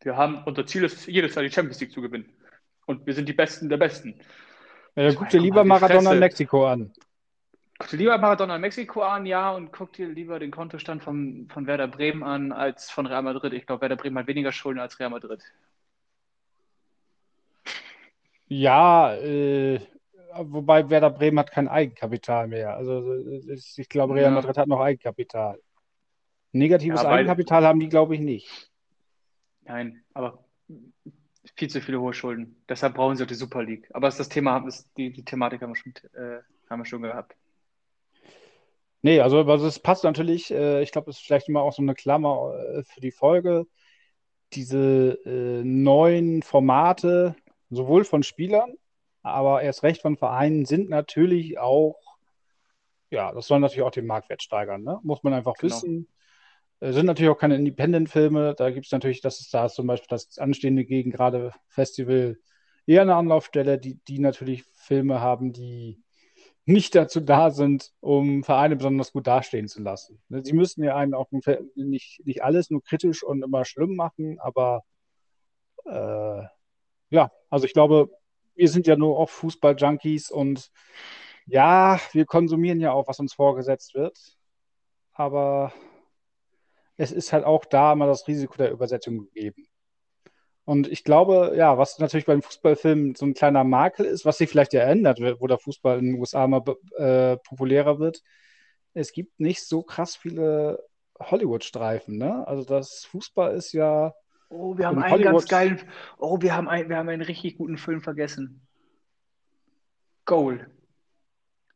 Wir 0.00 0.16
haben, 0.16 0.42
unser 0.44 0.66
Ziel 0.66 0.84
ist, 0.84 1.06
jedes 1.06 1.34
Jahr 1.34 1.44
die 1.44 1.50
Champions 1.50 1.80
League 1.80 1.92
zu 1.92 2.00
gewinnen. 2.00 2.32
Und 2.86 3.06
wir 3.06 3.14
sind 3.14 3.28
die 3.28 3.32
Besten 3.32 3.68
der 3.68 3.76
Besten. 3.76 4.20
Ja, 4.94 5.12
guck 5.14 5.28
dir 5.28 5.40
lieber 5.40 5.64
Maradona 5.64 6.12
in 6.12 6.18
Mexiko 6.18 6.66
an. 6.66 6.92
Guck 7.78 7.90
dir 7.90 7.96
lieber 7.96 8.18
Maradona 8.18 8.56
in 8.56 8.60
Mexiko 8.60 9.02
an, 9.02 9.26
ja, 9.26 9.52
und 9.52 9.72
guck 9.72 9.92
dir 9.92 10.08
lieber 10.08 10.38
den 10.38 10.50
Kontostand 10.50 11.02
von, 11.02 11.48
von 11.52 11.66
Werder 11.66 11.88
Bremen 11.88 12.22
an 12.22 12.52
als 12.52 12.90
von 12.90 13.06
Real 13.06 13.22
Madrid. 13.22 13.52
Ich 13.52 13.66
glaube, 13.66 13.82
Werder 13.82 13.96
Bremen 13.96 14.18
hat 14.18 14.26
weniger 14.26 14.52
Schulden 14.52 14.80
als 14.80 14.98
Real 14.98 15.10
Madrid. 15.10 15.42
Ja, 18.48 19.14
äh, 19.14 19.80
wobei 20.38 20.88
Werder 20.90 21.10
Bremen 21.10 21.38
hat 21.38 21.50
kein 21.50 21.68
Eigenkapital 21.68 22.48
mehr. 22.48 22.76
Also 22.76 23.14
ich 23.76 23.88
glaube, 23.88 24.14
Real 24.14 24.30
Madrid 24.30 24.56
hat 24.56 24.68
noch 24.68 24.80
Eigenkapital. 24.80 25.58
Negatives 26.52 27.02
ja, 27.02 27.08
Eigenkapital 27.08 27.64
haben 27.64 27.80
die, 27.80 27.88
glaube 27.88 28.14
ich, 28.14 28.20
nicht. 28.20 28.70
Nein, 29.64 30.02
aber 30.12 30.44
viel 31.56 31.68
zu 31.68 31.80
viele 31.80 32.00
hohe 32.00 32.14
Schulden. 32.14 32.62
Deshalb 32.68 32.94
brauchen 32.94 33.16
sie 33.16 33.24
auch 33.24 33.28
die 33.28 33.34
Super 33.34 33.62
League. 33.62 33.88
Aber 33.92 34.08
das, 34.08 34.28
Thema, 34.28 34.60
das, 34.60 34.92
die, 34.94 35.12
die 35.12 35.24
Thematik 35.24 35.62
haben 35.62 35.70
wir, 35.70 35.76
schon, 35.76 35.92
äh, 36.14 36.40
haben 36.68 36.80
wir 36.80 36.86
schon 36.86 37.02
gehabt. 37.02 37.36
Nee, 39.02 39.20
also, 39.20 39.38
also 39.44 39.66
es 39.66 39.80
passt 39.80 40.04
natürlich, 40.04 40.52
äh, 40.52 40.82
ich 40.82 40.92
glaube, 40.92 41.10
es 41.10 41.16
ist 41.16 41.24
vielleicht 41.24 41.48
immer 41.48 41.62
auch 41.62 41.72
so 41.72 41.82
eine 41.82 41.94
Klammer 41.94 42.54
äh, 42.54 42.84
für 42.84 43.00
die 43.00 43.10
Folge. 43.10 43.66
Diese 44.52 45.18
äh, 45.24 45.64
neuen 45.64 46.42
Formate, 46.42 47.34
sowohl 47.70 48.04
von 48.04 48.22
Spielern, 48.22 48.74
aber 49.22 49.62
erst 49.62 49.82
recht 49.82 50.02
von 50.02 50.16
Vereinen, 50.16 50.64
sind 50.64 50.90
natürlich 50.90 51.58
auch, 51.58 51.96
ja, 53.10 53.32
das 53.32 53.46
soll 53.46 53.60
natürlich 53.60 53.82
auch 53.82 53.90
den 53.90 54.06
Marktwert 54.06 54.42
steigern, 54.42 54.82
ne? 54.82 54.98
Muss 55.02 55.22
man 55.22 55.34
einfach 55.34 55.54
genau. 55.54 55.74
wissen. 55.74 56.08
Äh, 56.80 56.92
sind 56.92 57.06
natürlich 57.06 57.30
auch 57.30 57.38
keine 57.38 57.56
Independent-Filme. 57.56 58.54
Da 58.56 58.70
gibt 58.70 58.86
es 58.86 58.92
natürlich, 58.92 59.20
das 59.20 59.40
ist 59.40 59.54
da 59.54 59.68
zum 59.68 59.86
Beispiel 59.86 60.08
das 60.08 60.38
anstehende 60.38 60.84
gegen 60.84 61.10
gerade 61.10 61.52
Festival 61.68 62.38
eher 62.86 63.02
eine 63.02 63.14
Anlaufstelle, 63.14 63.78
die, 63.78 64.00
die 64.08 64.18
natürlich 64.18 64.64
Filme 64.74 65.20
haben, 65.20 65.52
die 65.52 66.02
nicht 66.64 66.94
dazu 66.94 67.20
da 67.20 67.50
sind, 67.50 67.92
um 68.00 68.44
Vereine 68.44 68.76
besonders 68.76 69.12
gut 69.12 69.26
dastehen 69.26 69.68
zu 69.68 69.82
lassen. 69.82 70.22
Ne, 70.28 70.44
sie 70.44 70.52
müssen 70.52 70.82
ja 70.84 70.96
einen 70.96 71.14
auch 71.14 71.28
nicht, 71.74 72.24
nicht 72.24 72.42
alles 72.44 72.70
nur 72.70 72.82
kritisch 72.82 73.22
und 73.22 73.42
immer 73.42 73.64
schlimm 73.64 73.96
machen, 73.96 74.38
aber 74.40 74.84
äh, 75.84 76.42
ja, 77.10 77.30
also 77.50 77.66
ich 77.66 77.72
glaube, 77.72 78.10
wir 78.54 78.68
sind 78.68 78.86
ja 78.86 78.96
nur 78.96 79.18
auch 79.18 79.30
Fußball-Junkies 79.30 80.30
und 80.30 80.70
ja, 81.46 82.00
wir 82.12 82.26
konsumieren 82.26 82.80
ja 82.80 82.92
auch, 82.92 83.08
was 83.08 83.18
uns 83.18 83.34
vorgesetzt 83.34 83.94
wird. 83.94 84.16
Aber 85.12 85.72
es 86.96 87.12
ist 87.12 87.32
halt 87.32 87.44
auch 87.44 87.64
da 87.64 87.92
immer 87.92 88.06
das 88.06 88.26
Risiko 88.28 88.56
der 88.56 88.70
Übersetzung 88.70 89.18
gegeben. 89.18 89.66
Und 90.64 90.86
ich 90.86 91.02
glaube, 91.04 91.54
ja, 91.56 91.76
was 91.76 91.98
natürlich 91.98 92.26
beim 92.26 92.42
Fußballfilm 92.42 93.16
so 93.16 93.26
ein 93.26 93.34
kleiner 93.34 93.64
Makel 93.64 94.06
ist, 94.06 94.24
was 94.24 94.38
sich 94.38 94.48
vielleicht 94.48 94.72
ja 94.72 94.82
ändert, 94.82 95.20
wo 95.20 95.46
der 95.46 95.58
Fußball 95.58 95.98
in 95.98 96.06
den 96.06 96.20
USA 96.20 96.46
mal 96.46 96.62
äh, 96.96 97.36
populärer 97.38 97.98
wird, 97.98 98.22
es 98.94 99.12
gibt 99.12 99.40
nicht 99.40 99.66
so 99.66 99.82
krass 99.82 100.16
viele 100.16 100.78
Hollywood-Streifen, 101.18 102.16
ne? 102.18 102.46
Also 102.46 102.64
das 102.64 103.04
Fußball 103.06 103.54
ist 103.54 103.72
ja. 103.72 104.14
Oh, 104.52 104.76
wir 104.76 104.86
haben 104.86 105.02
einen 105.02 105.12
Hollywood 105.12 105.32
ganz 105.32 105.48
geilen. 105.48 105.80
Oh, 106.18 106.40
wir 106.40 106.54
haben, 106.54 106.68
ein, 106.68 106.88
wir 106.88 106.96
haben 106.96 107.08
einen 107.08 107.22
richtig 107.22 107.58
guten 107.58 107.78
Film 107.78 108.02
vergessen. 108.02 108.66
Goal. 110.24 110.70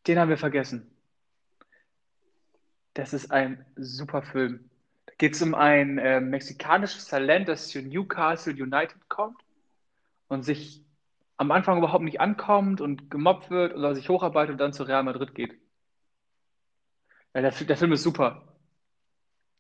Den 0.07 0.19
haben 0.19 0.29
wir 0.29 0.39
vergessen. 0.39 0.91
Das 2.95 3.13
ist 3.13 3.31
ein 3.31 3.65
super 3.77 4.23
Film 4.23 4.71
geht 5.19 5.35
es 5.35 5.43
um 5.43 5.55
ein 5.55 5.99
äh, 5.99 6.21
mexikanisches 6.21 7.07
Talent, 7.07 7.49
das 7.49 7.69
zu 7.69 7.81
Newcastle 7.81 8.53
United 8.53 9.09
kommt 9.09 9.41
und 10.29 10.43
sich 10.43 10.85
am 11.37 11.51
Anfang 11.51 11.79
überhaupt 11.79 12.05
nicht 12.05 12.21
ankommt 12.21 12.81
und 12.81 13.11
gemobbt 13.11 13.51
wird 13.51 13.75
oder 13.75 13.95
sich 13.95 14.09
hocharbeitet 14.09 14.53
und 14.53 14.59
dann 14.59 14.73
zu 14.73 14.83
Real 14.83 15.03
Madrid 15.03 15.35
geht. 15.35 15.55
Ja, 17.35 17.43
der, 17.43 17.51
der, 17.51 17.77
Film 17.77 17.93
ist 17.93 18.03
super. 18.03 18.57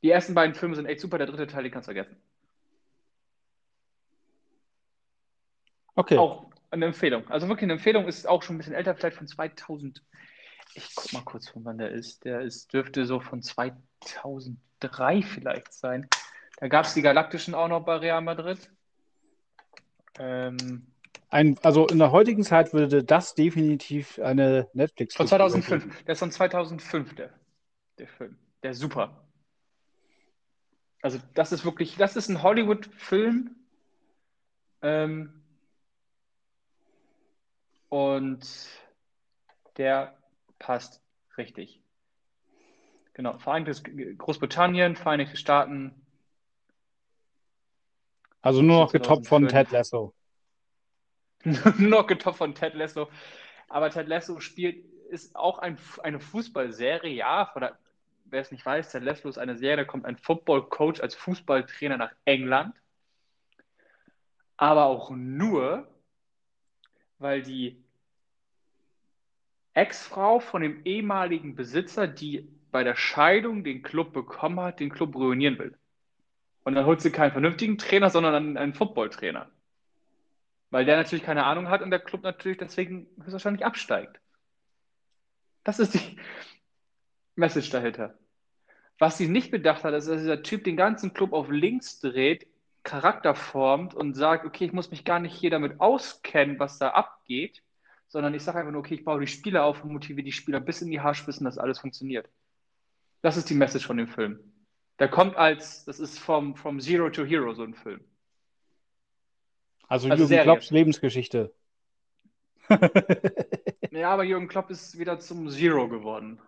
Die 0.02 0.10
ersten 0.10 0.34
beiden 0.34 0.54
Filme 0.54 0.74
sind 0.74 0.86
echt 0.86 1.00
super, 1.00 1.18
der 1.18 1.26
dritte 1.26 1.46
Teil, 1.46 1.62
den 1.62 1.72
kannst 1.72 1.88
du 1.88 1.92
vergessen. 1.92 2.16
Okay. 5.96 6.18
Auch 6.18 6.50
eine 6.70 6.86
Empfehlung. 6.86 7.28
Also 7.28 7.48
wirklich 7.48 7.64
eine 7.64 7.74
Empfehlung, 7.74 8.06
ist 8.06 8.28
auch 8.28 8.42
schon 8.42 8.56
ein 8.56 8.58
bisschen 8.58 8.74
älter, 8.74 8.94
vielleicht 8.94 9.16
von 9.16 9.26
2000. 9.26 10.02
Ich 10.74 10.94
guck 10.94 11.12
mal 11.14 11.22
kurz, 11.22 11.48
von 11.48 11.64
wann 11.64 11.78
der 11.78 11.90
ist. 11.90 12.24
Der 12.24 12.42
ist, 12.42 12.72
dürfte 12.72 13.06
so 13.06 13.18
von 13.18 13.42
2000 13.42 14.58
drei 14.78 15.22
vielleicht 15.22 15.72
sein. 15.72 16.06
Da 16.58 16.68
gab 16.68 16.84
es 16.84 16.94
die 16.94 17.02
Galaktischen 17.02 17.54
auch 17.54 17.68
noch 17.68 17.80
bei 17.80 17.96
Real 17.96 18.20
Madrid. 18.20 18.70
Ähm, 20.18 20.86
ein, 21.30 21.58
also 21.62 21.86
in 21.86 21.98
der 21.98 22.12
heutigen 22.12 22.44
Zeit 22.44 22.72
würde 22.72 23.02
das 23.02 23.34
definitiv 23.34 24.18
eine 24.18 24.68
netflix 24.74 25.14
Von 25.14 25.26
2005. 25.26 25.84
Geben. 25.84 25.96
Der 26.06 26.12
ist 26.12 26.18
von 26.18 26.30
2005, 26.30 27.14
der, 27.14 27.30
der 27.98 28.08
Film. 28.08 28.38
Der 28.62 28.70
ist 28.72 28.78
super. 28.78 29.26
Also 31.00 31.18
das 31.34 31.52
ist 31.52 31.64
wirklich, 31.64 31.96
das 31.96 32.16
ist 32.16 32.28
ein 32.28 32.42
Hollywood-Film, 32.42 33.56
Ähm, 34.82 35.45
und 37.88 38.46
der 39.76 40.16
passt 40.58 41.02
richtig. 41.36 41.80
Genau, 43.14 43.38
Vereinigtes 43.38 43.82
Großbritannien, 44.18 44.96
Vereinigte 44.96 45.36
Staaten. 45.36 45.94
Also 48.42 48.62
nur 48.62 48.80
noch 48.80 48.92
getoppt 48.92 49.26
von 49.26 49.48
Ted 49.48 49.70
Lasso. 49.70 50.14
nur 51.44 51.90
noch 51.90 52.06
getoppt 52.06 52.36
von 52.36 52.54
Ted 52.54 52.74
Lasso. 52.74 53.08
Aber 53.68 53.90
Ted 53.90 54.08
Lasso 54.08 54.40
spielt, 54.40 54.84
ist 55.10 55.34
auch 55.34 55.58
ein, 55.58 55.78
eine 56.02 56.20
Fußballserie, 56.20 57.14
ja, 57.14 57.50
oder 57.56 57.78
wer 58.26 58.40
es 58.40 58.50
nicht 58.50 58.66
weiß, 58.66 58.92
Ted 58.92 59.02
Lasso 59.02 59.28
ist 59.28 59.38
eine 59.38 59.56
Serie, 59.56 59.76
da 59.76 59.84
kommt 59.84 60.04
ein 60.04 60.18
Football-Coach 60.18 61.00
als 61.00 61.14
Fußballtrainer 61.14 61.96
nach 61.96 62.12
England. 62.24 62.74
Aber 64.56 64.84
auch 64.84 65.10
nur, 65.10 65.88
weil 67.18 67.42
die 67.42 67.82
Ex-Frau 69.74 70.40
von 70.40 70.62
dem 70.62 70.84
ehemaligen 70.84 71.54
Besitzer, 71.54 72.06
die 72.06 72.48
bei 72.70 72.82
der 72.82 72.96
Scheidung 72.96 73.64
den 73.64 73.82
Club 73.82 74.12
bekommen 74.12 74.60
hat, 74.60 74.80
den 74.80 74.90
Club 74.90 75.14
ruinieren 75.14 75.58
will. 75.58 75.76
Und 76.64 76.74
dann 76.74 76.86
holt 76.86 77.00
sie 77.00 77.12
keinen 77.12 77.32
vernünftigen 77.32 77.78
Trainer, 77.78 78.10
sondern 78.10 78.34
einen, 78.34 78.56
einen 78.56 78.74
Football-Trainer. 78.74 79.50
Weil 80.70 80.84
der 80.84 80.96
natürlich 80.96 81.24
keine 81.24 81.44
Ahnung 81.44 81.68
hat 81.68 81.82
und 81.82 81.90
der 81.90 82.00
Club 82.00 82.22
natürlich 82.22 82.58
deswegen 82.58 83.06
höchstwahrscheinlich 83.18 83.64
absteigt. 83.64 84.18
Das 85.62 85.78
ist 85.78 85.94
die 85.94 86.18
Message 87.34 87.70
dahinter. 87.70 88.18
Was 88.98 89.18
sie 89.18 89.28
nicht 89.28 89.50
bedacht 89.50 89.84
hat, 89.84 89.94
ist, 89.94 90.08
dass 90.08 90.20
dieser 90.20 90.42
Typ 90.42 90.64
den 90.64 90.76
ganzen 90.76 91.12
Club 91.12 91.34
auf 91.34 91.50
links 91.50 92.00
dreht, 92.00 92.46
Charakter 92.86 93.34
formt 93.34 93.94
und 93.94 94.14
sagt, 94.14 94.46
okay, 94.46 94.64
ich 94.64 94.72
muss 94.72 94.90
mich 94.90 95.04
gar 95.04 95.18
nicht 95.18 95.34
hier 95.34 95.50
damit 95.50 95.80
auskennen, 95.80 96.58
was 96.58 96.78
da 96.78 96.90
abgeht, 96.90 97.62
sondern 98.06 98.32
ich 98.32 98.44
sage 98.44 98.60
einfach 98.60 98.70
nur, 98.70 98.80
okay, 98.80 98.94
ich 98.94 99.04
baue 99.04 99.20
die 99.20 99.26
Spieler 99.26 99.64
auf 99.64 99.82
und 99.82 99.92
motiviere 99.92 100.24
die 100.24 100.32
Spieler 100.32 100.60
bis 100.60 100.80
in 100.82 100.90
die 100.90 101.00
Haarspitzen, 101.00 101.44
dass 101.44 101.58
alles 101.58 101.80
funktioniert. 101.80 102.30
Das 103.22 103.36
ist 103.36 103.50
die 103.50 103.54
Message 103.54 103.86
von 103.86 103.96
dem 103.96 104.06
Film. 104.06 104.38
Der 105.00 105.08
kommt 105.08 105.36
als, 105.36 105.84
das 105.84 105.98
ist 105.98 106.18
vom, 106.18 106.54
vom 106.54 106.80
Zero 106.80 107.10
to 107.10 107.24
Hero 107.24 107.52
so 107.54 107.64
ein 107.64 107.74
Film. 107.74 108.00
Also, 109.88 110.08
also 110.08 110.24
Jürgen 110.24 110.42
Klopps 110.44 110.70
Lebensgeschichte. 110.70 111.52
ja, 113.90 114.10
aber 114.10 114.22
Jürgen 114.22 114.48
Klopp 114.48 114.70
ist 114.70 114.96
wieder 114.96 115.18
zum 115.18 115.48
Zero 115.50 115.88
geworden. 115.88 116.40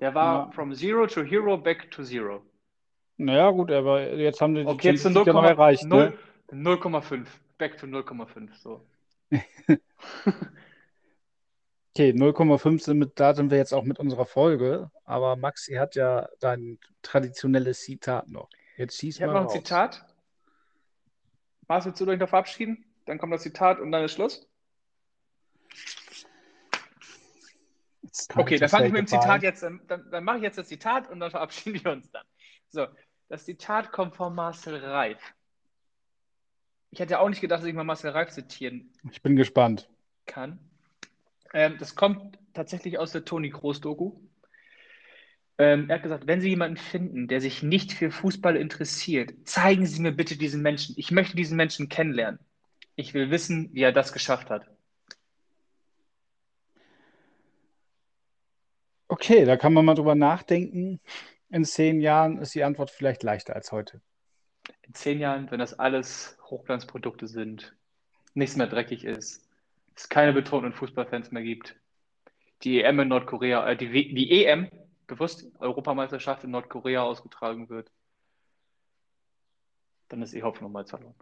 Der 0.00 0.14
war 0.14 0.46
ja. 0.46 0.52
from 0.52 0.74
Zero 0.74 1.06
to 1.06 1.22
Hero 1.22 1.56
back 1.56 1.90
to 1.92 2.02
Zero. 2.02 2.44
Naja, 3.18 3.50
gut, 3.50 3.70
aber 3.70 4.12
jetzt 4.14 4.40
haben 4.40 4.54
sie 4.54 4.62
die 4.62 4.68
okay, 4.68 4.90
jetzt 4.90 5.04
ja 5.04 5.10
noch 5.10 5.26
erreicht. 5.42 5.84
0,5. 5.84 7.16
Ne? 7.16 7.26
Back 7.58 7.78
to 7.78 7.86
0,5. 7.86 8.54
So. 8.54 8.86
okay, 11.94 12.10
0,5 12.10 12.82
sind 12.82 13.12
da 13.18 13.34
sind 13.34 13.50
wir 13.50 13.58
jetzt 13.58 13.72
auch 13.72 13.84
mit 13.84 13.98
unserer 13.98 14.26
Folge. 14.26 14.90
Aber 15.04 15.36
Maxi 15.36 15.74
hat 15.74 15.94
ja 15.94 16.28
dein 16.40 16.78
traditionelles 17.02 17.80
Zitat 17.80 18.28
noch. 18.28 18.50
Jetzt 18.76 18.98
schieß 18.98 19.14
ich 19.14 19.20
mal. 19.20 19.26
Ich 19.26 19.32
habe 19.32 19.44
noch 19.44 19.50
ein 19.54 19.62
Zitat. 19.62 20.04
Mars, 21.68 21.86
willst 21.86 22.00
du 22.00 22.06
dich 22.06 22.18
noch 22.18 22.28
verabschieden? 22.28 22.84
Dann 23.06 23.18
kommt 23.18 23.32
das 23.32 23.42
Zitat 23.42 23.80
und 23.80 23.92
dann 23.92 24.04
ist 24.04 24.12
Schluss. 24.12 24.46
Okay, 28.34 28.58
dann 28.58 28.68
fange 28.68 28.86
ich 28.86 28.92
mit 28.92 29.00
dem 29.00 29.06
Zitat 29.06 29.42
jetzt, 29.42 29.62
dann, 29.62 29.80
dann 29.86 30.24
mache 30.24 30.38
ich 30.38 30.42
jetzt 30.42 30.58
das 30.58 30.68
Zitat 30.68 31.10
und 31.10 31.20
dann 31.20 31.30
verabschieden 31.30 31.84
wir 31.84 31.92
uns 31.92 32.10
dann. 32.10 32.24
So, 32.68 32.86
das 33.28 33.44
Zitat 33.44 33.92
kommt 33.92 34.16
von 34.16 34.34
Marcel 34.34 34.76
Reif. 34.76 35.34
Ich 36.90 37.00
hätte 37.00 37.18
auch 37.20 37.28
nicht 37.28 37.40
gedacht, 37.40 37.60
dass 37.60 37.66
ich 37.66 37.74
mal 37.74 37.84
Marcel 37.84 38.10
Reif 38.10 38.30
zitieren 38.30 38.90
Ich 39.10 39.22
bin 39.22 39.36
gespannt. 39.36 39.88
kann. 40.26 40.58
Ähm, 41.52 41.76
das 41.78 41.94
kommt 41.94 42.38
tatsächlich 42.54 42.98
aus 42.98 43.12
der 43.12 43.24
Toni 43.24 43.50
Kroos-Doku. 43.50 44.18
Ähm, 45.58 45.88
er 45.88 45.96
hat 45.96 46.02
gesagt, 46.02 46.26
wenn 46.26 46.40
Sie 46.40 46.50
jemanden 46.50 46.76
finden, 46.76 47.28
der 47.28 47.40
sich 47.40 47.62
nicht 47.62 47.92
für 47.92 48.10
Fußball 48.10 48.56
interessiert, 48.56 49.32
zeigen 49.44 49.86
Sie 49.86 50.00
mir 50.02 50.12
bitte 50.12 50.36
diesen 50.36 50.62
Menschen. 50.62 50.94
Ich 50.98 51.10
möchte 51.10 51.36
diesen 51.36 51.56
Menschen 51.56 51.88
kennenlernen. 51.88 52.38
Ich 52.94 53.14
will 53.14 53.30
wissen, 53.30 53.70
wie 53.72 53.82
er 53.82 53.92
das 53.92 54.12
geschafft 54.12 54.50
hat. 54.50 54.66
Okay, 59.08 59.44
da 59.44 59.56
kann 59.56 59.72
man 59.72 59.84
mal 59.84 59.94
drüber 59.94 60.14
nachdenken. 60.14 61.00
In 61.48 61.64
zehn 61.64 62.00
Jahren 62.00 62.38
ist 62.38 62.54
die 62.54 62.64
Antwort 62.64 62.90
vielleicht 62.90 63.22
leichter 63.22 63.54
als 63.54 63.72
heute. 63.72 64.00
In 64.82 64.94
zehn 64.94 65.20
Jahren, 65.20 65.50
wenn 65.50 65.60
das 65.60 65.78
alles 65.78 66.36
Hochglanzprodukte 66.50 67.28
sind, 67.28 67.76
nichts 68.34 68.56
mehr 68.56 68.66
dreckig 68.66 69.04
ist, 69.04 69.48
es 69.94 70.08
keine 70.08 70.32
betonten 70.32 70.72
Fußballfans 70.72 71.30
mehr 71.30 71.42
gibt, 71.42 71.76
die 72.62 72.82
EM 72.82 73.00
in 73.00 73.08
Nordkorea, 73.08 73.68
äh, 73.70 73.76
die, 73.76 74.14
die 74.14 74.44
EM, 74.44 74.68
bewusst 75.06 75.46
Europameisterschaft 75.60 76.44
in 76.44 76.50
Nordkorea 76.50 77.02
ausgetragen 77.02 77.68
wird, 77.68 77.90
dann 80.08 80.22
ist 80.22 80.34
die 80.34 80.42
Hoffnung 80.42 80.72
mal 80.72 80.84
verloren. 80.84 81.14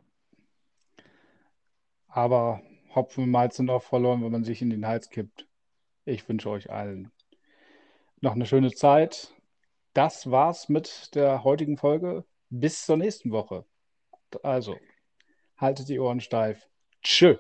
Aber 2.09 2.63
Hopfen 2.95 3.25
und 3.25 3.31
Malz 3.31 3.57
sind 3.57 3.71
auch 3.71 3.83
verloren, 3.83 4.23
wenn 4.23 4.33
man 4.33 4.45
sich 4.45 4.63
in 4.63 4.71
den 4.71 4.87
Hals 4.87 5.11
kippt. 5.11 5.47
Ich 6.05 6.29
wünsche 6.29 6.49
euch 6.49 6.71
allen 6.71 7.11
noch 8.21 8.35
eine 8.35 8.47
schöne 8.47 8.73
Zeit. 8.73 9.34
Das 9.95 10.29
war's 10.29 10.69
mit 10.69 11.15
der 11.15 11.45
heutigen 11.45 11.79
Folge. 11.79 12.25
Bis 12.51 12.85
zur 12.85 12.97
nächsten 12.97 13.31
Woche. 13.31 13.65
Also, 14.43 14.77
haltet 15.57 15.89
die 15.89 16.01
Ohren 16.01 16.21
steif. 16.21 16.69
Tschö. 17.03 17.37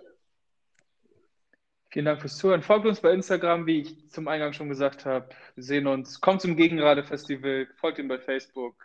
Vielen 1.90 2.07
Dank 2.07 2.20
fürs 2.20 2.36
Zuhören. 2.36 2.62
Folgt 2.62 2.86
uns 2.86 3.00
bei 3.00 3.12
Instagram, 3.12 3.66
wie 3.66 3.80
ich 3.80 4.11
zum 4.11 4.28
Eingang 4.28 4.52
schon 4.52 4.68
gesagt 4.68 5.05
habe. 5.05 5.28
Wir 5.57 5.64
sehen 5.64 5.86
uns. 5.86 6.20
Kommt 6.20 6.40
zum 6.40 6.57
Gegenrade-Festival. 6.57 7.68
Folgt 7.76 7.98
ihm 7.98 8.09
bei 8.09 8.18
Facebook, 8.18 8.76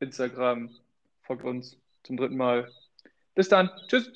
Instagram. 0.00 0.70
Folgt 1.22 1.44
uns 1.44 1.78
zum 2.04 2.16
dritten 2.16 2.36
Mal. 2.36 2.70
Bis 3.34 3.48
dann. 3.48 3.70
Tschüss. 3.88 4.10